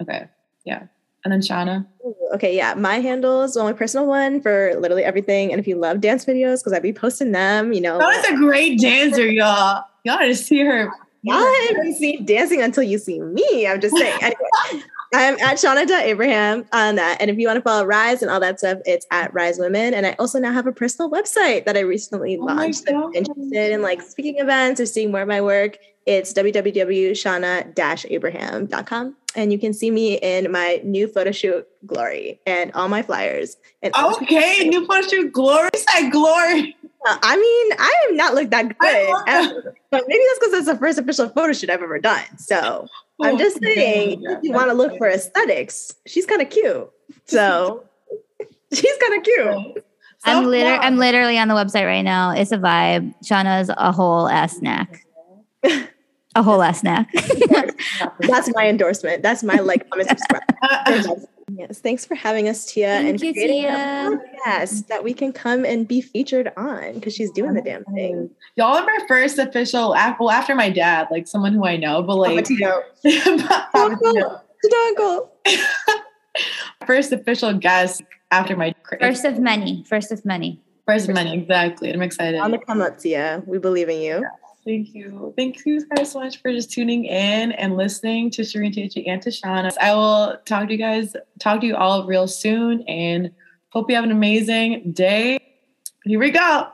Okay. 0.00 0.28
Yeah. 0.64 0.84
And 1.24 1.32
then 1.32 1.40
Shana. 1.40 1.86
Okay, 2.34 2.56
yeah. 2.56 2.74
My 2.74 3.00
handle 3.00 3.42
is 3.42 3.56
my 3.56 3.72
personal 3.72 4.06
one 4.06 4.40
for 4.40 4.74
literally 4.78 5.04
everything. 5.04 5.52
And 5.52 5.60
if 5.60 5.68
you 5.68 5.76
love 5.76 6.00
dance 6.00 6.24
videos, 6.24 6.60
because 6.60 6.72
I'd 6.72 6.82
be 6.82 6.92
posting 6.92 7.32
them, 7.32 7.72
you 7.72 7.80
know. 7.80 8.00
Shana's 8.00 8.30
a 8.30 8.36
great 8.36 8.80
dancer, 8.80 9.26
y'all. 9.26 9.84
Y'all 10.04 10.18
gotta 10.18 10.34
see 10.34 10.60
her. 10.60 10.90
Y'all 11.22 11.54
haven't 11.68 11.94
seen 11.94 12.24
dancing 12.24 12.62
until 12.62 12.82
you 12.82 12.98
see 12.98 13.20
me. 13.20 13.66
I'm 13.66 13.80
just 13.80 13.96
saying. 13.96 14.18
Anyway, 14.22 14.84
I'm 15.14 15.38
at 15.40 15.58
Shana 15.58 15.86
Abraham 15.90 16.64
on 16.72 16.94
that. 16.96 17.18
And 17.20 17.30
if 17.30 17.38
you 17.38 17.46
want 17.46 17.58
to 17.58 17.62
follow 17.62 17.84
Rise 17.84 18.22
and 18.22 18.30
all 18.30 18.40
that 18.40 18.58
stuff, 18.58 18.78
it's 18.86 19.06
at 19.10 19.34
Rise 19.34 19.58
Women. 19.58 19.92
And 19.92 20.06
I 20.06 20.16
also 20.18 20.38
now 20.38 20.52
have 20.52 20.66
a 20.66 20.72
personal 20.72 21.10
website 21.10 21.66
that 21.66 21.76
I 21.76 21.80
recently 21.80 22.38
oh 22.38 22.44
launched. 22.44 22.84
If 22.86 22.92
you're 22.92 23.14
interested 23.14 23.72
in 23.72 23.82
like 23.82 24.00
speaking 24.00 24.38
events 24.38 24.80
or 24.80 24.86
seeing 24.86 25.10
more 25.10 25.20
of 25.22 25.28
my 25.28 25.42
work, 25.42 25.76
it's 26.06 26.32
www.shana-abraham.com. 26.32 29.16
And 29.34 29.50
you 29.52 29.58
can 29.58 29.72
see 29.72 29.90
me 29.90 30.14
in 30.14 30.50
my 30.50 30.80
new 30.84 31.08
photo 31.08 31.30
shoot, 31.30 31.66
Glory, 31.86 32.40
and 32.46 32.72
all 32.72 32.88
my 32.88 33.02
flyers. 33.02 33.56
And 33.82 33.94
okay, 33.96 34.68
new 34.68 34.86
photo 34.86 35.08
shoot, 35.08 35.32
Glory. 35.32 35.70
That 35.72 36.08
Glory. 36.10 36.76
Uh, 37.06 37.16
I 37.22 37.36
mean, 37.36 37.72
I 37.78 37.94
have 38.06 38.16
not 38.16 38.34
looked 38.34 38.50
that 38.50 38.78
good, 38.78 39.74
but 39.90 40.04
maybe 40.06 40.22
that's 40.28 40.38
because 40.38 40.54
it's 40.54 40.66
the 40.66 40.76
first 40.76 40.98
official 40.98 41.28
photo 41.30 41.52
shoot 41.52 41.70
I've 41.70 41.82
ever 41.82 41.98
done. 41.98 42.24
So 42.38 42.86
I'm 43.22 43.38
just 43.38 43.62
saying, 43.62 44.22
if 44.24 44.38
you 44.42 44.52
want 44.52 44.68
to 44.68 44.74
look 44.74 44.96
for 44.98 45.08
aesthetics, 45.08 45.94
she's 46.06 46.26
kind 46.26 46.42
of 46.42 46.50
cute. 46.50 46.90
So 47.26 47.84
she's 48.72 48.96
kind 48.98 49.18
of 49.18 49.22
cute. 49.22 49.84
I'm 50.24 50.46
literally, 50.46 50.78
I'm 50.78 50.96
literally 50.96 51.38
on 51.38 51.48
the 51.48 51.54
website 51.54 51.86
right 51.86 52.02
now. 52.02 52.30
It's 52.30 52.52
a 52.52 52.58
vibe. 52.58 53.14
Shana's 53.24 53.68
a 53.68 53.92
whole 53.92 54.28
ass 54.28 54.56
snack. 54.56 55.04
a 56.34 56.42
whole 56.42 56.62
ass 56.62 56.80
snack. 56.80 57.12
That's 58.20 58.50
my 58.54 58.66
endorsement. 58.66 59.22
That's 59.22 59.42
my 59.42 59.56
like, 59.56 59.88
comment, 59.90 60.08
subscribe. 60.08 61.26
Yes, 61.56 61.80
thanks 61.80 62.04
for 62.04 62.14
having 62.14 62.48
us, 62.48 62.66
Tia, 62.66 62.86
Thank 62.88 63.08
and 63.08 63.20
you, 63.20 63.32
creating 63.32 63.62
Tia. 63.62 64.10
a 64.10 64.18
podcast 64.50 64.86
that 64.88 65.04
we 65.04 65.14
can 65.14 65.32
come 65.32 65.64
and 65.64 65.86
be 65.86 66.00
featured 66.00 66.52
on 66.56 66.94
because 66.94 67.14
she's 67.14 67.30
doing 67.30 67.54
the 67.54 67.62
damn 67.62 67.84
thing. 67.84 68.30
Y'all 68.56 68.76
are 68.76 68.84
my 68.84 68.98
first 69.08 69.38
official, 69.38 69.90
well, 69.90 70.30
after 70.30 70.54
my 70.54 70.70
dad, 70.70 71.08
like 71.10 71.26
someone 71.26 71.52
who 71.52 71.66
I 71.66 71.76
know, 71.76 72.02
but 72.02 72.16
like, 72.16 72.46
Uncle. 73.74 75.32
first 76.86 77.12
official 77.12 77.54
guest 77.54 78.02
after 78.30 78.56
my 78.56 78.74
first 79.00 79.24
of 79.24 79.38
many, 79.38 79.84
first 79.88 80.12
of 80.12 80.24
many, 80.24 80.60
first 80.86 81.08
of 81.08 81.14
many, 81.14 81.34
exactly. 81.34 81.92
I'm 81.92 82.02
excited. 82.02 82.40
On 82.40 82.50
the 82.50 82.58
come 82.58 82.80
up, 82.80 82.98
Tia. 82.98 83.42
We 83.46 83.58
believe 83.58 83.88
in 83.88 83.98
you. 83.98 84.20
Yeah. 84.20 84.28
Thank 84.64 84.94
you. 84.94 85.34
Thank 85.36 85.66
you 85.66 85.84
guys 85.88 86.12
so 86.12 86.20
much 86.20 86.40
for 86.40 86.52
just 86.52 86.70
tuning 86.70 87.04
in 87.04 87.52
and 87.52 87.76
listening 87.76 88.30
to 88.30 88.42
Shereene 88.42 88.72
Chechy 88.72 89.08
and 89.08 89.20
to 89.22 89.30
Shana. 89.30 89.76
I 89.80 89.92
will 89.94 90.36
talk 90.44 90.68
to 90.68 90.72
you 90.72 90.78
guys, 90.78 91.16
talk 91.40 91.62
to 91.62 91.66
you 91.66 91.74
all 91.74 92.06
real 92.06 92.28
soon 92.28 92.82
and 92.82 93.32
hope 93.70 93.90
you 93.90 93.96
have 93.96 94.04
an 94.04 94.12
amazing 94.12 94.92
day. 94.92 95.40
Here 96.04 96.18
we 96.20 96.30
go. 96.30 96.68